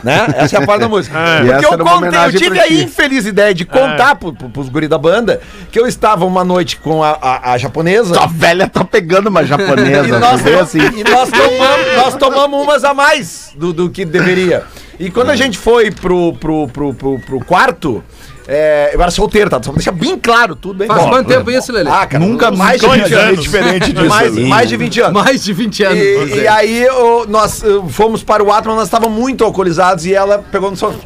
Né? 0.03 0.27
Essa 0.37 0.57
é 0.57 0.63
a 0.63 0.67
parte 0.67 0.81
da 0.81 0.89
música. 0.89 1.19
É. 1.21 1.45
Porque 1.45 1.67
eu 1.67 1.79
contei, 1.79 2.19
eu 2.25 2.33
tive 2.33 2.59
a 2.59 2.67
ti. 2.67 2.83
infeliz 2.83 3.27
ideia 3.27 3.55
de 3.55 3.65
contar 3.65 4.15
pro, 4.17 4.33
pro, 4.33 4.49
pros 4.49 4.69
guri 4.69 4.89
da 4.89 4.99
banda 4.99 5.41
que 5.71 5.79
eu 5.79 5.87
estava 5.87 6.25
uma 6.25 6.43
noite 6.43 6.77
com 6.77 7.03
a, 7.03 7.11
a, 7.21 7.53
a 7.53 7.59
japonesa. 7.59 8.19
A 8.19 8.27
velha 8.27 8.67
tá 8.69 8.85
pegando 8.85 9.29
uma 9.29 9.45
japonesa. 9.45 10.01
E 10.11 10.13
nós, 10.13 10.47
assim. 10.47 10.79
e 10.79 11.05
nós 11.05 11.31
tomamos, 11.31 11.97
nós 11.97 12.15
tomamos 12.17 12.63
umas 12.63 12.85
a 12.85 12.95
mais 12.95 13.53
do, 13.57 13.73
do 13.73 13.91
que 13.91 14.05
deveria. 14.05 14.65
E 14.99 15.11
quando 15.11 15.31
a 15.31 15.37
gente 15.37 15.59
foi 15.59 15.91
pro, 15.91 16.33
pro, 16.35 16.69
pro, 16.69 16.95
pro, 16.95 17.19
pro 17.21 17.41
quarto, 17.41 18.03
É, 18.53 18.91
eu 18.93 19.01
era 19.01 19.13
solteiro, 19.13 19.49
tá? 19.49 19.59
Só 19.63 19.71
pra 19.71 19.75
deixar 19.79 19.93
bem 19.93 20.19
claro 20.19 20.57
tudo. 20.57 20.79
Bem 20.79 20.89
Faz 20.89 21.05
quanto 21.09 21.29
tempo 21.29 21.49
isso, 21.53 21.71
Lelê? 21.73 21.89
Ah, 21.89 22.05
cara, 22.05 22.25
Nunca 22.25 22.51
mais 22.51 22.81
de 22.81 22.87
mais 22.89 23.03
20 23.03 23.09
de 23.09 23.15
anos. 23.15 23.43
diferente 23.43 23.93
disso. 23.93 24.09
Mais, 24.09 24.37
mais 24.37 24.69
de 24.69 24.77
20 24.77 25.01
anos. 25.03 25.13
Mais 25.23 25.45
de 25.45 25.53
20 25.53 25.83
anos. 25.85 25.99
E, 25.99 26.35
e 26.41 26.49
aí 26.49 26.89
o- 26.91 27.27
nós 27.29 27.63
uh, 27.63 27.85
fomos 27.89 28.25
para 28.25 28.43
o 28.43 28.51
ato, 28.51 28.67
mas 28.69 28.77
nós 28.79 28.87
estávamos 28.89 29.17
muito 29.17 29.45
alcoolizados 29.45 30.05
e 30.05 30.13
ela 30.13 30.39
pegou 30.51 30.69
no 30.69 30.77
sofá. 30.77 30.99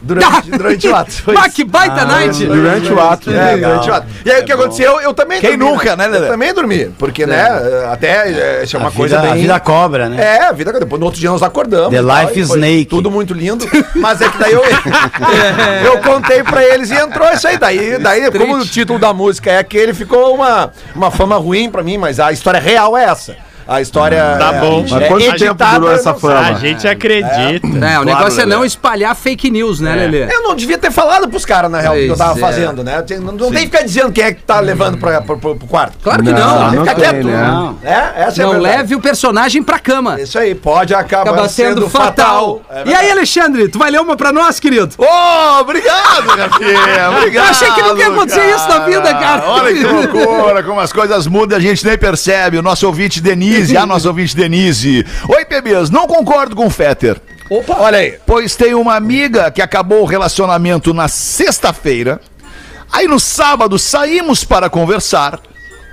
Durante, 0.00 0.50
durante 0.50 0.88
o 0.88 0.94
ato. 0.96 1.12
Foi 1.12 1.34
Bah, 1.34 1.46
isso. 1.46 1.56
que 1.56 1.64
baita 1.64 2.04
night! 2.04 2.46
Durante 2.46 2.92
o 2.92 3.00
ato. 3.00 3.30
É, 3.30 3.56
durante 3.56 3.90
o 3.90 3.94
ato. 3.94 4.06
E 4.24 4.30
aí 4.30 4.42
o 4.42 4.44
que 4.44 4.52
aconteceu? 4.52 5.00
Eu 5.00 5.12
também 5.12 5.40
Quem 5.40 5.56
nunca, 5.56 5.96
né, 5.96 6.06
Lelê? 6.06 6.26
Eu 6.26 6.30
também 6.30 6.54
dormi. 6.54 6.86
Porque, 6.98 7.26
né, 7.26 7.46
até 7.90 8.30
é, 8.30 8.64
isso 8.64 8.76
é 8.76 8.78
uma 8.78 8.88
a, 8.88 8.92
coisa 8.92 9.16
vida, 9.16 9.32
bem... 9.32 9.38
a 9.38 9.42
vida 9.42 9.60
cobra, 9.60 10.08
né? 10.08 10.22
É, 10.22 10.44
a 10.46 10.52
vida, 10.52 10.72
depois 10.72 11.00
no 11.00 11.06
outro 11.06 11.20
dia 11.20 11.30
nós 11.30 11.42
acordamos. 11.42 11.90
The 11.90 12.02
e 12.02 12.06
tal, 12.06 12.20
life 12.22 12.38
e 12.38 12.42
is 12.42 12.48
foi 12.48 12.56
snake. 12.58 12.86
Tudo 12.86 13.10
muito 13.10 13.34
lindo. 13.34 13.66
Mas 13.94 14.20
é 14.20 14.28
que 14.28 14.38
daí 14.38 14.52
eu, 14.52 14.62
eu 15.84 15.98
contei 15.98 16.42
pra 16.42 16.64
eles 16.64 16.90
e 16.90 16.94
entrou 16.94 17.28
isso 17.32 17.46
aí. 17.48 17.58
Daí, 17.58 17.98
daí 17.98 18.30
como 18.30 18.56
o 18.58 18.66
título 18.66 18.98
da 18.98 19.12
música 19.12 19.50
é 19.50 19.58
aquele, 19.58 19.92
ficou 19.92 20.34
uma, 20.34 20.70
uma 20.94 21.10
fama 21.10 21.36
ruim 21.36 21.70
pra 21.70 21.82
mim, 21.82 21.98
mas 21.98 22.20
a 22.20 22.32
história 22.32 22.60
real 22.60 22.96
é 22.96 23.04
essa. 23.04 23.47
A 23.68 23.82
história. 23.82 24.36
Tá 24.38 24.54
é, 24.54 24.60
bom. 24.60 24.80
é 24.86 24.90
Mas 24.90 25.08
quanto 25.08 25.36
tempo 25.38 25.64
durou 25.74 25.92
essa 25.92 26.12
não 26.12 26.18
fama? 26.18 26.40
A 26.40 26.54
gente 26.54 26.88
acredita. 26.88 27.86
É, 27.86 27.98
o 28.00 28.04
negócio 28.04 28.40
é 28.40 28.46
não 28.46 28.64
espalhar 28.64 29.14
fake 29.14 29.50
news, 29.50 29.78
né, 29.78 29.94
Lelê? 29.94 30.24
Eu 30.32 30.42
não 30.42 30.56
devia 30.56 30.78
ter 30.78 30.90
falado 30.90 31.28
pros 31.28 31.44
caras, 31.44 31.70
na 31.70 31.78
real, 31.78 31.94
o 31.94 31.98
que 31.98 32.06
eu 32.08 32.16
tava 32.16 32.38
é. 32.38 32.40
fazendo, 32.40 32.82
né? 32.82 33.04
Não, 33.20 33.32
não 33.32 33.50
tem 33.50 33.68
que 33.68 33.76
ficar 33.76 33.82
dizendo 33.82 34.10
quem 34.10 34.24
é 34.24 34.32
que 34.32 34.42
tá 34.42 34.58
levando 34.58 34.96
pra, 34.96 35.20
pro, 35.20 35.38
pro- 35.38 35.56
pro 35.56 35.68
quarto. 35.68 35.98
Claro 36.02 36.22
que 36.22 36.30
Não, 36.30 36.38
não. 36.38 36.72
não 36.72 36.82
Fica 36.82 36.94
tem, 36.94 37.10
quieto. 37.10 37.26
né? 37.26 37.42
Não. 37.46 37.78
É, 37.84 38.12
essa 38.22 38.40
é 38.40 38.44
a 38.44 38.46
Não 38.46 38.54
verdade. 38.54 38.76
leve 38.76 38.94
o 38.94 39.00
personagem 39.00 39.62
pra 39.62 39.78
cama. 39.78 40.18
Isso 40.18 40.38
aí, 40.38 40.54
pode 40.54 40.94
acabar 40.94 41.30
Acaba 41.30 41.48
sendo 41.48 41.90
fatal. 41.90 42.62
É 42.70 42.84
e 42.86 42.94
aí, 42.94 43.10
Alexandre, 43.10 43.68
tu 43.68 43.78
vai 43.78 43.90
ler 43.90 44.00
uma 44.00 44.16
pra 44.16 44.32
nós, 44.32 44.58
querido? 44.58 44.94
Ô, 44.96 45.60
obrigado, 45.60 46.26
Rafinha. 46.26 47.10
Obrigado. 47.18 47.44
Eu 47.48 47.50
achei 47.50 47.70
que 47.72 47.82
nunca 47.82 48.00
ia 48.00 48.08
acontecer 48.08 48.48
isso 48.54 48.66
na 48.66 48.78
vida, 48.80 49.14
cara. 49.14 49.42
Olha 49.46 49.74
que 49.74 49.84
loucura, 49.84 50.62
como 50.62 50.80
as 50.80 50.92
coisas 50.92 51.26
mudam, 51.26 51.58
a 51.58 51.60
gente 51.60 51.84
nem 51.84 51.98
percebe. 51.98 52.56
O 52.56 52.62
nosso 52.62 52.86
ouvinte 52.86 53.20
Denise, 53.20 53.57
a 53.76 53.86
nossa 53.86 54.08
ouvinte 54.08 54.36
Denise. 54.36 55.04
Oi, 55.28 55.44
bebês, 55.44 55.90
não 55.90 56.06
concordo 56.06 56.54
com 56.54 56.66
o 56.66 56.70
Fetter. 56.70 57.20
Opa, 57.50 57.76
olha 57.78 57.98
aí. 57.98 58.18
Pois 58.26 58.54
tem 58.56 58.74
uma 58.74 58.94
amiga 58.94 59.50
que 59.50 59.62
acabou 59.62 60.02
o 60.02 60.06
relacionamento 60.06 60.92
na 60.92 61.08
sexta-feira. 61.08 62.20
Aí 62.92 63.06
no 63.06 63.18
sábado 63.18 63.78
saímos 63.78 64.44
para 64.44 64.68
conversar. 64.68 65.40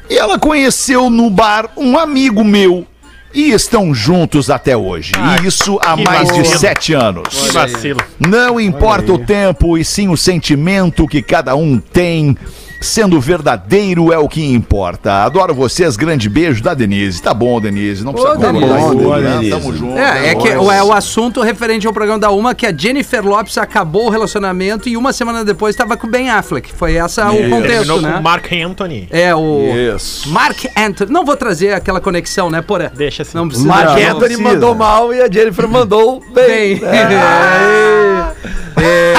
E 0.10 0.18
ela 0.18 0.38
conheceu 0.38 1.10
no 1.10 1.30
bar 1.30 1.70
um 1.76 1.98
amigo 1.98 2.44
meu. 2.44 2.86
E 3.34 3.52
estão 3.52 3.94
juntos 3.94 4.50
até 4.50 4.78
hoje. 4.78 5.12
e 5.44 5.48
isso 5.48 5.78
há 5.84 5.98
mais 5.98 6.30
de 6.32 6.40
vacilo. 6.40 6.60
sete 6.60 6.94
anos. 6.94 7.28
Que 7.28 7.52
vacilo. 7.52 8.00
Não 8.18 8.60
importa 8.60 9.12
o 9.12 9.18
tempo, 9.18 9.78
e 9.78 9.84
sim 9.84 10.08
o 10.08 10.16
sentimento 10.16 11.06
que 11.06 11.22
cada 11.22 11.54
um 11.54 11.78
tem. 11.78 12.38
Sendo 12.86 13.20
verdadeiro 13.20 14.14
é 14.14 14.18
o 14.20 14.30
que 14.30 14.46
importa. 14.46 15.24
Adoro 15.24 15.56
vocês. 15.56 15.98
Grande 15.98 16.30
beijo 16.30 16.62
da 16.62 16.76
Denise. 16.76 17.20
Tá 17.20 17.34
bom, 17.34 17.60
Denise. 17.60 18.06
Não 18.06 18.14
precisa 18.14 18.36
Ô, 18.36 18.38
Denise. 18.38 18.68
colocar 18.68 18.94
Boa, 18.94 19.18
né? 19.20 19.32
Denise. 19.32 19.50
Tamo 19.50 19.76
junto. 19.76 19.98
É, 19.98 20.30
é 20.30 20.36
que 20.36 20.48
é 20.48 20.60
o 20.60 20.94
assunto 20.94 21.42
referente 21.42 21.88
ao 21.88 21.94
programa 21.94 22.20
da 22.20 22.30
Uma, 22.30 22.54
que 22.54 22.66
a 22.66 22.72
Jennifer 22.72 23.26
Lopes 23.26 23.58
acabou 23.58 24.06
o 24.06 24.10
relacionamento 24.10 24.88
e 24.88 24.96
uma 24.96 25.12
semana 25.12 25.44
depois 25.44 25.74
estava 25.74 25.98
com 25.98 26.06
o 26.06 26.10
Ben 26.10 26.30
Affleck. 26.30 26.72
Foi 26.74 26.94
essa 26.94 27.32
o 27.32 27.50
contexto, 27.50 27.68
Terminou 27.68 28.00
com 28.02 28.08
né? 28.08 28.18
o 28.18 28.24
Mark 28.24 28.46
Anthony. 28.54 29.08
É, 29.10 29.34
o 29.34 29.64
Isso. 29.96 30.30
Mark 30.30 30.66
Anthony. 30.78 31.12
Não 31.12 31.26
vou 31.26 31.36
trazer 31.36 31.74
aquela 31.74 32.00
conexão, 32.00 32.52
né, 32.52 32.62
Porã? 32.62 32.92
Deixa 32.96 33.24
assim. 33.24 33.36
Não 33.36 33.48
precisa. 33.48 33.68
Mark 33.68 33.88
Não, 33.88 33.96
Anthony 33.96 34.20
precisa. 34.20 34.44
mandou 34.44 34.76
mal 34.76 35.12
e 35.12 35.22
a 35.22 35.32
Jennifer 35.32 35.68
mandou 35.68 36.24
bem. 36.34 36.76
Bem. 36.76 36.82
É. 38.78 39.16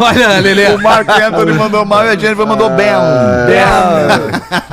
Olha, 0.00 0.40
Lelê. 0.40 0.74
O 0.74 0.82
Mark 0.82 1.08
Anthony 1.08 1.52
mandou 1.58 1.84
mal 1.84 2.04
e 2.04 2.08
a 2.08 2.16
Jennifer 2.16 2.46
mandou 2.46 2.70
bem. 2.70 2.92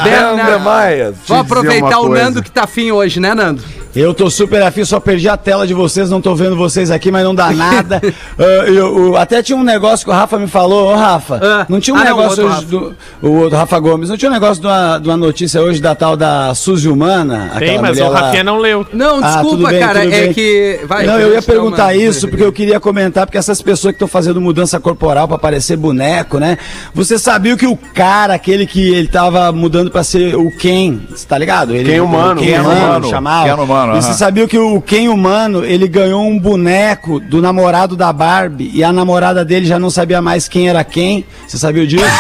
Bem, 0.04 0.60
Maia. 0.60 1.14
Vamos 1.28 1.46
aproveitar 1.46 2.00
o 2.00 2.08
coisa. 2.08 2.24
Nando 2.24 2.44
que 2.44 2.52
tá 2.52 2.64
afim 2.64 2.92
hoje, 2.92 3.20
né, 3.20 3.34
Nando? 3.34 3.64
Eu 3.96 4.14
tô 4.14 4.30
super 4.30 4.62
afim, 4.64 4.86
só 4.86 5.00
perdi 5.00 5.28
a 5.28 5.36
tela 5.36 5.68
de 5.68 5.74
vocês, 5.74 6.10
não 6.10 6.22
tô 6.22 6.34
vendo 6.34 6.56
vocês 6.56 6.90
aqui, 6.92 7.12
mas 7.12 7.24
não 7.24 7.36
dá 7.36 7.52
nada. 7.52 8.02
Ah, 8.40 8.44
eu- 8.68 8.98
eu- 9.08 9.18
até 9.18 9.44
tinha 9.44 9.58
um 9.58 9.64
negócio 9.64 10.06
que 10.06 10.12
o 10.12 10.14
Rafa 10.14 10.38
me 10.40 10.48
falou, 10.48 10.92
ô 10.92 10.96
Rafa, 10.96 11.40
Ah. 11.44 11.66
não 11.70 11.80
tinha 11.80 11.94
um 11.96 12.00
Ah, 12.00 12.06
não, 12.06 12.18
o 12.18 12.22
negócio 12.22 12.46
hoje 12.48 12.66
do. 12.66 12.96
O 13.22 13.30
outro 13.42 13.58
Rafa 13.58 13.78
Gomes, 13.80 14.10
não 14.10 14.18
tinha 14.18 14.30
um 14.30 14.34
negócio 14.34 14.62
de 14.62 14.68
uma, 14.68 14.98
de 14.98 15.08
uma 15.08 15.18
notícia 15.18 15.62
hoje 15.62 15.82
da 15.82 15.94
tal 15.94 16.16
da 16.16 16.54
Suzy 16.56 16.88
Humana? 16.88 17.52
Tem, 17.60 17.80
mas 17.80 18.00
o 18.00 18.08
lá- 18.08 18.20
Rafinha 18.22 18.44
não 18.44 18.58
leu. 18.58 18.86
Não, 18.94 19.18
Ah, 19.18 19.28
desculpa, 19.28 19.50
tudo 19.50 19.68
bem, 19.68 19.80
cara, 19.80 20.02
tudo 20.02 20.14
é 20.14 20.34
que. 20.34 20.80
Vai, 20.88 21.06
não, 21.06 21.20
eu 21.20 21.34
ia 21.34 21.42
perguntar 21.42 21.84
uma- 21.86 21.94
isso, 21.96 22.28
porque 22.28 22.44
eu 22.44 22.52
queria 22.54 22.80
comentar, 22.80 23.26
porque 23.26 23.38
essas 23.38 23.62
pessoas 23.62 23.92
que 23.92 23.96
estão 23.98 24.08
fazendo 24.08 24.40
mudança 24.42 24.80
corporal 24.80 25.28
pra 25.28 25.38
parecer 25.38 25.76
boneco, 25.78 26.40
né? 26.40 26.58
Você 26.94 27.20
sabia 27.20 27.56
que 27.58 27.68
o 27.68 27.76
cara, 27.76 28.34
aquele 28.34 28.66
que 28.66 28.94
ele 28.94 29.08
tava 29.08 29.52
mudando 29.52 29.92
pra 29.92 30.04
ser 30.04 30.36
o 30.36 30.50
Ken, 30.58 31.00
você 31.10 31.26
tá 31.28 31.38
ligado? 31.38 31.76
Ele, 31.76 31.92
Ken 31.92 32.00
humano, 32.02 32.40
o 32.42 32.44
Ken 32.44 32.52
Ken 32.54 32.60
humano, 32.62 32.80
humano, 32.86 33.10
chamava. 33.10 33.46
Ken 33.48 33.62
humano, 33.62 33.81
E 33.98 34.02
você 34.02 34.14
sabia 34.14 34.48
que 34.48 34.58
o 34.58 34.82
Ken 34.82 35.08
humano, 35.10 35.64
ele 35.66 35.88
ganhou 35.88 36.22
um 36.28 36.38
boneco 36.40 37.20
do 37.20 37.42
namorado 37.42 37.96
da 37.96 38.12
Barbie 38.14 38.72
e 38.74 38.84
a 38.84 38.92
namorada 38.94 39.44
dele 39.46 39.66
já 39.66 39.78
não 39.80 39.90
sabia 39.90 40.22
mais 40.22 40.48
quem 40.48 40.70
era 40.70 40.84
quem? 40.84 41.26
Você 41.48 41.58
sabia 41.58 41.86
disso? 41.88 42.06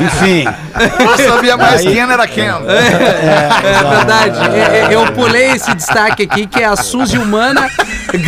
Enfim. 0.00 0.44
Não 1.04 1.16
sabia 1.18 1.56
mais 1.56 1.80
Aí- 1.80 1.92
quem 1.92 2.00
era 2.00 2.26
quem. 2.26 2.44
É 2.44 3.84
verdade. 3.96 4.38
É, 4.54 4.90
é, 4.90 4.94
Eu 4.94 5.12
pulei 5.12 5.50
esse 5.52 5.74
destaque 5.74 6.22
aqui, 6.24 6.46
que 6.46 6.62
é 6.62 6.66
a 6.66 6.76
Suzy 6.76 7.18
Humana 7.18 7.68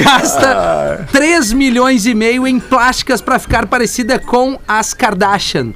gasta 0.03 1.07
3 1.13 1.53
milhões 1.53 2.07
e 2.07 2.15
meio 2.15 2.47
em 2.47 2.59
plásticas 2.59 3.21
pra 3.21 3.39
ficar 3.39 3.67
parecida 3.67 4.19
com 4.19 4.59
as 4.67 4.93
Kardashian. 4.95 5.73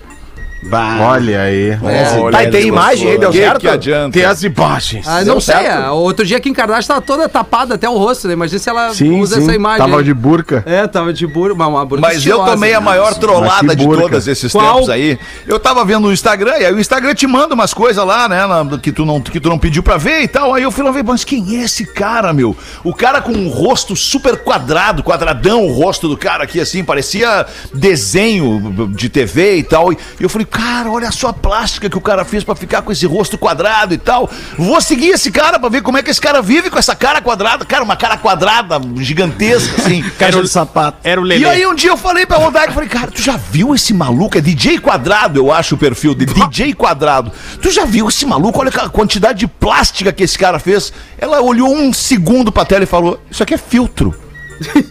Bah. 0.62 0.98
Olha 1.12 1.40
aí. 1.42 1.78
Olha 1.82 2.30
Tá, 2.30 2.44
e 2.44 2.50
tem 2.50 2.66
imagem 2.66 3.10
aí, 3.12 3.18
deu 3.18 3.30
que 3.30 3.38
certo? 3.38 3.60
Que 3.60 3.68
adianta? 3.68 4.12
Tem 4.12 4.24
as 4.24 4.42
imagens. 4.42 5.06
Ah, 5.08 5.24
não 5.24 5.40
sei, 5.40 5.66
ah, 5.66 5.92
outro 5.92 6.24
dia 6.26 6.38
Kim 6.38 6.52
Kardashian 6.52 6.86
tava 6.94 7.00
toda 7.00 7.28
tapada 7.28 7.74
até 7.76 7.88
o 7.88 7.96
rosto, 7.96 8.28
né? 8.28 8.34
Imagina 8.34 8.58
se 8.58 8.68
ela 8.68 8.92
Sim, 8.92 9.18
usa 9.20 9.36
sim. 9.36 9.42
essa 9.42 9.54
imagem. 9.54 9.78
Tava 9.78 9.98
aí. 9.98 10.04
de 10.04 10.12
burca. 10.12 10.62
É, 10.66 10.86
tava 10.86 11.12
de 11.12 11.26
burro, 11.26 11.54
uma, 11.54 11.66
uma 11.66 11.84
burca 11.86 12.06
Mas 12.06 12.26
eu 12.26 12.38
tomei 12.44 12.74
a 12.74 12.80
né? 12.80 12.84
maior 12.84 13.14
trollada 13.14 13.68
que 13.68 13.76
de 13.76 13.84
burca. 13.86 14.02
todos 14.02 14.28
esses 14.28 14.52
Qual? 14.52 14.74
tempos 14.74 14.90
aí. 14.90 15.18
Eu 15.46 15.58
tava 15.58 15.84
vendo 15.84 16.00
no 16.02 16.12
Instagram, 16.12 16.58
e 16.58 16.66
aí 16.66 16.74
o 16.74 16.78
Instagram 16.78 17.14
te 17.14 17.26
manda 17.26 17.54
umas 17.54 17.72
coisas 17.72 18.04
lá, 18.04 18.28
né? 18.28 18.46
na- 18.46 18.78
que, 18.78 18.92
tu 18.92 19.06
não, 19.06 19.20
que 19.20 19.40
tu 19.40 19.48
não 19.48 19.58
pediu 19.58 19.82
pra 19.82 19.96
ver 19.96 20.22
e 20.22 20.28
tal. 20.28 20.52
Aí 20.54 20.62
eu 20.62 20.70
fui 20.70 20.84
lá 20.84 20.90
ver, 20.90 21.02
mas 21.04 21.24
quem 21.24 21.56
é 21.58 21.64
esse 21.64 21.86
cara, 21.86 22.32
meu? 22.32 22.54
O 22.84 22.94
cara 22.94 23.20
com 23.22 23.32
um 23.32 23.48
rosto 23.48 23.96
super 23.96 24.36
quadrado, 24.36 25.02
quadradão 25.02 25.64
o 25.66 25.72
rosto 25.72 26.06
do 26.08 26.16
cara 26.18 26.44
aqui, 26.44 26.60
assim, 26.60 26.84
parecia 26.84 27.46
desenho 27.72 28.88
de 28.94 29.08
TV 29.08 29.56
e 29.56 29.62
tal. 29.62 29.92
E 29.92 29.96
eu 30.20 30.28
falei, 30.28 30.46
cara, 30.50 30.90
olha 30.90 31.10
só 31.12 31.28
a 31.28 31.32
plástica 31.32 31.88
que 31.88 31.96
o 31.96 32.00
cara 32.00 32.24
fez 32.24 32.42
pra 32.44 32.54
ficar 32.54 32.82
com 32.82 32.90
esse 32.92 33.06
rosto 33.06 33.38
quadrado 33.38 33.94
e 33.94 33.98
tal. 33.98 34.28
Vou 34.58 34.80
seguir 34.80 35.08
esse 35.10 35.30
cara 35.30 35.58
pra 35.58 35.68
ver 35.68 35.82
como 35.82 35.96
é 35.98 36.02
que 36.02 36.10
esse 36.10 36.20
cara 36.20 36.42
vive 36.42 36.68
com 36.70 36.78
essa 36.78 36.94
cara 36.96 37.20
quadrada. 37.22 37.64
Cara, 37.64 37.84
uma 37.84 37.96
cara 37.96 38.16
quadrada 38.16 38.80
gigantesca, 38.96 39.80
assim. 39.82 40.02
Caixa 40.18 40.42
de 40.42 40.48
sapato. 40.48 40.98
Era 41.04 41.20
o 41.20 41.24
E 41.24 41.28
Lelê. 41.28 41.44
aí 41.46 41.66
um 41.66 41.74
dia 41.74 41.90
eu 41.90 41.96
falei 41.96 42.26
pra 42.26 42.36
Rodaica, 42.38 42.72
falei, 42.72 42.88
cara, 42.88 43.10
tu 43.10 43.20
já 43.22 43.36
viu 43.36 43.74
esse 43.74 43.92
maluco? 43.94 44.36
É 44.36 44.40
DJ 44.40 44.78
Quadrado, 44.78 45.38
eu 45.38 45.52
acho 45.52 45.74
o 45.74 45.78
perfil 45.78 46.14
de 46.14 46.26
DJ 46.26 46.74
Quadrado. 46.74 47.32
Tu 47.60 47.70
já 47.70 47.84
viu 47.84 48.08
esse 48.08 48.26
maluco? 48.26 48.58
Olha 48.60 48.70
a 48.70 48.88
quantidade 48.88 49.40
de 49.40 49.46
plástica 49.46 50.12
que 50.12 50.22
esse 50.24 50.38
cara 50.38 50.58
fez. 50.58 50.92
Ela 51.18 51.40
olhou 51.40 51.74
um 51.74 51.92
segundo 51.92 52.50
pra 52.50 52.64
tela 52.64 52.84
e 52.84 52.86
falou, 52.86 53.20
isso 53.30 53.42
aqui 53.42 53.54
é 53.54 53.58
filtro. 53.58 54.14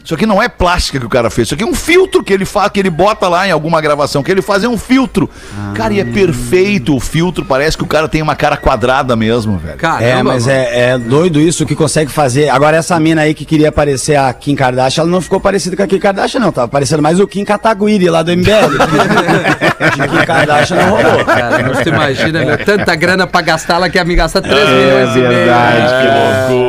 Isso 0.03 0.15
aqui 0.15 0.25
não 0.25 0.41
é 0.41 0.49
plástica 0.49 0.99
que 0.99 1.05
o 1.05 1.09
cara 1.09 1.29
fez, 1.29 1.47
isso 1.47 1.53
aqui 1.53 1.63
é 1.63 1.67
um 1.67 1.75
filtro 1.75 2.23
que 2.23 2.33
ele 2.33 2.45
faz, 2.45 2.69
que 2.71 2.79
ele 2.79 2.89
bota 2.89 3.27
lá 3.27 3.47
em 3.47 3.51
alguma 3.51 3.79
gravação, 3.79 4.23
que 4.23 4.31
ele 4.31 4.41
faz 4.41 4.63
é 4.63 4.67
um 4.67 4.77
filtro. 4.77 5.29
Cara, 5.75 5.93
e 5.93 5.99
é 5.99 6.03
perfeito 6.05 6.95
o 6.95 6.99
filtro, 6.99 7.45
parece 7.45 7.77
que 7.77 7.83
o 7.83 7.87
cara 7.87 8.07
tem 8.07 8.21
uma 8.21 8.35
cara 8.35 8.57
quadrada 8.57 9.15
mesmo, 9.15 9.57
velho. 9.57 9.77
Caramba, 9.77 10.03
É, 10.05 10.23
mas 10.23 10.47
é, 10.47 10.89
é 10.91 10.97
doido 10.97 11.39
isso 11.39 11.65
que 11.65 11.75
consegue 11.75 12.11
fazer. 12.11 12.49
Agora, 12.49 12.77
essa 12.77 12.99
mina 12.99 13.21
aí 13.21 13.33
que 13.33 13.45
queria 13.45 13.71
parecer 13.71 14.15
a 14.15 14.33
Kim 14.33 14.55
Kardashian, 14.55 15.03
ela 15.03 15.11
não 15.11 15.21
ficou 15.21 15.39
parecida 15.39 15.75
com 15.75 15.83
a 15.83 15.87
Kim 15.87 15.99
Kardashian, 15.99 16.39
não. 16.39 16.51
Tava 16.51 16.67
parecendo 16.67 17.01
mais 17.03 17.19
o 17.19 17.27
Kim 17.27 17.45
Kataguiri 17.45 18.09
lá 18.09 18.23
do 18.23 18.31
MBL. 18.31 18.49
De 19.95 20.07
Kim 20.07 20.25
Kardashian 20.25 20.77
não 20.77 20.89
rolou. 20.89 21.25
Cara, 21.25 21.63
mas 21.63 21.79
tu 21.81 21.89
imagina, 21.89 22.43
meu, 22.45 22.57
tanta 22.65 22.95
grana 22.95 23.27
pra 23.27 23.41
gastar, 23.41 23.75
ela 23.75 23.89
quer 23.89 24.05
me 24.05 24.15
gastar 24.15 24.41
3 24.41 24.55
É 24.57 24.65
milhões 24.65 25.15
e 25.15 25.19
meio. 25.19 25.29
verdade. 25.29 25.93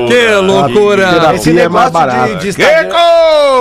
Que 0.09 0.35
loucura! 0.41 1.09
Terapia 1.13 1.35
Esse 1.37 1.51
é 1.51 1.53
mais 1.53 1.65
negócio 1.65 1.93
barato. 1.93 2.35
de, 2.35 2.39
de 2.41 2.49
Instagram. 2.49 2.90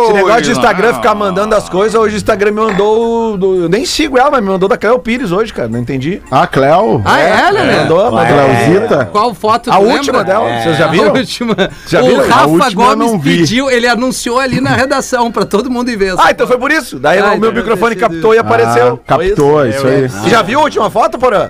Esse 0.04 0.14
negócio 0.14 0.42
de 0.44 0.52
Instagram 0.52 0.94
ficar 0.96 1.16
mandando 1.16 1.56
as 1.56 1.70
coisas, 1.70 1.96
hoje 2.00 2.16
o 2.16 2.18
Instagram 2.18 2.52
me 2.52 2.62
mandou. 2.62 3.38
Do, 3.38 3.64
eu 3.64 3.70
nem 3.70 3.86
sigo 3.86 4.18
ela, 4.18 4.32
mas 4.32 4.42
me 4.42 4.48
mandou 4.50 4.68
da 4.70 4.78
Cléo 4.78 5.00
Pires 5.00 5.32
hoje, 5.32 5.54
cara. 5.54 5.68
Não 5.68 5.80
entendi. 5.80 6.22
Ah, 6.32 6.48
Cléo? 6.48 7.02
Ah, 7.06 7.20
é, 7.20 7.52
Lelê? 7.52 7.76
Mandou, 7.82 8.12
mandou. 8.12 8.26
Cléozita? 8.28 9.06
Qual 9.12 9.34
foto 9.34 9.72
A 9.72 9.78
última 9.80 10.20
lembra? 10.20 10.24
dela, 10.24 10.62
vocês 10.64 10.78
já 10.78 10.86
A 10.86 10.88
viram? 10.90 11.14
última. 11.14 11.56
Já 11.88 12.02
o 12.02 12.06
viram? 12.08 12.24
A 12.24 12.28
Rafa 12.28 12.70
Gomes 12.74 12.98
não 13.12 13.20
vi. 13.20 13.38
pediu, 13.38 13.70
ele 13.70 13.88
anunciou 13.88 14.40
ali 14.40 14.60
na 14.62 14.72
redação 14.72 15.32
pra 15.32 15.46
todo 15.46 15.70
mundo 15.70 15.90
ir 15.90 15.96
ver. 15.96 16.16
Ah, 16.18 16.32
então 16.32 16.48
foi 16.48 16.58
por 16.58 16.72
isso. 16.72 17.00
Daí 17.00 17.20
Ah, 17.20 17.34
o 17.34 17.38
meu 17.40 17.52
microfone 17.54 17.96
captou 17.96 18.34
e 18.34 18.38
apareceu. 18.38 19.00
Ah, 19.08 19.08
captou, 19.18 19.66
isso 19.68 19.86
aí. 19.88 20.10
Você 20.10 20.30
já 20.30 20.42
viu 20.42 20.60
a 20.60 20.64
última 20.64 20.90
foto, 20.90 21.18
Porã? 21.20 21.50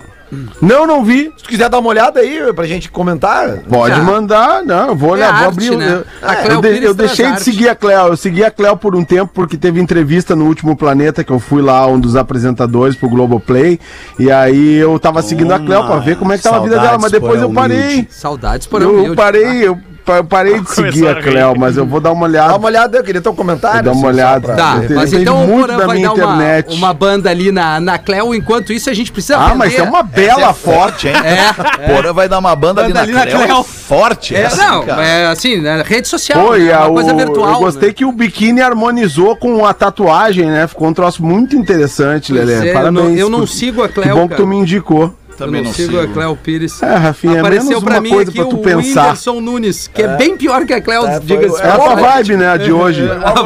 Não, 0.62 0.86
não 0.86 1.04
vi. 1.04 1.32
Se 1.38 1.44
tu 1.44 1.50
quiser 1.50 1.70
dar 1.70 1.80
uma 1.80 1.89
olhada 1.89 2.20
aí 2.20 2.54
pra 2.54 2.65
gente 2.65 2.89
comentar. 2.92 3.58
Pode 3.70 3.96
Já. 3.96 4.04
mandar, 4.04 4.63
não, 4.63 4.89
eu 4.89 4.96
vou 4.96 5.10
É 5.10 5.13
olhar, 5.13 5.28
vou 5.38 5.46
arte, 5.48 5.54
abrir. 5.54 5.72
o- 5.72 5.78
né? 5.78 6.04
Eu, 6.22 6.28
A 6.30 6.34
eu 6.48 6.62
de- 6.62 6.68
Pires 6.70 6.84
eu 6.84 6.96
traz 6.96 7.10
deixei 7.10 7.26
de 7.26 7.32
arte. 7.32 7.44
seguir 7.44 7.70
a 7.70 7.76
Cleo. 7.76 8.08
Eu 8.08 8.18
segui 8.18 8.44
a 8.44 8.52
Cleo 8.52 8.78
por 8.78 8.96
um 8.96 9.04
tempo 9.04 9.32
porque 9.34 9.58
teve 9.58 9.80
entrevista 9.82 10.36
no 10.36 10.46
último 10.46 10.76
Planeta 10.76 11.24
que 11.24 11.32
eu 11.32 11.39
fui 11.39 11.62
lá, 11.62 11.86
um 11.88 11.99
dos 11.99 12.16
apresentadores 12.16 12.95
pro 12.95 13.10
Globoplay. 13.10 13.80
E 14.20 14.32
aí 14.32 14.76
eu 14.78 14.97
tava 14.99 15.22
seguindo 15.22 15.51
a 15.53 15.60
Cleo 15.60 15.84
pra 15.86 15.97
ver 15.97 16.18
como 16.18 16.32
é 16.34 16.38
que 16.38 16.43
tava 16.43 16.58
a 16.58 16.62
vida 16.62 16.80
dela, 16.80 16.97
mas 16.99 17.12
depois 17.12 17.41
eu 17.41 17.51
parei. 17.51 17.78
humilde. 17.80 18.08
Saudades 18.12 18.68
por 18.68 18.82
Eu, 18.82 18.91
humilde. 18.91 19.16
parei, 19.16 19.68
eu, 19.68 19.76
pa- 19.76 19.82
eu 20.18 20.24
parei 20.24 20.60
de 20.60 20.70
seguir 20.70 21.07
a. 21.07 21.16
Cleo, 21.22 21.53
mas 21.57 21.78
eu 21.78 21.86
vou 21.86 21.99
dar 21.99 22.12
uma 22.12 22.28
Dá 22.28 22.39
olhada. 22.43 22.55
uma 22.57 22.68
olhada, 22.68 22.97
eu 22.97 23.03
queria 23.03 23.22
ter 23.22 23.30
um 23.30 23.36
comentário. 23.36 23.84
Vou 23.84 23.93
dar 23.93 23.99
uma 23.99 24.10
assim, 24.10 24.18
olhada. 24.20 24.39
pra- 24.47 24.55
Tá, 24.55 24.82
mas 24.95 25.14
então 25.14 25.43
o 25.43 25.47
muito 25.47 25.62
Porã 25.68 25.78
da 25.78 25.86
vai 25.88 26.01
dar 26.01 26.14
uma, 26.14 26.24
internet. 26.24 26.74
uma 26.76 26.93
banda 26.93 27.30
ali 27.30 27.51
na, 27.51 27.80
na 27.80 27.97
Cleo, 27.97 28.34
enquanto 28.36 28.72
isso 28.74 28.89
a 28.89 28.93
gente 28.93 29.12
precisa 29.12 29.38
Ah, 29.38 29.53
mas 29.55 29.76
é 29.78 29.82
uma 29.84 30.03
bela 30.03 30.53
foto. 30.53 30.80
Forte, 30.80 31.07
hein? 31.07 31.14
É, 31.16 31.88
Porã 31.93 32.14
vai 32.14 32.28
dar 32.30 32.39
uma 32.39 32.55
banda, 32.55 32.84
Banda 32.84 33.01
ali 33.01 33.12
na 33.14 33.22
ali 33.22 33.32
na 33.32 33.38
Cleo. 33.38 33.47
Cleo. 33.55 33.64
Forte, 33.64 34.36
É, 34.36 34.41
essa, 34.43 34.55
não, 34.70 34.86
cara. 34.86 35.05
é 35.05 35.28
assim, 35.28 35.57
né, 35.62 35.84
rede 35.86 36.07
social, 36.07 36.45
Pô, 36.45 36.55
né, 36.55 36.72
a- 36.74 36.86
uma 36.86 36.93
coisa 36.93 37.14
o- 37.14 37.18
virtual. 37.18 37.53
eu 37.53 37.60
gostei 37.60 37.89
né? 37.89 37.93
que 37.95 38.05
o 38.05 38.12
biquíni 38.12 38.62
harmonizou 38.62 39.36
com 39.36 39.66
a 39.66 39.74
tatuagem, 39.74 40.45
né? 40.45 40.68
Ficou 40.68 40.88
um 40.88 40.93
troço 40.93 41.24
muito 41.26 41.55
interessante, 41.55 42.32
Lelê. 42.32 42.53
é, 42.68 42.70
eu 42.70 42.74
Parabéns. 42.74 42.93
não- 43.05 43.16
eu 43.16 43.30
não 43.30 43.47
sigo 43.47 43.84
a 43.84 43.88
Que 43.88 43.95
Cleo, 43.95 44.16
bom 44.16 44.28
que 44.28 44.36
tu 44.36 44.45
me 44.47 44.57
indicou. 44.57 45.14
Também 45.40 45.60
eu 45.60 45.64
não 45.64 45.72
não 45.72 45.76
sigo 45.76 45.98
a 45.98 46.02
sigo. 46.02 46.14
Cleo 46.14 46.36
Pires. 46.36 46.82
É, 46.84 46.96
Rafinha, 46.96 47.38
é 47.38 47.40
Apareceu 47.40 47.68
menos 47.70 47.84
pra 47.84 47.94
uma 47.96 48.02
mim 48.02 48.10
coisa 48.10 48.30
aqui 48.32 48.40
pra 48.40 48.50
tu 48.50 48.56
o 48.58 48.62
pensar. 48.62 49.04
Whindersson 49.04 49.42
Nunes, 49.42 49.88
que 49.94 50.02
é, 50.02 50.08
bem 50.18 50.38
pior 50.38 50.66
que 50.66 50.74
a 50.74 50.82
Cleo, 50.82 51.06
É, 51.06 51.20
diga-se. 51.20 51.62
É 51.62 51.70
a 51.70 51.76
tua 51.78 51.96
vibe, 51.96 52.38
né, 52.38 52.58
de 52.58 52.72
hoje. 52.72 53.02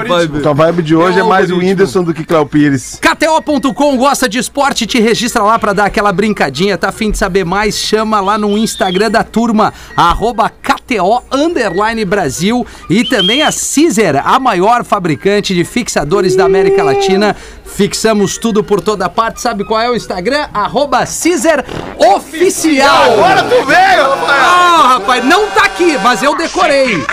vibe. 0.07 0.41
Tua 0.41 0.53
vibe 0.53 0.81
de 0.83 0.95
hoje 0.95 1.17
É 1.17 1.21
é 1.21 1.23
o 1.23 1.29
mais 1.29 1.49
o. 1.51 1.57
Whindersson 1.57 2.03
do 2.03 2.13
que 2.13 2.23
Cléo 2.23 2.45
Pires. 2.45 2.99
KTO.com 3.01 3.97
gosta 3.97 4.27
de 4.27 4.37
esporte, 4.39 4.85
te 4.85 4.99
registra 4.99 5.43
lá 5.43 5.57
pra 5.57 5.73
dar 5.73 5.85
aquela 5.85 6.11
brincadinha, 6.11 6.77
tá 6.77 6.89
afim 6.89 7.11
de 7.11 7.17
saber 7.17 7.45
mais? 7.45 7.77
Chama 7.77 8.19
lá 8.21 8.37
no 8.37 8.57
Instagram 8.57 9.09
da 9.11 9.23
turma, 9.23 9.73
arroba 9.95 10.49
KTO 10.49 11.23
Underline 11.31 12.03
Brasil 12.05 12.65
e 12.89 13.03
também 13.03 13.41
a 13.41 13.49
Caesar, 13.51 14.21
a 14.25 14.39
maior 14.39 14.83
fabricante 14.83 15.53
de 15.53 15.63
fixadores 15.63 16.35
da 16.35 16.45
América 16.45 16.83
Latina. 16.83 17.35
Fixamos 17.65 18.37
tudo 18.37 18.63
por 18.63 18.81
toda 18.81 19.09
parte, 19.09 19.41
sabe 19.41 19.63
qual 19.63 19.81
é 19.81 19.89
o 19.89 19.95
Instagram? 19.95 20.45
Arroba 20.53 20.99
Caesar 20.99 21.63
Oficial. 21.97 23.13
Agora 23.13 23.43
tu 23.43 23.65
veio, 23.65 24.09
rapaz! 24.09 24.43
Ah, 24.45 24.87
rapaz, 24.93 25.23
não 25.25 25.47
tá 25.47 25.65
aqui, 25.65 25.97
mas 26.03 26.23
eu 26.23 26.35
decorei. 26.35 27.03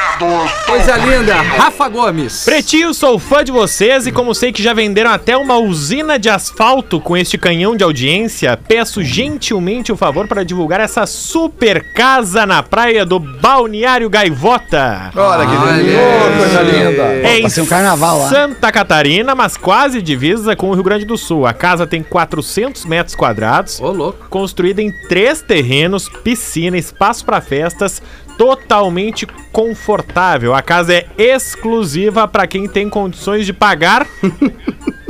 Coisa 0.66 0.96
linda, 0.96 1.34
Rafa 1.34 1.88
Gomes. 1.88 2.44
Pretinho, 2.44 2.92
sou 2.94 3.18
fã 3.18 3.44
de 3.44 3.52
vocês 3.52 4.06
e 4.06 4.12
como 4.12 4.34
sei 4.34 4.52
que 4.52 4.62
já 4.62 4.72
venderam 4.72 5.10
até 5.10 5.36
uma 5.36 5.56
usina 5.56 6.18
de 6.18 6.28
asfalto 6.28 7.00
com 7.00 7.16
este 7.16 7.36
canhão 7.38 7.76
de 7.76 7.84
audiência, 7.84 8.58
peço 8.68 9.02
gentilmente 9.02 9.92
o 9.92 9.96
favor 9.96 10.26
para 10.26 10.44
divulgar 10.44 10.80
essa 10.80 11.06
super 11.06 11.92
casa 11.92 12.46
na 12.46 12.62
praia 12.62 13.04
do 13.04 13.18
Balneário 13.18 14.08
Gaivota. 14.08 15.10
Olha 15.14 15.46
que 15.46 15.68
aí. 15.68 16.38
Coisa 16.38 16.62
linda. 16.62 17.02
É 17.28 17.38
em 17.38 17.46
um 17.60 17.66
carnaval 17.66 18.18
lá. 18.20 18.28
Santa 18.28 18.72
Catarina, 18.72 19.34
mas 19.34 19.56
quase 19.56 20.00
divisa 20.00 20.56
com 20.56 20.70
o 20.70 20.74
Rio 20.74 20.82
Grande 20.84 21.04
do 21.04 21.16
Sul. 21.18 21.46
A 21.46 21.52
casa 21.52 21.86
tem 21.86 22.02
400 22.02 22.84
metros 22.86 23.14
quadrados, 23.14 23.80
Ô, 23.80 23.90
louco. 23.90 24.26
construída 24.28 24.59
em 24.64 24.90
três 25.08 25.40
terrenos, 25.42 26.08
piscina, 26.22 26.76
espaço 26.76 27.24
para 27.24 27.40
festas, 27.40 28.02
totalmente 28.36 29.26
confortável. 29.52 30.54
A 30.54 30.62
casa 30.62 30.94
é 30.94 31.06
exclusiva 31.18 32.26
para 32.28 32.46
quem 32.46 32.68
tem 32.68 32.88
condições 32.88 33.44
de 33.46 33.52
pagar 33.52 34.06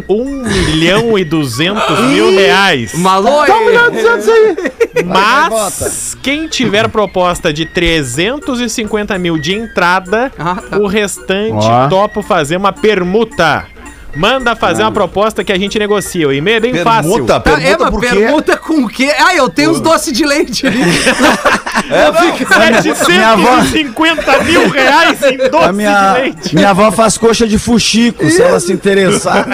1 0.08 0.24
milhão 0.48 1.18
e 1.18 1.24
200 1.24 2.00
mil 2.08 2.30
reais. 2.32 2.94
Maloi. 2.94 3.46
Mas 5.04 6.16
quem 6.22 6.48
tiver 6.48 6.88
proposta 6.88 7.52
de 7.52 7.64
350 7.66 9.18
mil 9.18 9.38
de 9.38 9.54
entrada, 9.54 10.32
Ah, 10.38 10.56
tá. 10.56 10.78
o 10.78 10.86
restante 10.86 11.64
Ó. 11.66 11.88
topo 11.88 12.22
fazer 12.22 12.56
uma 12.56 12.72
permuta. 12.72 13.66
Manda 14.14 14.56
fazer 14.56 14.82
uma 14.82 14.90
proposta 14.92 15.44
que 15.44 15.52
a 15.52 15.58
gente 15.58 15.78
negocia. 15.78 16.26
O 16.28 16.32
e-mail 16.32 16.56
é 16.56 16.60
bem 16.60 16.74
fácil. 16.76 17.12
Permuta, 17.12 17.40
Tá, 17.40 17.52
é, 17.52 17.54
permuta 17.56 17.84
mas 17.84 17.90
por 17.90 18.00
quê? 18.00 18.08
pergunta 18.08 18.56
com 18.56 18.84
o 18.84 18.88
quê? 18.88 19.12
Ah, 19.18 19.34
eu 19.34 19.48
tenho 19.48 19.70
os 19.70 19.80
doces 19.80 20.12
de 20.12 20.24
leite 20.24 20.66
ali. 20.66 20.80
É, 21.90 22.10
não. 22.12 22.82
750 22.82 24.44
mil 24.44 24.68
reais 24.68 25.22
em 25.22 25.36
doce 25.50 25.72
minha, 25.72 26.12
de 26.14 26.20
leite. 26.20 26.54
minha 26.54 26.70
avó 26.70 26.92
faz 26.92 27.16
coxa 27.18 27.48
de 27.48 27.58
fuxico, 27.58 28.28
se 28.30 28.40
ela 28.42 28.60
se 28.60 28.72
interessar. 28.72 29.44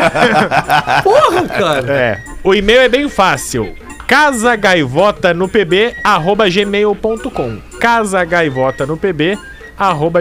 Porra, 1.02 1.42
cara. 1.48 1.92
É. 1.92 2.18
O 2.42 2.54
e-mail 2.54 2.80
é 2.80 2.88
bem 2.88 3.08
fácil. 3.08 3.74
Casagaivota 4.06 5.32
no 5.34 5.48
pb 5.48 5.94
arroba 6.04 6.48
gmail.com 6.48 7.58
Casagaivota 7.80 8.86
no 8.86 8.96
pb 8.96 9.38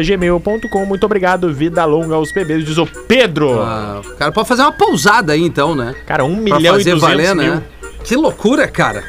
gmail.com 0.04 0.86
Muito 0.86 1.06
obrigado, 1.06 1.52
vida 1.54 1.84
longa 1.86 2.16
aos 2.16 2.32
PBs, 2.32 2.66
diz 2.66 2.78
o 2.78 2.86
Pedro. 2.86 3.62
Ah, 3.62 4.02
o 4.06 4.16
cara 4.16 4.32
pode 4.32 4.48
fazer 4.48 4.62
uma 4.64 4.72
pousada 4.72 5.34
aí 5.34 5.42
então, 5.44 5.74
né? 5.76 5.96
Cara, 6.06 6.24
1 6.24 6.34
Pra 6.44 6.58
milhão 6.58 6.76
e 6.76 6.80
fazer 6.80 6.96
200 6.96 7.02
valer, 7.02 7.36
mil. 7.36 7.56
né? 7.56 7.64
Que 8.04 8.16
loucura, 8.16 8.68
cara. 8.68 9.04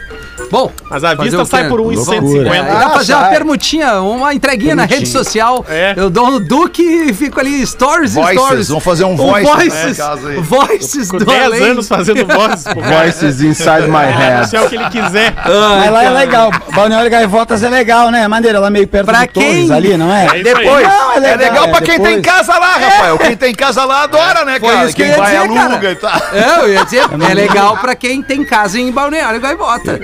Bom, 0.50 0.70
Mas 0.90 1.02
a 1.02 1.14
vista 1.14 1.44
sai 1.44 1.68
por 1.68 1.80
Loucura. 1.80 2.20
1,150. 2.20 2.54
é, 2.56 2.62
pra 2.62 2.90
fazer 2.90 3.14
uma 3.14 3.22
sai. 3.22 3.30
permutinha, 3.32 4.00
uma 4.00 4.34
entreguinha 4.34 4.74
na 4.76 4.84
rede 4.84 5.06
social. 5.08 5.64
É. 5.68 5.94
Eu 5.96 6.08
dou 6.10 6.30
no 6.30 6.40
Duque 6.40 6.82
e 6.82 7.12
fico 7.14 7.40
ali, 7.40 7.66
stories 7.66 8.12
e 8.12 8.20
Voices, 8.20 8.40
stories. 8.42 8.68
vamos 8.68 8.84
fazer 8.84 9.04
um 9.04 9.12
Um 9.12 9.16
voice 9.16 9.44
voices, 9.44 10.00
aí. 10.00 10.36
voices 10.40 11.08
do 11.08 11.24
10 11.24 11.42
além. 11.44 11.62
anos 11.62 11.88
fazendo 11.88 12.24
cara. 12.26 12.56
Voices 13.02 13.40
inside 13.40 13.88
my 13.88 14.04
head. 14.12 14.46
Isso 14.46 14.56
é 14.56 14.60
o 14.62 14.68
que 14.68 14.76
ele 14.76 14.88
quiser. 14.90 15.34
Mas 15.34 15.90
lá 15.92 16.04
é 16.04 16.10
legal. 16.10 16.50
Balneário 16.74 17.10
Gaivotas 17.10 17.62
é 17.62 17.68
legal, 17.68 18.10
né? 18.10 18.28
Maneira, 18.28 18.60
lá 18.60 18.70
meio 18.70 18.86
perto 18.86 19.06
Pra 19.06 19.24
do 19.24 19.28
Torres 19.32 19.50
quem? 19.68 19.72
ali, 19.72 19.96
não 19.96 20.12
é? 20.14 20.26
É. 20.38 20.42
Depois, 20.42 20.86
Não, 20.86 21.12
é 21.12 21.16
é 21.16 21.20
legal, 21.20 21.38
legal, 21.38 21.64
é, 21.64 21.68
pra 21.70 21.80
quem 21.80 21.98
tem 22.00 22.16
depois. 22.20 22.36
casa 22.36 22.58
lá, 22.58 22.72
Rafael. 22.76 23.18
Quem 23.18 23.36
tem 23.36 23.54
casa 23.54 23.84
lá 23.84 24.02
adora, 24.04 24.44
né, 24.44 24.60
Foi 24.60 24.68
cara? 24.70 24.84
isso 24.86 24.96
que 24.96 25.02
eu 25.02 25.06
Quem 25.06 25.14
ia 25.16 25.20
vai 25.22 25.36
dizer, 25.36 25.48
cara. 25.54 25.70
aluga 25.72 25.90
e 25.90 25.96
tal. 25.96 26.22
É, 26.32 26.60
eu 26.60 26.72
ia 26.72 26.84
dizer, 26.84 27.02
é 27.30 27.34
legal 27.34 27.76
pra 27.78 27.94
quem 27.94 28.22
tem 28.22 28.44
casa 28.44 28.78
em 28.78 28.92
Balneário 28.92 29.40
Gaivota. 29.40 29.98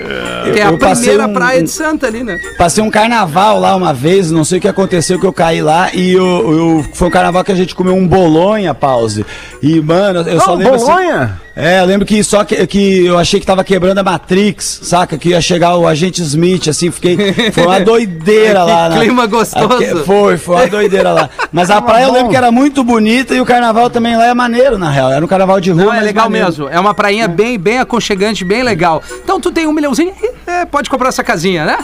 Que 0.53 0.59
é 0.59 0.63
a 0.63 0.71
eu 0.71 0.77
primeira 0.77 1.27
um- 1.27 1.33
praia 1.33 1.63
de 1.63 1.69
Santa 1.69 2.07
ali, 2.07 2.23
né? 2.23 2.39
Passei 2.57 2.83
um 2.83 2.89
carnaval 2.89 3.59
lá 3.59 3.75
uma 3.75 3.93
vez, 3.93 4.29
não 4.31 4.43
sei 4.43 4.57
o 4.57 4.61
que 4.61 4.67
aconteceu 4.67 5.19
que 5.19 5.25
eu 5.25 5.33
caí 5.33 5.61
lá 5.61 5.89
e 5.93 6.13
eu, 6.13 6.23
eu- 6.25 6.85
foi 6.93 7.07
um 7.07 7.11
carnaval 7.11 7.43
que 7.43 7.51
a 7.51 7.55
gente 7.55 7.73
comeu 7.75 7.95
um 7.95 8.07
bolonha, 8.07 8.73
pause. 8.73 9.25
E, 9.61 9.79
mano, 9.81 10.21
eu 10.21 10.39
só 10.39 10.47
Não, 10.51 10.55
lembro 10.55 10.75
assim- 10.75 10.85
Bolonha? 10.85 11.41
É, 11.55 11.81
eu 11.81 11.85
lembro 11.85 12.03
que 12.05 12.23
só 12.23 12.43
que, 12.43 12.65
que 12.65 13.05
eu 13.05 13.15
achei 13.17 13.39
que 13.39 13.45
tava 13.45 13.63
quebrando 13.63 13.99
a 13.99 14.03
Matrix, 14.03 14.79
saca? 14.83 15.17
Que 15.19 15.29
ia 15.29 15.39
chegar 15.41 15.75
o 15.75 15.87
agente 15.87 16.19
Smith, 16.23 16.67
assim, 16.67 16.89
fiquei. 16.89 17.15
Foi 17.51 17.65
uma 17.67 17.79
doideira 17.85 18.61
Que 18.65 18.71
lá. 18.71 18.89
na- 18.89 18.99
clima 18.99 19.27
gostoso. 19.27 19.73
Aque- 19.75 20.03
Foi, 20.03 20.35
foi 20.37 20.55
uma 20.55 20.67
doideira 20.67 21.11
lá. 21.13 21.29
Mas 21.51 21.69
a 21.69 21.79
praia 21.79 22.05
eu 22.05 22.11
lembro 22.11 22.31
que 22.31 22.35
era 22.35 22.51
muito 22.51 22.83
bonita 22.83 23.35
e 23.35 23.39
o 23.41 23.45
carnaval 23.45 23.87
também 23.91 24.17
lá 24.17 24.25
é 24.25 24.33
maneiro, 24.33 24.79
na 24.79 24.89
real. 24.89 25.11
Era 25.11 25.23
um 25.23 25.27
carnaval 25.27 25.59
de 25.61 25.69
rua. 25.69 25.83
Não, 25.85 25.93
é 25.93 26.01
legal 26.01 26.25
maneiro. 26.25 26.47
mesmo. 26.47 26.69
É 26.69 26.79
uma 26.79 26.95
prainha 26.95 27.27
bem, 27.27 27.59
bem 27.59 27.77
aconchegante, 27.77 28.43
bem 28.43 28.63
legal. 28.63 29.03
Então 29.23 29.39
tu 29.39 29.51
tem 29.51 29.67
um 29.67 29.73
milhãozinho, 29.73 30.11
é, 30.47 30.65
pode 30.65 30.89
comprar 30.89 31.09
essa 31.09 31.23
casinha, 31.23 31.65
né? 31.65 31.77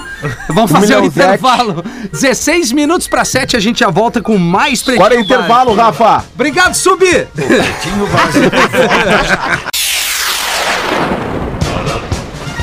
Vamos 0.49 0.71
fazer 0.73 0.95
um 0.97 1.01
milhãozete. 1.01 1.19
intervalo. 1.25 1.83
16 2.11 2.71
minutos 2.71 3.07
para 3.07 3.23
7, 3.23 3.55
a 3.55 3.59
gente 3.59 3.81
já 3.81 3.89
volta 3.91 4.19
com 4.19 4.35
mais 4.35 4.81
Pretinho 4.81 5.05
Agora 5.05 5.13
é 5.13 5.17
Básico. 5.19 5.35
intervalo, 5.35 5.75
Rafa. 5.75 6.23
Obrigado, 6.33 6.73
Subi! 6.73 7.27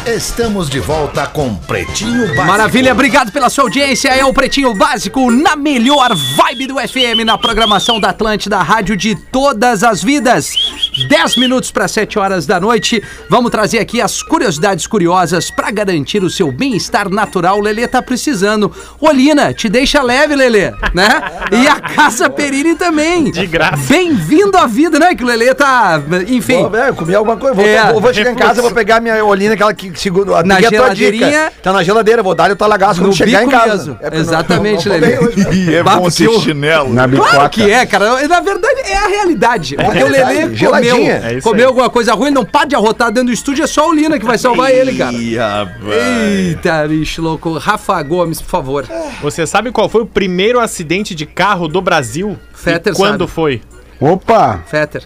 Estamos 0.07 0.71
de 0.71 0.79
volta 0.79 1.27
com 1.27 1.53
Pretinho 1.53 2.29
Básico. 2.29 2.47
Maravilha, 2.47 2.93
obrigado 2.93 3.33
pela 3.33 3.51
sua 3.51 3.65
audiência. 3.65 4.09
É 4.11 4.25
o 4.25 4.33
Pretinho 4.33 4.73
Básico 4.73 5.33
na 5.33 5.57
melhor 5.57 6.15
vibe 6.15 6.69
do 6.69 6.77
FM, 6.77 7.25
na 7.27 7.37
programação 7.37 7.99
da 7.99 8.11
Atlântida, 8.11 8.63
rádio 8.63 8.97
de 8.97 9.17
todas 9.17 9.83
as 9.83 10.05
vidas. 10.05 10.86
10 11.05 11.37
minutos 11.37 11.71
para 11.71 11.87
7 11.89 12.19
horas 12.19 12.47
da 12.47 12.59
noite. 12.61 13.03
Vamos 13.29 13.51
trazer 13.51 13.79
aqui 13.79 14.01
as 14.01 14.23
curiosidades 14.23 14.87
curiosas 14.87 15.51
para 15.51 15.71
garantir 15.71 16.23
o 16.23 16.31
seu 16.31 16.51
bem-estar 16.51 17.09
natural. 17.11 17.59
O 17.59 17.63
Lelê 17.63 17.87
tá 17.87 18.01
precisando. 18.01 18.73
Olina, 19.01 19.53
te 19.53 19.69
deixa 19.69 20.03
leve, 20.03 20.35
Lelê, 20.35 20.71
né? 20.95 21.23
E 21.53 21.67
a 21.69 21.81
Casa 21.81 22.31
Perini 22.31 22.75
também. 22.75 23.31
De 23.31 23.47
graça. 23.47 23.83
Bem-vindo 23.89 24.57
à 24.57 24.67
vida, 24.67 24.99
né? 24.99 25.15
Que 25.15 25.23
o 25.25 25.27
Lelê 25.27 25.55
tá. 25.55 26.01
Enfim. 26.29 26.61
Vou, 26.63 26.71
velho, 26.71 26.95
comi 26.95 27.15
alguma 27.15 27.37
coisa. 27.37 27.55
Vou, 27.55 27.67
É. 27.67 27.93
vou, 27.93 28.01
vou 28.01 28.15
chegar 28.15 28.33
em 28.33 28.37
casa, 28.37 28.63
vou 28.63 28.71
pegar 28.71 29.01
minha 29.01 29.25
olina, 29.25 29.55
aquela 29.55 29.75
que 29.75 29.93
segura. 29.99 30.43
Na 30.43 30.57
peguei 30.57 30.67
a 30.67 30.71
tua 30.71 30.95
geladeirinha. 30.95 31.27
dica. 31.49 31.53
Tá 31.63 31.73
na 31.73 31.83
geladeira, 31.83 32.23
vou 32.23 32.35
dar 32.35 32.51
o 32.51 32.57
talagaço 32.57 33.01
quando 33.01 33.15
chegar 33.17 33.45
em 33.45 33.49
casa. 33.49 33.77
mesmo. 33.77 33.99
É, 34.01 34.17
Exatamente, 34.17 34.89
não, 34.89 34.99
não, 34.99 35.01
Lelê. 35.07 35.55
E 35.55 35.75
é 35.75 35.83
bom 35.83 36.11
ser 36.11 36.27
eu- 36.27 36.41
chinelo. 36.41 36.93
Na 36.93 37.07
Claro 37.09 37.49
que 37.51 37.71
é, 37.71 37.85
cara. 37.87 38.27
Na 38.27 38.41
verdade, 38.41 38.81
é 38.85 38.97
a 38.97 39.07
realidade. 39.09 39.77
Porque 39.77 40.03
o 40.03 40.09
Lelê 40.09 40.43
comeu, 40.67 40.86
geladinha. 40.91 41.39
É 41.39 41.41
comeu 41.41 41.69
alguma 41.69 41.89
coisa 41.91 42.15
ruim, 42.15 42.31
não 42.31 42.45
para 42.45 42.67
de 42.67 42.75
arrotar 42.75 43.11
dentro 43.11 43.29
do 43.29 43.33
estúdio, 43.33 43.65
é 43.65 43.67
só 43.67 43.89
o 43.89 43.95
Lina 43.95 44.19
que 44.19 44.25
vai 44.25 44.39
salvar 44.39 44.71
ele, 44.73 44.97
cara. 44.97 45.17
Eita, 45.17 46.87
bicho 46.89 47.23
louco. 47.23 47.57
Rafa 47.59 48.03
Gomes, 48.03 48.41
por 48.41 48.49
favor. 48.51 48.87
Você 49.23 49.47
sabe 49.47 49.71
qual 49.71 49.89
foi 49.89 50.03
o 50.03 50.07
primeiro 50.07 50.59
acidente 50.61 51.15
de 51.15 51.25
carro 51.27 51.69
do 51.69 51.81
Brasil? 51.81 52.37
Fetter 52.53 52.93
e 52.93 52.97
quando 52.97 53.21
sabe. 53.21 53.33
foi? 53.33 53.63
Opa. 54.01 54.63
Fetter. 54.67 55.05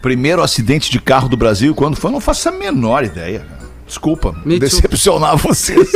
Primeiro 0.00 0.42
acidente 0.42 0.90
de 0.90 0.98
carro 1.00 1.28
do 1.28 1.36
Brasil, 1.36 1.74
quando 1.74 1.96
foi? 1.96 2.08
Eu 2.10 2.14
não 2.14 2.20
faço 2.20 2.48
a 2.48 2.52
menor 2.52 3.04
ideia. 3.04 3.44
Desculpa, 3.86 4.32
Me 4.44 4.58
too. 4.58 4.60
decepcionar 4.60 5.36
vocês. 5.38 5.90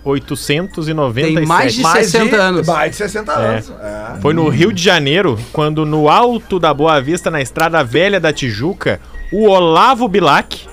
897. 0.03 1.35
Tem 1.35 1.45
mais 1.45 1.73
de 1.73 1.81
Mais 1.81 2.07
60 2.07 2.35
anos. 2.35 2.67
Mais 2.67 2.91
de 2.91 2.97
60 2.97 3.31
anos. 3.31 3.71
É. 3.81 4.21
Foi 4.21 4.33
no 4.33 4.47
Rio 4.49 4.71
de 4.71 4.81
Janeiro, 4.83 5.39
quando 5.51 5.85
no 5.85 6.09
alto 6.09 6.59
da 6.59 6.73
Boa 6.73 6.99
Vista, 7.01 7.31
na 7.31 7.41
Estrada 7.41 7.83
Velha 7.83 8.19
da 8.19 8.33
Tijuca, 8.33 8.99
o 9.31 9.47
Olavo 9.47 10.07
Bilac, 10.07 10.67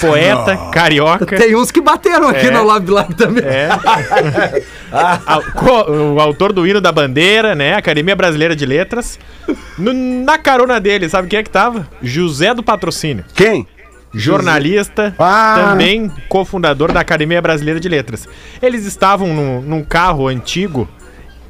poeta 0.00 0.56
carioca. 0.72 1.24
Tem 1.36 1.56
uns 1.56 1.70
que 1.70 1.80
bateram 1.80 2.28
aqui 2.28 2.46
É. 2.48 2.50
no 2.50 2.64
Lab 2.64 2.90
Lab 2.90 3.14
também. 3.14 3.42
É. 3.44 3.68
O 6.14 6.20
autor 6.20 6.52
do 6.52 6.66
hino 6.66 6.80
da 6.80 6.92
bandeira, 6.92 7.54
né? 7.54 7.74
Academia 7.74 8.14
Brasileira 8.14 8.54
de 8.54 8.64
Letras. 8.64 9.18
No- 9.76 9.92
na 9.92 10.38
carona 10.38 10.78
dele, 10.80 11.08
sabe 11.08 11.28
quem 11.28 11.38
é 11.40 11.42
que 11.42 11.50
tava? 11.50 11.88
José 12.02 12.54
do 12.54 12.62
Patrocínio. 12.62 13.24
Quem? 13.34 13.66
Jornalista, 14.12 15.14
Ah. 15.18 15.68
também 15.70 16.10
cofundador 16.28 16.92
da 16.92 17.00
Academia 17.00 17.40
Brasileira 17.40 17.78
de 17.80 17.88
Letras. 17.88 18.28
Eles 18.62 18.84
estavam 18.86 19.34
num, 19.34 19.60
num 19.60 19.82
carro 19.84 20.28
antigo, 20.28 20.88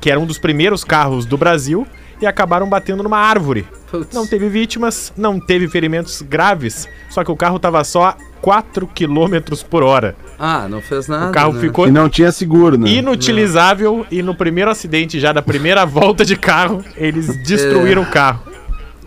que 0.00 0.10
era 0.10 0.20
um 0.20 0.26
dos 0.26 0.38
primeiros 0.38 0.84
carros 0.84 1.26
do 1.26 1.36
Brasil, 1.36 1.86
e 2.20 2.26
acabaram 2.26 2.68
batendo 2.68 3.02
numa 3.02 3.18
árvore. 3.18 3.66
Putz. 3.90 4.14
Não 4.14 4.26
teve 4.26 4.48
vítimas, 4.48 5.12
não 5.16 5.38
teve 5.38 5.68
ferimentos 5.68 6.22
graves, 6.22 6.88
só 7.10 7.22
que 7.22 7.30
o 7.30 7.36
carro 7.36 7.58
tava 7.58 7.82
só 7.84 8.04
a 8.06 8.16
4 8.40 8.86
km 8.88 9.38
por 9.68 9.82
hora. 9.82 10.16
Ah, 10.38 10.66
não 10.68 10.80
fez 10.80 11.08
nada. 11.08 11.28
O 11.28 11.32
carro 11.32 11.52
né? 11.52 11.60
ficou 11.60 11.86
E 11.86 11.90
não 11.90 12.08
tinha 12.08 12.32
seguro, 12.32 12.78
né? 12.78 12.88
inutilizável 12.88 14.06
e 14.10 14.22
no 14.22 14.34
primeiro 14.34 14.70
acidente 14.70 15.20
já 15.20 15.32
da 15.32 15.42
primeira 15.42 15.84
volta 15.86 16.24
de 16.24 16.36
carro, 16.36 16.82
eles 16.96 17.26
destruíram 17.44 18.02
o 18.02 18.06
carro. 18.06 18.40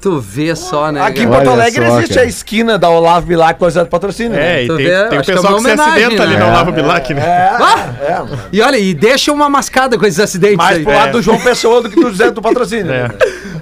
Tu 0.01 0.19
vê 0.19 0.55
só, 0.55 0.91
né? 0.91 1.01
Aqui 1.01 1.23
em? 1.23 1.27
Porto 1.27 1.49
Alegre 1.49 1.85
só, 1.85 1.97
existe 1.97 2.13
cara. 2.13 2.25
a 2.25 2.29
esquina 2.29 2.77
da 2.77 2.89
Olavo 2.89 3.27
Bilac 3.27 3.59
com 3.59 3.65
a 3.65 3.69
Zé 3.69 3.83
do 3.83 3.89
Patrocínio. 3.89 4.37
É, 4.37 4.39
né? 4.39 4.63
e 4.63 4.67
Tu 4.67 4.77
tem, 4.77 4.85
vê, 4.85 4.91
tem 4.91 5.19
o 5.19 5.21
que 5.21 5.31
é 5.31 5.33
pessoal 5.33 5.57
uma 5.57 5.69
que 5.69 5.75
se 5.75 5.81
acidenta 5.81 6.23
ali 6.23 6.33
né? 6.33 6.39
no 6.39 6.47
Olavo 6.47 6.71
Bilac, 6.71 7.13
né? 7.13 7.21
É, 7.21 8.11
é, 8.11 8.19
mano. 8.19 8.39
E 8.51 8.61
olha, 8.61 8.77
e 8.77 8.93
deixa 8.93 9.31
uma 9.33 9.49
mascada 9.49 9.97
com 9.97 10.05
esses 10.05 10.19
acidentes 10.19 10.57
Mais 10.57 10.77
aí. 10.77 10.83
pro 10.83 10.93
lado 10.93 11.11
do 11.13 11.21
João 11.21 11.39
Pessoa 11.39 11.81
do 11.81 11.89
que 11.89 11.99
do 11.99 12.13
Zé 12.13 12.31
do 12.31 12.41
Patrocínio. 12.41 12.91
É. 12.91 13.03
né? 13.03 13.09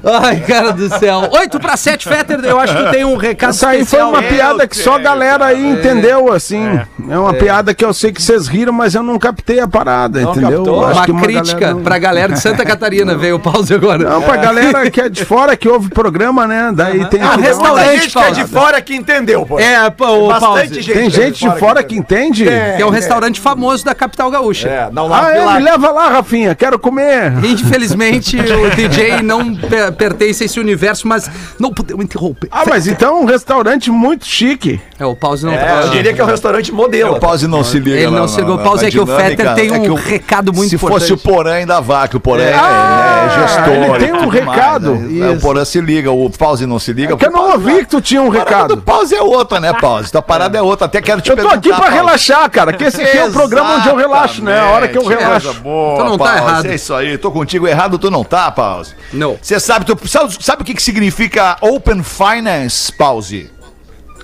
Ai, 0.04 0.38
cara 0.42 0.72
do 0.72 0.88
céu. 0.98 1.30
8 1.32 1.60
pra 1.60 1.76
7, 1.78 2.08
Fetter, 2.08 2.40
eu 2.44 2.60
acho 2.60 2.76
que 2.76 2.92
tem 2.92 3.04
um 3.06 3.16
recado 3.18 3.50
Essa 3.52 3.70
aí 3.70 3.86
foi 3.86 4.02
uma 4.02 4.22
piada 4.22 4.68
que 4.68 4.76
só 4.78 4.96
a 4.96 5.00
galera 5.00 5.46
aí 5.46 5.72
entendeu, 5.72 6.32
assim. 6.32 6.64
É, 7.10 7.18
uma 7.18 7.34
piada 7.34 7.74
que 7.74 7.84
eu 7.84 7.94
sei 7.94 8.12
que 8.12 8.22
vocês 8.22 8.48
riram, 8.48 8.74
mas 8.74 8.96
eu 8.96 9.04
não 9.04 9.18
captei 9.20 9.60
a 9.60 9.68
parada, 9.68 10.22
Não 10.22 10.32
entendeu? 10.32 10.64
Uma 10.64 11.06
que 11.06 11.14
crítica 11.14 11.54
galera 11.60 11.74
não- 11.76 11.84
pra 11.84 11.98
galera 12.00 12.34
de 12.34 12.40
Santa 12.40 12.66
Catarina, 12.66 13.16
veio 13.18 13.36
o 13.36 13.40
pause 13.40 13.74
agora. 13.74 14.10
Não, 14.10 14.22
pra 14.22 14.38
galera 14.38 14.90
que 14.90 15.02
é 15.02 15.10
de 15.10 15.24
fora, 15.26 15.56
que 15.56 15.68
ouve 15.68 15.90
programa, 15.90 16.48
né? 16.48 16.72
Daí 16.74 17.06
tem 17.06 17.22
É 17.22 17.26
um 17.26 17.30
que 17.32 17.38
dar 17.38 17.38
uma- 17.38 17.48
restaurante, 17.48 17.88
Tem 17.88 18.00
gente 18.02 18.14
que 18.14 18.20
é 18.20 18.32
de 18.32 18.46
fora 18.46 18.82
que 18.82 18.96
entendeu, 18.96 19.46
pô. 19.46 19.60
É, 19.60 19.90
pô, 19.90 20.08
o 20.08 20.28
Bastante 20.28 20.46
pause. 20.70 20.82
gente. 20.82 20.94
Tem 20.94 21.10
gente 21.10 21.50
de 21.50 21.60
fora 21.60 21.84
que 21.84 21.96
entende? 21.96 22.46
Que 22.46 22.82
é 22.82 22.86
um 22.86 22.90
restaurante 22.90 23.40
famoso 23.40 23.84
da 23.86 23.94
capital 23.96 24.30
gaúcha. 24.32 24.68
É, 24.70 24.90
da 24.92 25.04
Olavo 25.04 25.26
Ah, 25.28 25.32
é, 25.32 25.58
me 25.58 25.64
leva 25.64 25.92
lá, 25.92 26.10
Rafinha, 26.10 26.54
quero 26.56 26.78
comer. 26.80 27.34
Infelizmente, 27.44 28.38
o 28.40 28.70
DJ 28.76 29.22
não 29.22 29.54
pertence 29.92 30.44
a 30.44 30.46
esse 30.46 30.60
universo, 30.60 31.08
mas 31.08 31.30
não 31.60 31.74
podemos 31.74 32.04
interromper. 32.04 32.48
Ah, 32.52 32.64
mas 32.68 32.88
então 32.88 33.22
um 33.22 33.26
restaurante 33.26 33.90
muito 33.92 34.26
chique. 34.26 34.80
É, 35.00 35.06
o 35.06 35.16
pause 35.16 35.46
não 35.46 35.54
É, 35.54 35.84
eu 35.84 35.90
diria 35.90 36.12
que 36.14 36.20
é 36.20 36.24
um 36.24 36.28
restaurante 36.28 36.72
modelo. 36.72 37.14
O 37.16 37.20
pause 37.20 37.48
não 37.48 37.64
se 37.64 37.78
liga. 37.80 37.98
Ele 37.98 38.08
não 38.12 38.22
na- 38.22 38.28
se 38.28 38.38
ligou. 38.38 38.56
na- 38.56 38.62
O 38.62 38.66
pause 38.66 38.86
é 38.88 38.90
que 38.90 39.00
o. 39.00 39.06
Fetter 39.06 39.54
tem 39.54 39.70
É 39.70 39.74
um 39.74 39.84
que 39.84 39.90
o- 39.92 39.96
recado 39.96 40.52
muito 40.52 40.70
Se 40.70 40.76
importante. 40.76 41.00
fosse 41.02 41.14
o 41.14 41.18
Porã, 41.18 41.54
ainda 41.54 41.80
vá, 41.80 42.08
que 42.08 42.18
o 42.18 42.20
Porã 42.20 42.42
é, 42.44 42.54
Ah, 42.54 43.30
é 43.32 43.42
gestor. 43.42 43.74
ele 43.96 44.00
tem 44.06 44.14
um 44.14 44.28
recado. 44.28 44.96
né? 44.96 45.30
O 45.30 45.40
Porã 45.40 45.64
se 45.66 45.80
liga, 45.80 46.12
o 46.12 46.30
pause 46.32 46.66
não 46.66 46.80
se 46.80 46.94
liga. 46.94 47.14
É 47.14 47.16
que 47.18 47.26
eu 47.28 47.32
não 47.32 47.52
ouvi 47.52 47.80
que 47.80 47.86
tu 47.86 48.02
tinha 48.02 48.22
um 48.22 48.30
recado. 48.30 48.76
do 48.76 48.82
pause 48.82 49.14
é 49.14 49.22
outra, 49.22 49.60
né, 49.60 49.72
pause? 49.74 50.12
Tua 50.12 50.22
parada 50.22 50.58
é 50.58 50.62
outra. 50.62 50.86
Até 50.88 51.00
quero 51.02 51.22
te 51.22 51.30
Eu 51.30 51.38
tô 51.38 51.48
aqui 51.48 51.70
pra 51.70 51.78
Pause. 51.80 51.94
relaxar, 51.94 52.50
cara, 52.50 52.74
que 52.74 52.84
esse 52.84 53.02
aqui 53.02 53.18
é 53.18 53.26
o 53.26 53.32
programa 53.32 53.76
onde 53.76 53.90
eu 53.90 53.96
relaxo, 53.96 54.44
né? 54.44 54.60
A 54.60 54.66
hora 54.72 54.88
que 54.88 54.98
eu 54.98 55.06
relaxo. 55.06 55.54
boa, 55.62 55.98
Tu 56.00 56.10
não 56.10 56.18
tá 56.18 56.38
errado. 56.38 56.66
É 56.66 56.76
isso 56.76 56.94
aí, 56.96 57.18
tô 57.20 57.30
contigo 57.32 57.68
errado, 57.68 58.00
tu 58.00 58.10
não 58.10 58.24
tá, 58.24 58.50
Pause. 58.52 58.96
Não. 59.14 59.38
Você 59.42 59.60
sabe, 59.60 59.86
tu, 59.86 59.96
sabe, 60.08 60.36
sabe 60.44 60.62
o 60.64 60.66
que, 60.66 60.74
que 60.74 60.82
significa 60.82 61.56
Open 61.62 62.02
Finance, 62.04 62.92
Pause? 62.92 63.52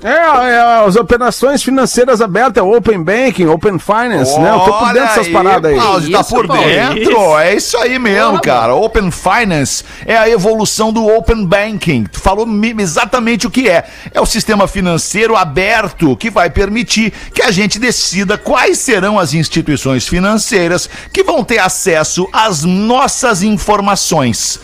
É, 0.04 0.10
é, 0.10 0.86
as 0.86 0.98
operações 0.98 1.64
financeiras 1.64 2.20
abertas, 2.20 2.58
é 2.58 2.62
Open 2.62 3.02
Banking, 3.02 3.46
Open 3.48 3.80
Finance, 3.80 4.38
né? 4.38 4.50
Eu 4.50 4.60
tô 4.60 4.74
por 4.74 4.84
Olha 4.84 4.94
dentro 4.94 5.08
dessas 5.08 5.28
aí, 5.28 5.34
paradas 5.34 5.72
aí. 5.72 5.78
Pause, 5.78 6.12
tá 6.12 6.20
Isso, 6.20 6.30
por 6.30 6.48
Paulo, 6.48 6.64
dentro. 6.64 7.40
É 7.40 7.56
isso 7.56 7.78
aí 7.78 7.98
mesmo, 7.98 8.42
cara. 8.42 8.76
Open 8.76 9.10
Finance 9.12 9.84
é 10.06 10.18
a 10.18 10.30
evolução 10.30 10.92
do 10.92 11.08
Open 11.08 11.46
Banking. 11.46 12.04
Tu 12.12 12.20
falou 12.20 12.46
exatamente 12.80 13.48
o 13.48 13.50
que 13.50 13.70
é. 13.70 13.86
É 14.14 14.20
o 14.20 14.26
sistema 14.26 14.68
financeiro 14.68 15.38
aberto 15.38 16.18
que 16.18 16.30
vai 16.30 16.50
permitir 16.50 17.14
que 17.34 17.42
a 17.42 17.52
gente 17.52 17.80
decida 17.80 18.38
quais 18.38 18.80
serão 18.80 19.18
as 19.18 19.34
instituições 19.34 20.06
financeiras 20.06 20.90
que 21.14 21.24
vão 21.24 21.46
ter 21.46 21.60
acesso 21.60 22.28
às 22.34 22.64
nossas 22.64 23.42
informações. 23.42 24.60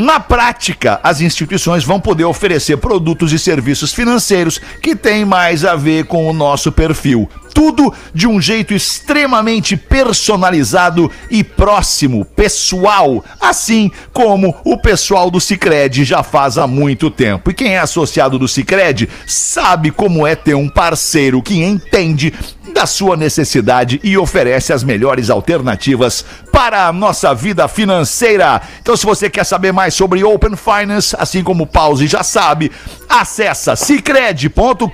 Na 0.00 0.18
prática, 0.18 0.98
as 1.02 1.20
instituições 1.20 1.84
vão 1.84 2.00
poder 2.00 2.24
oferecer 2.24 2.78
produtos 2.78 3.34
e 3.34 3.38
serviços 3.38 3.92
financeiros 3.92 4.58
que 4.80 4.96
têm 4.96 5.26
mais 5.26 5.62
a 5.62 5.76
ver 5.76 6.06
com 6.06 6.26
o 6.26 6.32
nosso 6.32 6.72
perfil. 6.72 7.28
Tudo 7.52 7.92
de 8.14 8.26
um 8.26 8.40
jeito 8.40 8.72
extremamente 8.72 9.76
personalizado 9.76 11.10
e 11.30 11.44
próximo, 11.44 12.24
pessoal, 12.24 13.22
assim 13.38 13.90
como 14.10 14.56
o 14.64 14.78
pessoal 14.78 15.30
do 15.30 15.38
Sicredi 15.38 16.02
já 16.02 16.22
faz 16.22 16.56
há 16.56 16.66
muito 16.66 17.10
tempo. 17.10 17.50
E 17.50 17.54
quem 17.54 17.74
é 17.74 17.78
associado 17.78 18.38
do 18.38 18.48
Sicredi 18.48 19.06
sabe 19.26 19.90
como 19.90 20.26
é 20.26 20.34
ter 20.34 20.54
um 20.54 20.70
parceiro 20.70 21.42
que 21.42 21.62
entende 21.62 22.32
da 22.72 22.86
sua 22.86 23.16
necessidade 23.16 24.00
e 24.02 24.16
oferece 24.16 24.72
as 24.72 24.82
melhores 24.82 25.30
alternativas 25.30 26.24
para 26.52 26.86
a 26.86 26.92
nossa 26.92 27.34
vida 27.34 27.66
financeira. 27.68 28.60
Então, 28.80 28.96
se 28.96 29.04
você 29.04 29.28
quer 29.30 29.44
saber 29.44 29.72
mais 29.72 29.94
sobre 29.94 30.22
Open 30.24 30.56
Finance, 30.56 31.14
assim 31.18 31.42
como 31.42 31.66
Pause 31.66 32.06
já 32.06 32.22
sabe, 32.22 32.70
acessa 33.08 33.76
cicred.com.br 33.76 34.86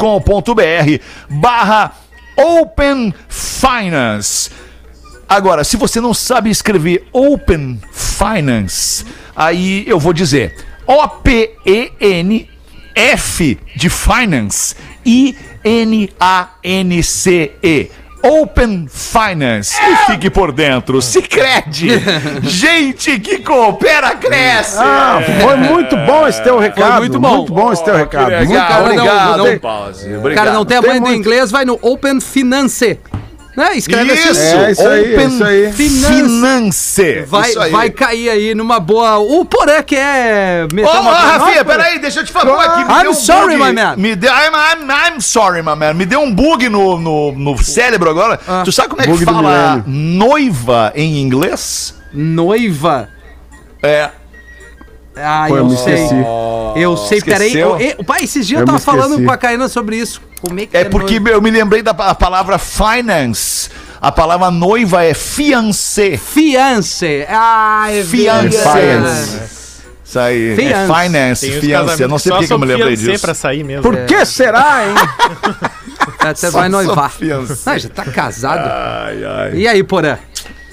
barra 1.29 1.93
Open 2.37 3.15
Finance. 3.29 4.51
Agora, 5.29 5.65
se 5.65 5.77
você 5.77 6.01
não 6.01 6.15
sabe 6.15 6.51
escrever 6.51 7.09
Open 7.13 7.81
Finance, 7.93 9.05
aí 9.35 9.85
eu 9.87 9.99
vou 9.99 10.13
dizer 10.13 10.55
O-P-E-N 10.87 12.49
F 12.95 13.59
de 13.75 13.91
Finance 13.91 14.75
I-N-A-N-C-E. 16.65 17.91
Open 18.23 18.89
Finance. 18.91 19.77
E 19.81 19.97
fique 20.11 20.29
por 20.31 20.51
dentro. 20.51 21.01
Se 21.01 21.23
crede. 21.23 21.91
Gente 22.43 23.21
que 23.21 23.39
coopera, 23.39 24.17
cresce. 24.17 24.79
Ah, 24.81 25.21
foi 25.43 25.57
muito 25.57 25.97
bom 25.99 26.27
esse 26.27 26.43
teu 26.43 26.59
recado. 26.59 26.99
muito 27.03 27.21
bom. 27.21 27.37
Muito 27.37 27.53
bom 27.53 27.73
esse 27.73 27.85
teu 27.85 27.95
recado. 27.95 28.33
Muito 28.33 28.53
Cara, 28.53 28.81
não- 28.81 28.85
obrigado. 29.05 29.37
não- 29.39 29.47
hein? 29.49 29.61
O 30.25 30.35
cara 30.35 30.53
não 30.53 30.65
tem 30.65 30.77
a 30.79 30.83
mãe 30.83 30.95
do 30.99 31.07
muito. 31.07 31.19
inglês, 31.21 31.53
vai 31.53 31.65
no 31.65 31.79
Open 31.81 32.21
Finance. 32.21 32.99
Né? 33.57 33.75
Escreve 33.75 34.13
Isso, 34.13 34.29
assim. 34.31 34.57
É, 34.59 34.71
isso 34.71 34.87
aí, 34.87 35.15
Open 35.15 35.29
isso 35.29 35.45
aí. 35.45 35.73
Finance. 35.73 37.25
Vai, 37.27 37.49
Isso 37.51 37.61
aí. 37.61 37.73
vai 37.73 37.91
cair 37.91 38.29
aí 38.29 38.55
numa 38.55 38.79
boa. 38.79 39.17
O 39.19 39.45
Porã 39.47 39.83
que 39.83 39.97
é. 39.97 40.67
Ô, 40.71 40.87
ô, 40.87 41.01
uma- 41.01 41.13
Rafinha, 41.15 41.65
peraí, 41.65 41.99
deixa 41.99 42.21
eu 42.21 42.25
te 42.25 42.33
falar 42.33 42.63
aqui. 42.63 42.85
me 42.85 42.93
I'm 42.93 43.03
deu 43.03 43.11
um 43.13 43.15
sorry, 43.15 43.57
bug. 43.57 43.65
my 43.69 43.73
man. 43.73 43.97
Me 43.97 44.15
deu, 44.15 44.31
I'm, 44.31 44.53
I'm, 44.55 44.91
I'm 45.15 45.21
sorry, 45.23 45.63
my 45.63 45.75
man. 45.75 45.95
Me 45.95 46.05
deu 46.05 46.21
um 46.21 46.35
bug 46.35 46.69
no, 46.69 46.99
no, 46.99 47.33
no 47.33 47.57
cérebro 47.65 48.11
agora. 48.11 48.39
Ah. 48.47 48.63
Tu 48.63 48.71
sabe 48.73 48.91
como 48.91 49.01
é 49.01 49.07
Bug 49.07 49.19
que 49.21 49.25
fala 49.25 49.83
noiva 49.87 50.93
em 50.95 51.23
inglês? 51.23 51.95
Noiva. 52.13 53.09
É. 53.83 54.11
Ah, 55.17 55.47
Pô, 55.49 55.55
eu 55.55 55.59
eu 55.61 55.67
me 55.67 55.77
sei. 55.79 55.95
esqueci. 55.95 56.15
Eu 56.77 56.97
sei, 56.99 57.23
peraí. 57.23 57.47
Esqueceu? 57.47 57.81
Eu, 57.81 57.95
eu, 57.99 58.05
pai, 58.05 58.23
esses 58.25 58.47
dias 58.47 58.61
eu, 58.61 58.65
Eu 58.65 58.67
tava 58.67 58.79
falando 58.79 59.25
com 59.25 59.31
a 59.31 59.37
Caína 59.39 59.67
sobre 59.67 59.97
isso. 59.97 60.21
Como 60.41 60.61
é 60.61 60.67
que 60.67 60.77
É 60.77 60.85
porque 60.85 61.19
noiva? 61.19 61.31
eu 61.37 61.43
me 61.43 61.51
lembrei 61.51 61.83
da 61.83 61.95
palavra 61.95 62.59
finance. 62.59 63.71
A 64.01 64.13
palavra 64.13 64.51
noiva 64.51 65.03
é 65.05 65.15
fiancé. 65.15 66.17
Fiance. 66.19 67.27
Ah, 67.29 67.87
é 67.91 68.03
Fiancé. 68.05 68.49
verdade. 68.75 69.43
Isso 70.05 70.19
aí. 70.21 70.55
Fiance. 70.55 70.93
É 70.93 71.03
finance, 71.03 71.51
fiancé. 71.61 71.73
casamentos 71.73 72.09
Não 72.11 72.19
sei 72.19 72.33
por 72.33 72.47
que 72.47 72.53
eu 72.53 72.59
me 72.59 72.67
lembrei 72.67 72.97
fiancé 72.97 73.13
disso. 73.13 73.25
pra 73.25 73.35
sair 73.35 73.65
mesmo. 73.65 73.83
Por 73.83 73.97
que 74.05 74.25
será, 74.27 74.87
hein? 74.87 74.95
Só 76.37 76.51
vai 76.51 76.69
noivar. 76.69 77.11
fiancé. 77.11 77.55
Ah, 77.71 77.79
já 77.79 77.89
tá 77.89 78.05
casado. 78.05 78.69
Ai, 78.71 79.25
ai. 79.25 79.55
E 79.55 79.67
aí, 79.67 79.83
Porã? 79.83 80.19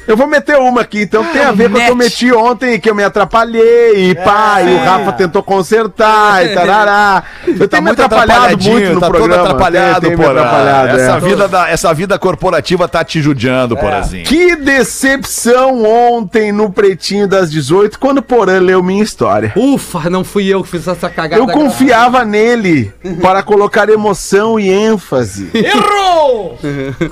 Eu 0.08 0.18
vou 0.18 0.28
meter 0.28 0.58
uma 0.58 0.82
aqui, 0.82 1.04
então 1.04 1.24
tem 1.26 1.41
a 1.41 1.51
ver 1.51 1.70
com 1.70 1.78
o 1.78 1.82
que 1.82 1.89
eu 1.89 1.95
meti 1.95 2.34
ontem, 2.34 2.80
que 2.80 2.89
eu 2.89 2.95
me 2.95 3.04
atrapalhei, 3.04 4.10
e 4.10 4.16
pá, 4.16 4.62
e 4.62 4.74
o 4.74 4.84
Rafa 4.84 5.14
tentou 5.14 5.41
consertar, 5.41 6.45
e 6.45 6.54
tarará. 6.54 7.24
Eu 7.60 7.68
tenho 7.68 7.84
me 7.84 7.91
atrapalhado 7.91 8.58
muito 8.58 8.93
no 8.93 8.99
tá 8.99 9.10
programa. 9.10 9.36
todo 9.36 9.45
atrapalhado, 9.45 10.01
tenho 10.01 10.18
me 10.18 10.26
Porã. 10.26 10.41
atrapalhado, 10.41 10.99
essa, 10.99 11.12
é. 11.12 11.20
vida 11.20 11.47
da, 11.47 11.70
essa 11.70 11.93
vida 11.93 12.20
corporativa 12.20 12.88
tá 12.88 13.04
te 13.04 13.22
judiando, 13.22 13.78
Porazinho. 13.78 14.26
Que 14.26 14.56
decepção 14.56 15.84
ontem 15.84 16.51
no 16.51 16.72
Pretinho 16.72 17.28
das 17.28 17.51
18, 17.51 17.99
quando 17.99 18.18
o 18.20 18.22
Porã 18.22 18.60
leu 18.60 18.82
minha 18.82 19.04
história. 19.04 19.54
Ufa, 19.56 20.10
não 20.10 20.24
fui 20.24 20.47
eu 20.47 20.64
que 20.64 20.70
fiz 20.70 20.88
essa 20.88 21.10
cagada. 21.10 21.41
Eu 21.41 21.47
confiava 21.47 22.26
nele 22.26 22.91
para 23.22 23.43
colocar 23.43 23.89
emoção 23.89 24.60
e 24.60 24.70
ênfase. 24.70 25.49
Errou! 25.54 26.58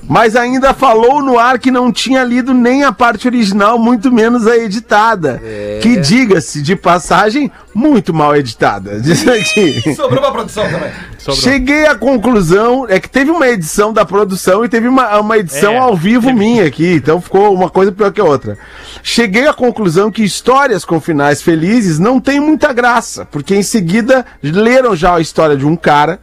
Mas 0.08 0.36
ainda 0.36 0.74
falou 0.74 1.22
no 1.22 1.38
ar 1.38 1.60
que 1.60 1.72
não 1.72 1.92
tinha 1.92 2.24
lido 2.24 2.54
nem 2.54 2.81
a 2.84 2.92
parte 2.92 3.28
original, 3.28 3.78
muito 3.80 4.12
menos 4.12 4.48
a 4.48 4.58
editada. 4.58 5.42
Que 5.82 5.98
diga-se 5.98 6.62
de 6.62 6.76
passagem, 6.76 7.52
muito 7.74 8.14
mal 8.14 8.36
editada. 8.36 9.00
Diz 9.00 9.28
aqui. 9.28 9.96
Sobrou 9.96 10.22
pra 10.22 10.32
produção 10.32 10.64
também. 10.70 10.92
Cheguei 11.36 11.86
à 11.86 11.96
conclusão, 11.96 12.86
é 12.88 13.00
que 13.00 13.10
teve 13.10 13.30
uma 13.32 13.48
edição 13.48 13.94
da 13.94 14.06
produção 14.06 14.66
e 14.66 14.70
teve 14.70 14.88
uma, 14.88 15.20
uma 15.20 15.38
edição 15.38 15.74
É, 15.74 15.78
ao 15.78 15.96
vivo 15.96 16.34
minha 16.34 16.66
aqui, 16.66 16.94
então 16.94 17.22
ficou 17.22 17.54
uma 17.54 17.70
coisa 17.70 17.92
pior 17.92 18.12
que 18.12 18.20
a 18.20 18.26
outra. 18.26 18.58
Cheguei 19.04 19.48
à 19.48 19.54
conclusão 19.54 20.12
que 20.12 20.24
histórias 20.24 20.84
com 20.84 21.00
finais 21.00 21.42
felizes 21.42 22.00
não 22.00 22.20
tem 22.20 22.40
muita 22.40 22.74
graça, 22.74 23.26
porque 23.26 23.56
em 23.56 23.64
seguida 23.64 24.26
leram 24.42 24.96
já 24.96 25.16
a 25.16 25.22
história 25.22 25.56
de 25.56 25.66
um 25.66 25.76
cara 25.76 26.20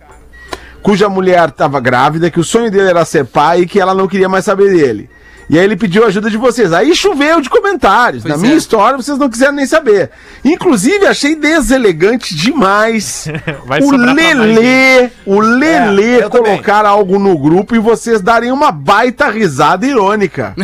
cuja 0.83 1.09
mulher 1.09 1.49
estava 1.49 1.81
grávida, 1.81 2.31
que 2.31 2.41
o 2.41 2.45
sonho 2.45 2.71
dele 2.71 2.89
era 2.89 3.05
ser 3.05 3.25
pai 3.25 3.61
e 3.63 3.67
que 3.67 3.81
ela 3.81 3.95
não 3.95 4.09
queria 4.09 4.29
mais 4.29 4.45
saber 4.45 4.71
dele. 4.71 5.11
E 5.51 5.59
aí 5.59 5.65
ele 5.65 5.77
pediu 5.77 6.05
a 6.05 6.09
ajuda 6.09 6.29
de 6.31 6.37
vocês. 6.37 6.73
Aí 6.73 6.95
choveu 6.95 7.41
de 7.41 7.49
comentários. 7.49 8.23
Pois 8.23 8.35
Na 8.35 8.39
minha 8.41 8.55
é. 8.55 8.57
história, 8.57 8.97
vocês 8.99 9.17
não 9.19 9.31
quiseram 9.31 9.53
nem 9.55 9.65
saber. 9.67 10.11
Inclusive, 10.45 11.07
achei 11.07 11.35
deselegante 11.35 12.35
demais 12.35 13.27
Vai 13.65 13.81
o 13.81 13.91
Lelê, 13.97 15.11
o 15.25 15.41
Lelê 15.41 16.21
É, 16.21 16.25
eu 16.25 16.31
também. 16.31 16.53
colocar 16.53 16.85
algo 16.85 17.19
no 17.19 17.37
grupo 17.39 17.75
e 17.75 17.79
vocês 17.79 18.21
darem 18.21 18.53
uma 18.53 18.71
baita 18.71 19.29
risada 19.31 19.87
irônica. 19.87 20.55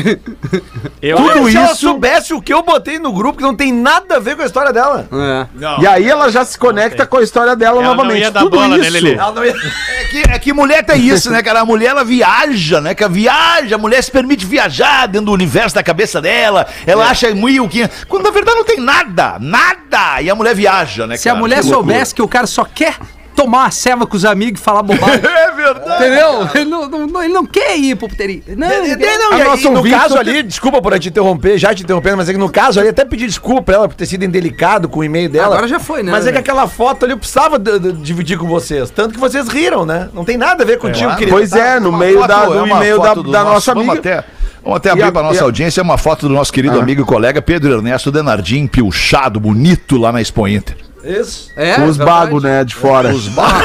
Eu, 1.00 1.16
Tudo 1.18 1.50
Se 1.50 1.56
ela 1.56 1.66
isso- 1.72 1.76
soubesse 1.80 2.32
o 2.32 2.40
que 2.40 2.52
eu 2.52 2.62
botei 2.62 2.98
no 2.98 3.12
grupo, 3.12 3.36
que 3.38 3.44
não 3.44 3.54
tem 3.54 3.70
nada 3.72 4.16
a 4.16 4.18
ver 4.18 4.36
com 4.36 4.42
a 4.42 4.46
história 4.46 4.72
dela. 4.72 5.06
É. 5.12 5.82
E 5.82 5.86
aí 5.86 6.08
ela 6.08 6.30
já 6.30 6.44
se 6.46 6.56
conecta 6.58 7.04
com 7.06 7.18
a 7.18 7.22
história 7.22 7.54
dela 7.54 7.76
Ela 7.82 7.88
não 7.88 7.94
novamente. 7.94 8.30
Tudo 8.32 8.50
bola, 8.56 8.68
né, 8.78 8.88
isso. 8.88 9.02
Não 9.34 9.44
ia... 9.44 9.52
É 9.52 10.04
que, 10.04 10.18
é 10.30 10.38
que 10.38 10.52
mulher 10.52 10.82
tem 10.82 11.06
isso, 11.06 11.30
né, 11.30 11.42
cara? 11.42 11.60
A 11.60 11.64
mulher, 11.64 11.88
ela 11.90 12.04
viaja, 12.04 12.80
né? 12.80 12.94
Que 12.94 13.06
viaja, 13.06 13.74
a 13.74 13.78
mulher 13.78 14.02
se 14.02 14.10
permite 14.10 14.46
viajar 14.46 14.73
dentro 15.08 15.26
do 15.26 15.32
universo 15.32 15.74
da 15.74 15.82
cabeça 15.82 16.20
dela. 16.20 16.66
Ela 16.86 17.08
acha 17.08 17.30
mil, 17.34 17.68
que 17.68 17.88
Quando 18.08 18.24
na 18.24 18.30
verdade 18.30 18.56
não 18.56 18.64
tem 18.64 18.80
nada, 18.80 19.36
nada. 19.40 20.20
E 20.22 20.28
a 20.30 20.34
mulher 20.34 20.54
viaja, 20.54 21.06
né, 21.06 21.16
Se 21.16 21.28
a 21.28 21.32
cara? 21.32 21.40
mulher 21.40 21.60
Que 21.60 21.66
soubesse 21.68 22.14
que 22.14 22.22
o 22.22 22.28
cara 22.28 22.46
só 22.46 22.64
quer 22.64 22.96
tomar 23.36 23.58
uma 23.62 23.70
ceva 23.72 24.06
com 24.06 24.16
os 24.16 24.24
amigos 24.24 24.60
e 24.60 24.64
falar 24.64 24.82
bobagem. 24.82 25.20
É 25.44 25.50
verdade. 25.50 26.04
Entendeu? 26.04 26.48
Ele 26.54 26.64
não, 26.66 26.88
não- 26.88 27.22
ele 27.22 27.32
não 27.32 27.46
quer 27.46 27.76
ir 27.76 27.96
pro 27.96 28.08
puteria. 28.08 28.42
Não, 28.56 28.70
ele 28.70 28.92
É, 29.04 29.18
não, 29.18 29.32
A 29.32 29.40
e 29.40 29.44
nossa 29.44 29.70
no 29.70 29.88
caso 29.90 30.18
ali, 30.18 30.42
desculpa 30.42 30.80
por 30.82 30.96
te 30.98 31.08
interromper, 31.08 31.56
já 31.58 31.74
te 31.74 31.82
interrompendo, 31.82 32.16
mas 32.18 32.28
é 32.28 32.32
que 32.32 32.38
no 32.38 32.50
caso 32.50 32.78
ali, 32.80 32.88
até 32.90 33.04
pedir 33.04 33.26
desculpa 33.26 33.62
pra 33.62 33.74
ela 33.76 33.88
por 33.88 33.94
ter 33.94 34.06
sido 34.06 34.24
indelicado 34.24 34.88
com 34.88 35.00
o 35.00 35.04
e-mail 35.04 35.28
dela. 35.28 35.46
Agora 35.54 35.66
já 35.66 35.80
foi, 35.80 36.02
né? 36.02 36.12
Mas 36.12 36.26
é 36.26 36.32
que 36.32 36.38
aquela 36.38 36.68
foto 36.68 37.04
ali 37.04 37.12
eu 37.14 37.18
precisava 37.18 37.58
de- 37.58 37.78
de- 37.78 37.92
dividir 37.92 38.36
com 38.38 38.46
vocês. 38.46 38.90
Tanto 38.90 39.14
que 39.14 39.20
vocês 39.20 39.48
riram, 39.48 39.84
né? 39.86 40.08
Não 40.12 40.24
tem 40.24 40.36
nada 40.36 40.62
a 40.62 40.66
ver 40.66 40.78
contigo, 40.78 41.04
Claro. 41.06 41.18
querido. 41.18 41.36
Pois 41.36 41.50
tá? 41.50 41.58
é, 41.58 41.80
no 41.80 41.92
meio 41.92 42.18
foto- 42.18 42.28
da, 42.28 42.42
é 42.42 42.46
do 42.46 42.66
e-mail 42.66 42.98
da, 43.00 43.14
da 43.14 43.22
nosso- 43.22 43.44
nossa 43.44 43.72
amiga. 43.72 44.24
Vamos 44.64 44.76
até 44.78 44.90
abrir 44.90 45.04
a- 45.04 45.12
para 45.12 45.22
nossa 45.22 45.40
a- 45.40 45.44
audiência 45.44 45.82
uma 45.82 45.98
foto 45.98 46.26
do 46.28 46.34
nosso 46.34 46.52
querido 46.52 46.78
Ah. 46.78 46.82
amigo 46.82 47.02
e 47.02 47.04
colega 47.04 47.40
Pedro 47.42 47.72
Ernesto 47.72 48.10
Denardim, 48.10 48.66
pilchado, 48.66 49.38
bonito 49.38 49.96
lá 49.96 50.10
na 50.12 50.20
Expo 50.20 50.48
Inter. 50.48 50.76
Isso. 51.04 51.50
É, 51.56 51.74
Com 51.74 51.84
os 51.84 51.96
bagos, 51.98 52.42
né, 52.42 52.64
de 52.64 52.74
fora. 52.74 53.10
Os 53.14 53.28
ba- 53.28 53.62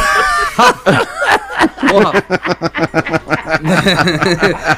Porra. 1.89 2.11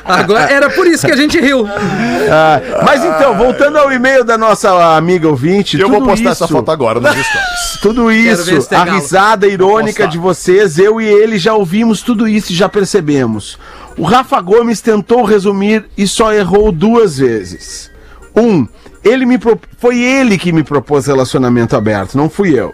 Agora, 0.06 0.52
era 0.52 0.70
por 0.70 0.88
isso 0.88 1.06
que 1.06 1.12
a 1.12 1.16
gente 1.16 1.40
riu. 1.40 1.68
Ah, 1.68 2.62
mas 2.86 3.04
então, 3.04 3.36
voltando 3.38 3.78
ao 3.78 3.92
e-mail 3.92 4.24
da 4.24 4.38
nossa 4.38 4.96
amiga 4.96 5.28
ouvinte, 5.28 5.80
Eu 5.80 5.90
vou 5.90 6.00
tudo 6.00 6.10
postar 6.10 6.32
isso- 6.32 6.44
essa 6.44 6.48
foto 6.48 6.72
agora 6.72 7.00
nos 7.00 7.12
stories. 7.12 7.72
Tudo 7.82 8.12
isso, 8.12 8.68
a 8.76 8.86
galo. 8.86 9.00
risada 9.00 9.48
irônica 9.48 10.08
de 10.08 10.20
vocês, 10.20 10.78
eu 10.78 11.02
e 11.02 11.06
ele 11.08 11.40
já 11.40 11.56
ouvimos 11.56 12.04
tudo 12.04 12.28
isso 12.28 12.52
e 12.52 12.56
já 12.56 12.70
percebemos. 12.70 13.58
O 13.98 14.04
Rafa 14.04 14.40
Gomes 14.42 14.82
tentou 14.82 15.24
resumir 15.24 15.86
e 15.98 16.08
só 16.08 16.34
errou 16.34 16.72
duas 16.72 17.18
vezes. 17.18 17.92
Um, 18.36 18.68
ele 19.04 19.26
me 19.26 19.38
pro- 19.38 19.60
foi 19.78 20.00
ele 20.02 20.38
que 20.38 20.52
me 20.52 20.64
propôs 20.64 21.06
relacionamento 21.08 21.76
aberto, 21.76 22.18
não 22.18 22.30
fui 22.30 22.58
eu. 22.58 22.74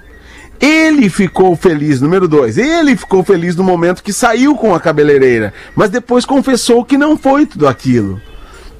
Ele 0.59 1.09
ficou 1.09 1.55
feliz, 1.55 2.01
número 2.01 2.27
dois, 2.27 2.57
ele 2.57 2.95
ficou 2.95 3.23
feliz 3.23 3.55
no 3.55 3.63
momento 3.63 4.03
que 4.03 4.13
saiu 4.13 4.55
com 4.55 4.73
a 4.73 4.79
cabeleireira, 4.79 5.53
mas 5.75 5.89
depois 5.89 6.25
confessou 6.25 6.83
que 6.83 6.97
não 6.97 7.17
foi 7.17 7.45
tudo 7.45 7.67
aquilo. 7.67 8.19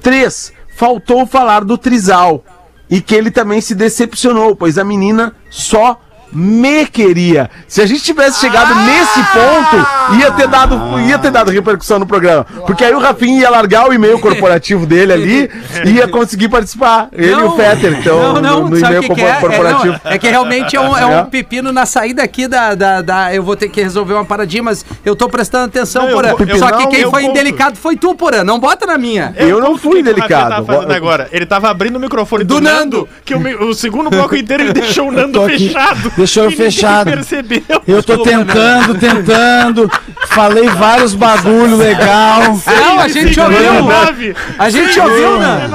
3. 0.02 0.52
Faltou 0.74 1.26
falar 1.26 1.64
do 1.64 1.76
trisal. 1.76 2.44
E 2.90 3.00
que 3.02 3.14
ele 3.14 3.30
também 3.30 3.60
se 3.60 3.74
decepcionou, 3.74 4.56
pois 4.56 4.78
a 4.78 4.84
menina 4.84 5.34
só 5.50 6.00
me 6.32 6.86
queria. 6.86 7.50
Se 7.66 7.80
a 7.80 7.86
gente 7.86 8.02
tivesse 8.02 8.40
chegado 8.40 8.74
nesse 8.84 9.18
ponto, 9.32 10.16
ia 10.18 10.30
ter 10.32 10.46
dado, 10.48 11.00
ia 11.00 11.18
ter 11.18 11.30
dado 11.30 11.50
repercussão 11.50 11.98
no 11.98 12.06
programa. 12.06 12.44
Porque 12.66 12.84
aí 12.84 12.94
o 12.94 12.98
Rafinha 12.98 13.40
ia 13.40 13.50
largar 13.50 13.88
o 13.88 13.92
e-mail 13.92 14.18
corporativo 14.18 14.84
dele 14.86 15.12
ali 15.12 15.50
e 15.84 15.90
ia 15.90 16.06
conseguir 16.08 16.48
participar. 16.48 17.08
Ele 17.12 17.30
e 17.32 17.34
o 17.34 17.52
Fetter, 17.56 17.98
então, 17.98 18.34
não, 18.34 18.42
não, 18.42 18.60
no, 18.64 18.70
no 18.70 18.78
e-mail 18.78 19.00
que 19.02 19.08
que 19.08 19.20
corpo- 19.20 19.26
é? 19.26 19.40
corporativo. 19.40 19.94
É, 19.94 20.00
não, 20.04 20.10
é 20.12 20.18
que 20.18 20.28
realmente 20.28 20.76
é 20.76 20.80
um, 20.80 20.96
é 20.96 21.06
um 21.06 21.18
É. 21.18 21.24
pepino 21.24 21.72
na 21.72 21.86
saída 21.86 22.22
aqui 22.22 22.46
da, 22.46 22.74
da, 22.74 23.02
da- 23.02 23.34
Eu 23.34 23.42
vou 23.42 23.56
ter 23.56 23.68
que 23.68 23.82
resolver 23.82 24.14
uma 24.14 24.24
paradinha, 24.24 24.62
mas 24.62 24.84
eu 25.04 25.16
tô 25.16 25.28
prestando 25.28 25.66
atenção, 25.66 26.02
Não, 26.02 26.08
eu 26.10 26.14
Porã. 26.16 26.28
eu- 26.30 26.58
Só 26.58 26.66
que 26.72 26.82
não, 26.84 26.90
quem 26.90 27.00
eu 27.00 27.10
foi 27.10 27.24
indelicado 27.24 27.76
foi 27.76 27.96
tu, 27.96 28.14
Porã. 28.14 28.44
Não 28.44 28.58
bota 28.58 28.86
na 28.86 28.98
minha. 28.98 29.34
Eu 29.36 29.60
não 29.60 29.76
fui 29.78 30.00
O 30.00 30.04
que 30.04 30.12
que 30.12 30.18
o 30.20 30.22
Rafinha 30.22 30.28
delicado. 30.28 30.50
tava 30.50 30.66
fazendo 30.66 30.92
agora? 30.92 31.28
Ele 31.32 31.46
tava 31.46 31.70
abrindo 31.70 31.96
o 31.96 32.00
microfone 32.00 32.44
Do 32.44 32.54
do, 32.56 32.60
Nando, 32.60 32.78
Nando. 32.98 33.08
que 33.24 33.34
o, 33.34 33.68
o 33.68 33.74
segundo 33.74 34.10
bloco 34.10 34.34
inteiro 34.36 34.62
ele 34.64 34.72
deixou 34.72 35.08
o 35.08 35.12
Nando 35.12 35.42
fechado. 35.46 36.12
Deixou 36.18 36.44
eu 36.44 36.50
fechado. 36.50 37.10
percebeu. 37.12 37.62
Eu 37.86 38.02
tô 38.02 38.18
tentando, 38.18 38.98
tentando. 38.98 39.90
Falei 40.26 40.68
vários 40.68 41.14
bagulho 41.14 41.76
legal. 41.76 42.60
Não, 42.66 42.98
a 42.98 43.06
gente 43.06 43.38
ouviu. 43.38 44.34
A 44.58 44.68
gente 44.68 44.98
ouviu, 44.98 45.38
né? 45.38 45.70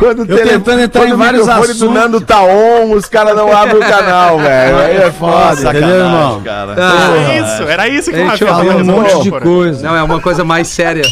Quando 0.00 0.20
o 0.24 0.32
Eu 0.32 0.48
tentando 0.48 0.80
entrar 0.80 1.00
quando 1.02 1.10
em 1.10 1.12
o 1.12 1.16
vários 1.16 1.46
microfone 1.46 1.66
do 1.66 1.72
assuntos. 1.72 1.94
Nando 1.94 2.20
tá 2.22 2.42
on, 2.42 2.92
os 2.94 3.04
caras 3.04 3.36
não 3.36 3.52
abrem 3.56 3.76
o 3.76 3.80
canal, 3.80 4.38
velho. 4.42 4.78
Aí 4.78 4.96
é 4.96 5.10
foda. 5.12 5.60
Entendeu, 5.60 5.88
irmão? 5.88 6.42
cara. 6.42 6.72
Era 6.72 7.34
isso, 7.38 7.62
era 7.64 7.88
isso 7.88 8.10
que 8.10 8.18
o 8.18 8.26
tava 8.26 8.64
Fala 8.64 8.74
um 8.76 8.84
monte 8.84 9.22
de 9.22 9.30
coisa. 9.30 9.86
Não, 9.86 9.94
é 9.96 10.02
uma 10.02 10.18
coisa 10.20 10.42
mais 10.42 10.66
séria. 10.68 11.02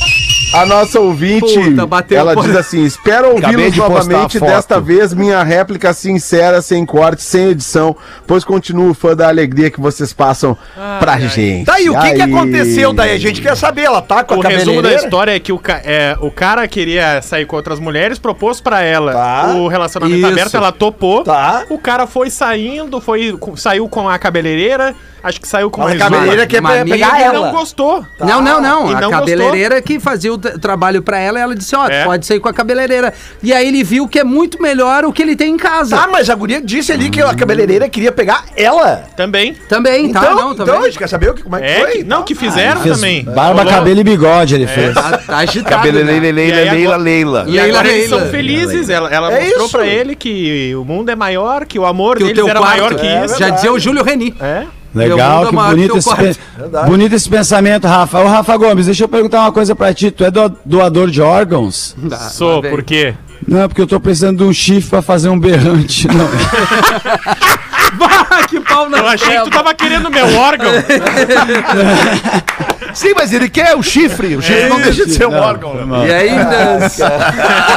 A 0.54 0.64
nossa 0.64 0.98
ouvinte, 0.98 1.60
Puta, 1.60 2.14
ela 2.14 2.32
pô. 2.32 2.40
diz 2.40 2.56
assim: 2.56 2.82
espero 2.82 3.32
ouvi-los 3.32 3.70
de 3.74 3.78
novamente, 3.80 4.40
desta 4.40 4.80
vez 4.80 5.12
minha 5.12 5.42
réplica 5.42 5.92
sincera, 5.92 6.62
sem 6.62 6.86
corte, 6.86 7.22
sem 7.22 7.48
edição, 7.50 7.94
pois 8.26 8.44
continuo 8.44 8.94
fã 8.94 9.14
da 9.14 9.28
alegria 9.28 9.70
que 9.70 9.78
vocês 9.78 10.10
passam 10.14 10.56
pra 10.98 11.18
gente. 11.18 11.66
Tá 11.66 11.74
aí, 11.74 11.90
o 11.90 12.00
que, 12.00 12.12
que 12.14 12.22
aconteceu 12.22 12.94
daí? 12.94 13.12
A 13.14 13.18
gente 13.18 13.42
quer 13.42 13.54
saber. 13.58 13.82
Ela 13.82 14.00
tá 14.00 14.24
com 14.24 14.34
a 14.34 14.38
O 14.38 14.40
resumo 14.40 14.80
da 14.80 14.94
história 14.94 15.32
é 15.36 15.38
que 15.38 15.52
o, 15.52 15.58
ca- 15.58 15.82
é, 15.84 16.16
o 16.18 16.30
cara 16.30 16.66
queria 16.66 17.20
sair 17.20 17.44
com 17.44 17.54
outras 17.54 17.78
mulheres, 17.78 18.18
propôs 18.18 18.58
pra 18.58 18.77
ela 18.82 19.12
Tá. 19.12 19.52
o 19.54 19.68
relacionamento 19.68 20.18
Isso. 20.18 20.26
aberto, 20.26 20.54
ela 20.56 20.72
topou. 20.72 21.22
Tá. 21.24 21.64
O 21.68 21.78
cara 21.78 22.06
foi 22.06 22.30
saindo, 22.30 23.00
foi, 23.00 23.36
saiu 23.56 23.88
com 23.88 24.08
a 24.08 24.18
cabeleireira, 24.18 24.94
acho 25.22 25.40
que 25.40 25.48
saiu 25.48 25.70
com 25.70 25.82
Mas 25.82 25.94
a 26.00 26.04
cabeleireira 26.04 26.60
uma 26.60 26.70
pe- 26.72 26.78
amiga 26.78 26.96
pegar 26.96 27.20
E 27.20 27.22
ela. 27.22 27.40
não 27.46 27.52
gostou. 27.52 28.04
Não, 28.20 28.40
não, 28.40 28.60
não. 28.60 28.90
E 28.90 28.94
A 28.94 29.00
não 29.00 29.10
cabeleireira 29.10 29.80
que 29.82 29.98
fazia 30.00 30.32
o 30.32 30.38
tra- 30.38 30.58
trabalho 30.58 31.02
pra 31.02 31.18
ela, 31.18 31.38
ela 31.38 31.54
disse: 31.54 31.74
Ó, 31.76 31.86
É. 31.88 32.04
pode 32.04 32.24
sair 32.26 32.40
com 32.40 32.48
a 32.48 32.52
cabeleireira. 32.52 33.12
E 33.42 33.52
aí 33.52 33.66
ele 33.68 33.82
viu 33.84 34.06
que 34.08 34.18
é 34.18 34.24
muito 34.24 34.60
melhor 34.62 35.04
o 35.04 35.12
que 35.12 35.22
ele 35.22 35.34
tem 35.36 35.52
em 35.54 35.56
casa. 35.56 35.96
Tá, 35.96 36.08
mas 36.10 36.30
a 36.30 36.34
guria 36.34 36.60
disse 36.60 36.92
ali 36.92 37.10
que 37.10 37.20
a 37.20 37.34
cabeleireira 37.34 37.88
queria 37.88 38.12
pegar 38.12 38.44
ela. 38.56 39.04
Também. 39.16 39.54
Também, 39.68 40.12
tá? 40.12 40.20
Então, 40.20 40.34
Não, 40.36 40.52
então 40.52 40.66
também. 40.66 40.82
a 40.82 40.84
gente 40.86 40.98
quer 40.98 41.08
saber 41.08 41.30
o 41.30 41.34
que, 41.34 41.42
como 41.42 41.56
é 41.56 41.60
que 41.60 41.66
É, 41.66 41.80
foi. 41.80 41.90
que, 41.98 42.04
não, 42.04 42.22
que 42.22 42.34
fizeram 42.34 42.80
Fez 42.80 42.94
também. 42.96 43.24
barba, 43.24 43.62
Rolou. 43.62 43.66
cabelo 43.78 44.00
e 44.00 44.04
bigode 44.04 44.54
ele 44.54 44.66
fez. 44.66 44.94
Tá, 44.94 45.18
tá 45.18 45.36
agitado. 45.38 45.76
Cabeleireira, 45.76 46.20
né? 46.20 46.32
Leila, 46.32 46.56
E 46.56 46.68
aí 46.68 46.70
Leila, 46.70 46.96
Leila. 46.96 47.44
E 47.48 47.58
agora 47.60 47.88
eles 47.88 48.08
são 48.08 48.20
felizes. 48.26 48.67
Ela, 48.88 49.08
ela 49.10 49.32
É 49.32 49.40
mostrou 49.44 49.64
isso. 49.66 49.76
pra 49.78 49.86
ele 49.86 50.14
que 50.14 50.74
o 50.74 50.84
mundo 50.84 51.10
é 51.10 51.16
maior, 51.16 51.64
que 51.66 51.78
o 51.78 51.84
amor 51.86 52.16
Que 52.16 52.22
o 52.24 52.26
deles 52.26 52.40
teu 52.42 52.48
era 52.48 52.58
quarto. 52.60 52.76
maior 52.78 52.94
que 52.94 53.06
É, 53.06 53.24
isso. 53.24 53.38
Já 53.38 53.50
dizia 53.50 53.72
o 53.72 53.78
Júlio 53.78 54.02
Reni. 54.04 54.34
É. 54.40 54.64
Legal, 54.94 55.42
que 55.42 55.48
é 55.48 55.52
maior 55.52 55.70
bonito 55.74 55.92
que 55.92 55.98
esse, 55.98 56.16
pe- 56.16 56.36
bonito 56.86 57.14
esse 57.14 57.28
pensamento, 57.28 57.86
Rafa. 57.86 58.20
Ô, 58.20 58.26
Rafa 58.26 58.56
Gomes, 58.56 58.86
deixa 58.86 59.04
eu 59.04 59.08
perguntar 59.08 59.40
uma 59.42 59.52
coisa 59.52 59.76
pra 59.76 59.92
ti. 59.92 60.10
Tu 60.10 60.24
é 60.24 60.30
do- 60.30 60.56
doador 60.64 61.10
de 61.10 61.20
órgãos? 61.20 61.94
Sou, 62.30 62.62
vem. 62.62 62.70
por 62.70 62.82
quê? 62.82 63.14
Não, 63.46 63.68
porque 63.68 63.80
eu 63.82 63.86
tô 63.86 64.00
precisando 64.00 64.38
de 64.38 64.44
um 64.44 64.52
chifre 64.52 64.90
pra 64.90 65.02
fazer 65.02 65.28
um 65.28 65.38
berrante. 65.38 66.08
Não. 66.12 66.28
Bah, 67.98 68.46
que 68.48 68.60
pau 68.60 68.88
na 68.88 68.98
Eu 68.98 69.08
achei 69.08 69.36
que 69.38 69.44
tu 69.44 69.50
tava 69.50 69.74
querendo 69.74 70.10
meu 70.10 70.36
órgão. 70.38 70.70
Sim, 72.94 73.12
mas 73.14 73.32
ele 73.32 73.48
quer 73.48 73.76
o 73.76 73.82
chifre. 73.82 74.36
O 74.36 74.42
chifre 74.42 74.68
não 74.68 74.80
deixa 74.80 75.04
de 75.06 75.12
ser 75.12 75.26
um 75.26 75.30
Não, 75.30 75.40
órgão. 75.40 75.74
né? 75.74 75.84
mal. 75.84 76.06
E 76.06 76.12
ainda. 76.12 76.78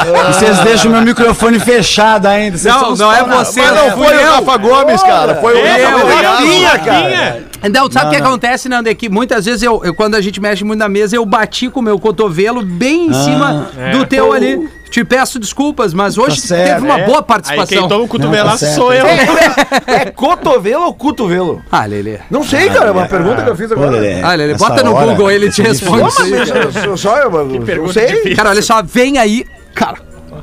E 0.02 0.32
vocês 0.34 0.58
deixam 0.60 0.90
meu 0.90 1.02
microfone 1.02 1.58
fechado 1.58 2.26
ainda. 2.26 2.58
vocês 2.58 2.74
Não, 2.74 2.96
não 2.96 3.12
é 3.12 3.22
você, 3.22 3.60
Mas 3.62 3.72
né? 3.72 3.82
não 3.82 3.90
foi 3.96 4.16
o 4.16 4.26
Rafa 4.30 4.56
Gomes, 4.56 5.02
cara. 5.02 5.34
Foi 5.36 5.54
o 5.54 5.58
É, 5.64 5.84
Rafa 5.84 5.96
o 5.96 6.00
Gomes. 6.00 6.26
Rafinha, 6.26 6.78
cara. 6.78 7.42
Então, 7.62 7.90
sabe 7.90 8.06
o 8.08 8.10
que 8.10 8.16
acontece, 8.16 8.68
Nando? 8.68 8.88
É 8.88 8.94
que 8.94 9.08
muitas 9.08 9.44
vezes 9.44 9.62
eu, 9.62 9.80
eu- 9.84 9.94
quando 9.94 10.14
a 10.14 10.20
gente 10.20 10.40
mexe 10.40 10.64
muito 10.64 10.78
na 10.80 10.88
mesa, 10.88 11.16
eu 11.16 11.24
bati 11.24 11.68
com 11.68 11.80
o 11.80 11.82
meu 11.82 11.98
cotovelo 11.98 12.62
bem 12.64 13.06
em 13.08 13.12
cima 13.14 13.70
do 13.92 14.06
teu 14.06 14.32
ali. 14.32 14.68
Te 14.90 15.02
peço 15.02 15.38
desculpas, 15.38 15.94
mas 15.94 16.18
hoje 16.18 16.38
certo, 16.38 16.74
teve 16.74 16.84
uma 16.86 17.00
É. 17.00 17.06
boa 17.06 17.18
Aí 17.20 17.24
participação. 17.24 17.78
quem 17.78 17.88
toma 17.88 18.04
o 18.04 18.08
cotovelaço 18.08 18.62
Não, 18.62 18.70
tá 18.70 18.76
sou 18.76 18.92
eu. 18.92 19.06
É 19.86 20.10
cotovelo 20.10 20.84
ou 20.84 20.92
cotovelo? 20.92 21.62
Ah, 21.72 21.86
Lelê. 21.86 22.18
Não 22.30 22.44
sei, 22.44 22.68
cara. 22.68 22.88
É 22.88 22.90
uma 22.90 23.06
pergunta 23.08 23.42
que 23.42 23.48
eu 23.48 23.56
fiz 23.56 23.72
agora. 23.72 23.90
Lelê, 23.92 24.20
Ah, 24.20 24.34
Lelê, 24.34 24.54
bota 24.54 24.82
no 24.82 24.94
hora, 24.94 25.06
Google, 25.12 25.30
ele 25.30 25.50
te 25.50 25.62
é 25.62 25.68
responde. 25.68 26.02
Mas 26.02 26.84
eu 26.84 26.96
só 26.98 27.16
eu, 27.16 27.30
eu 27.54 27.62
pergunta 27.62 27.92
sei. 27.94 28.06
difícil. 28.08 28.36
Cara, 28.36 28.50
olha 28.50 28.60
só, 28.60 28.82
vem 28.82 29.16
aí. 29.16 29.46
Cara, 29.74 29.96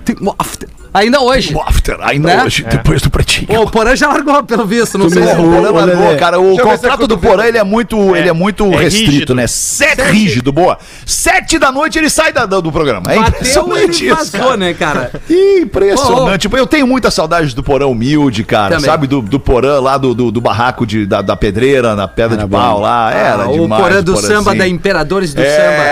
tem 0.03 0.15
um 0.20 0.34
after. 0.39 0.67
Ainda 0.93 1.19
hoje. 1.21 1.53
O 1.53 1.61
after, 1.61 1.97
ainda 2.01 2.35
Né? 2.35 2.43
hoje, 2.43 2.63
depois 2.63 3.01
do 3.01 3.09
pretinho. 3.09 3.47
Pô, 3.47 3.61
o 3.61 3.69
Porã 3.69 3.95
já 3.95 4.07
largou, 4.07 4.43
pelo 4.43 4.65
visto, 4.65 4.97
não 4.97 5.09
sei 5.09 5.21
O 5.23 5.27
se... 5.27 5.35
Porã 5.35 5.45
ô, 5.69 5.71
largou, 5.71 6.05
Lelê. 6.05 6.15
cara. 6.17 6.39
O 6.39 6.55
é 6.59 6.61
contrato 6.61 7.05
do. 7.07 7.17
Porã, 7.17 7.45
ele 7.45 7.57
é 7.57 7.63
muito, 7.63 8.15
ele 8.15 8.27
é 8.29 8.33
muito 8.33 8.65
é 8.73 8.77
restrito, 8.77 9.11
rígido. 9.11 9.35
né? 9.35 9.45
Sete, 9.47 10.01
rígido, 10.03 10.51
boa. 10.51 10.77
Sete 11.05 11.59
da 11.59 11.71
noite 11.71 11.97
ele 11.99 12.09
sai 12.09 12.33
da, 12.33 12.45
do 12.45 12.71
programa. 12.71 13.11
É 13.11 13.15
Bateu, 13.15 13.29
impressionante 13.29 14.03
ele 14.05 14.13
isso, 14.13 14.15
vazou, 14.31 14.39
cara. 14.47 14.57
né, 14.57 14.73
cara? 14.73 15.11
Impressionante. 15.29 16.49
Eu 16.51 16.65
tenho 16.67 16.87
muita 16.87 17.11
saudade 17.11 17.53
do 17.55 17.61
Porã 17.63 17.85
humilde, 17.87 18.43
cara. 18.43 18.75
Também. 18.75 18.85
Sabe? 18.89 19.07
Do, 19.07 19.21
do 19.21 19.39
Porã 19.39 19.79
lá 19.79 19.97
do, 19.97 20.13
do, 20.13 20.31
do 20.31 20.41
barraco 20.41 20.85
de, 20.85 21.05
da, 21.05 21.21
da 21.21 21.35
pedreira, 21.35 21.95
na 21.95 22.07
pedra 22.07 22.35
Era 22.37 22.45
de 22.45 22.49
pau 22.51 22.75
bom. 22.77 22.81
lá. 22.81 23.11
Era 23.13 23.43
Ah, 23.43 23.49
o 23.49 23.53
demais. 23.59 23.81
Porã 23.83 24.03
do 24.03 24.17
samba, 24.17 24.55
da 24.55 24.67
Imperadores 24.67 25.33
do 25.33 25.41
É, 25.41 25.49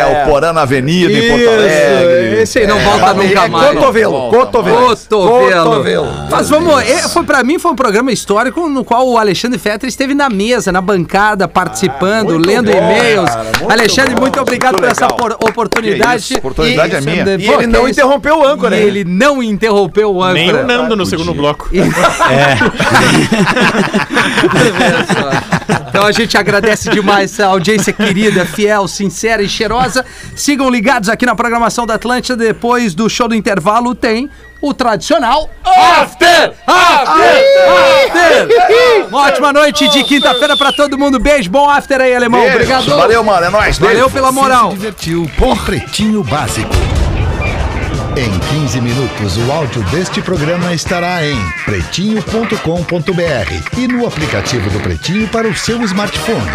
Samba. 0.07 0.21
o 0.23 0.31
Porã 0.31 0.53
na 0.53 0.61
Avenida, 0.61 1.11
em 1.11 1.27
Porto 1.29 1.41
Isso, 1.41 1.49
Alegre. 1.49 2.41
esse 2.41 2.59
aí 2.59 2.67
não 2.67 2.79
volta 2.79 3.13
nunca 3.13 3.45
É 3.45 3.47
mais. 3.47 3.73
cotovelo, 3.73 4.29
cotovelo. 4.29 4.86
Cotovelo. 4.95 5.69
Cotovelo. 5.69 6.07
Mas 6.29 6.49
vamos, 6.49 6.81
é, 6.81 7.07
foi, 7.07 7.23
pra 7.23 7.43
mim 7.43 7.59
foi 7.59 7.71
um 7.71 7.75
programa 7.75 8.11
histórico 8.11 8.67
no 8.69 8.83
qual 8.83 9.07
o 9.07 9.17
Alexandre 9.17 9.59
Fetter 9.59 9.88
esteve 9.88 10.13
na 10.13 10.29
mesa, 10.29 10.71
na 10.71 10.81
bancada, 10.81 11.47
participando, 11.47 12.31
muito 12.31 12.47
lendo 12.47 12.71
bom, 12.71 12.77
e-mails. 12.77 13.29
Alexandre, 13.69 14.15
bom, 14.15 14.21
muito 14.21 14.39
obrigado 14.39 14.73
muito 14.73 14.83
por 14.83 14.91
essa 14.91 15.07
oportunidade. 15.07 16.23
Isso, 16.23 16.38
oportunidade 16.38 16.95
é 16.95 17.01
minha. 17.01 17.38
E 17.38 17.47
ele 17.47 17.67
não 17.67 17.88
interrompeu 17.88 18.39
o 18.39 18.45
âncora, 18.45 18.75
E 18.75 18.81
hein? 18.81 18.88
ele 18.88 19.03
não 19.03 19.41
interrompeu 19.41 20.13
o 20.13 20.23
âncora. 20.23 20.33
Nem 20.33 20.53
o 20.53 20.65
Nando 20.65 20.95
no 20.95 21.05
segundo 21.05 21.33
bloco. 21.33 21.69
Então 25.89 26.05
a 26.05 26.11
gente 26.11 26.38
agradece 26.38 26.89
demais 26.89 27.39
a 27.39 27.47
audiência 27.47 27.91
querida, 27.91 28.45
fiel, 28.45 28.88
sincera 28.88 29.41
e 29.41 29.49
cheirosa. 29.49 30.05
Sigam 30.35 30.69
ligados 30.69 31.09
aqui 31.09 31.25
na 31.25 31.35
programação 31.35 31.88
da 31.88 31.95
Atlântida. 31.95 32.35
Depois 32.35 32.93
do 32.93 33.09
show 33.09 33.27
do 33.27 33.33
intervalo 33.33 33.95
tem 33.95 34.29
o 34.61 34.73
tradicional 34.73 35.49
After! 35.65 36.53
After! 36.65 37.43
After! 37.67 39.07
Uma 39.09 39.27
ótima 39.27 39.53
noite 39.53 39.87
de 39.89 40.03
quinta-feira 40.03 40.57
pra 40.57 40.71
todo 40.71 40.97
mundo. 40.97 41.19
Beijo, 41.19 41.49
bom 41.49 41.69
after 41.69 41.99
aí, 42.01 42.15
alemão. 42.15 42.41
Beijo. 42.41 42.55
Obrigado. 42.55 42.89
Valeu, 42.89 43.23
mano. 43.23 43.45
É 43.45 43.49
nóis. 43.49 43.77
Valeu 43.77 43.95
Beijo. 43.95 44.09
pela 44.11 44.31
moral. 44.31 44.71
Se 44.71 44.77
divertiu 44.77 45.29
com 45.37 45.55
Pretinho 45.55 46.23
Básico. 46.23 46.73
Em 48.17 48.39
15 48.61 48.81
minutos, 48.81 49.37
o 49.37 49.51
áudio 49.51 49.83
deste 49.91 50.21
programa 50.21 50.73
estará 50.73 51.23
em 51.23 51.37
pretinho.com.br 51.65 53.77
e 53.77 53.87
no 53.87 54.07
aplicativo 54.07 54.69
do 54.71 54.79
Pretinho 54.79 55.27
para 55.27 55.47
o 55.47 55.55
seu 55.55 55.79
smartphone. 55.83 56.49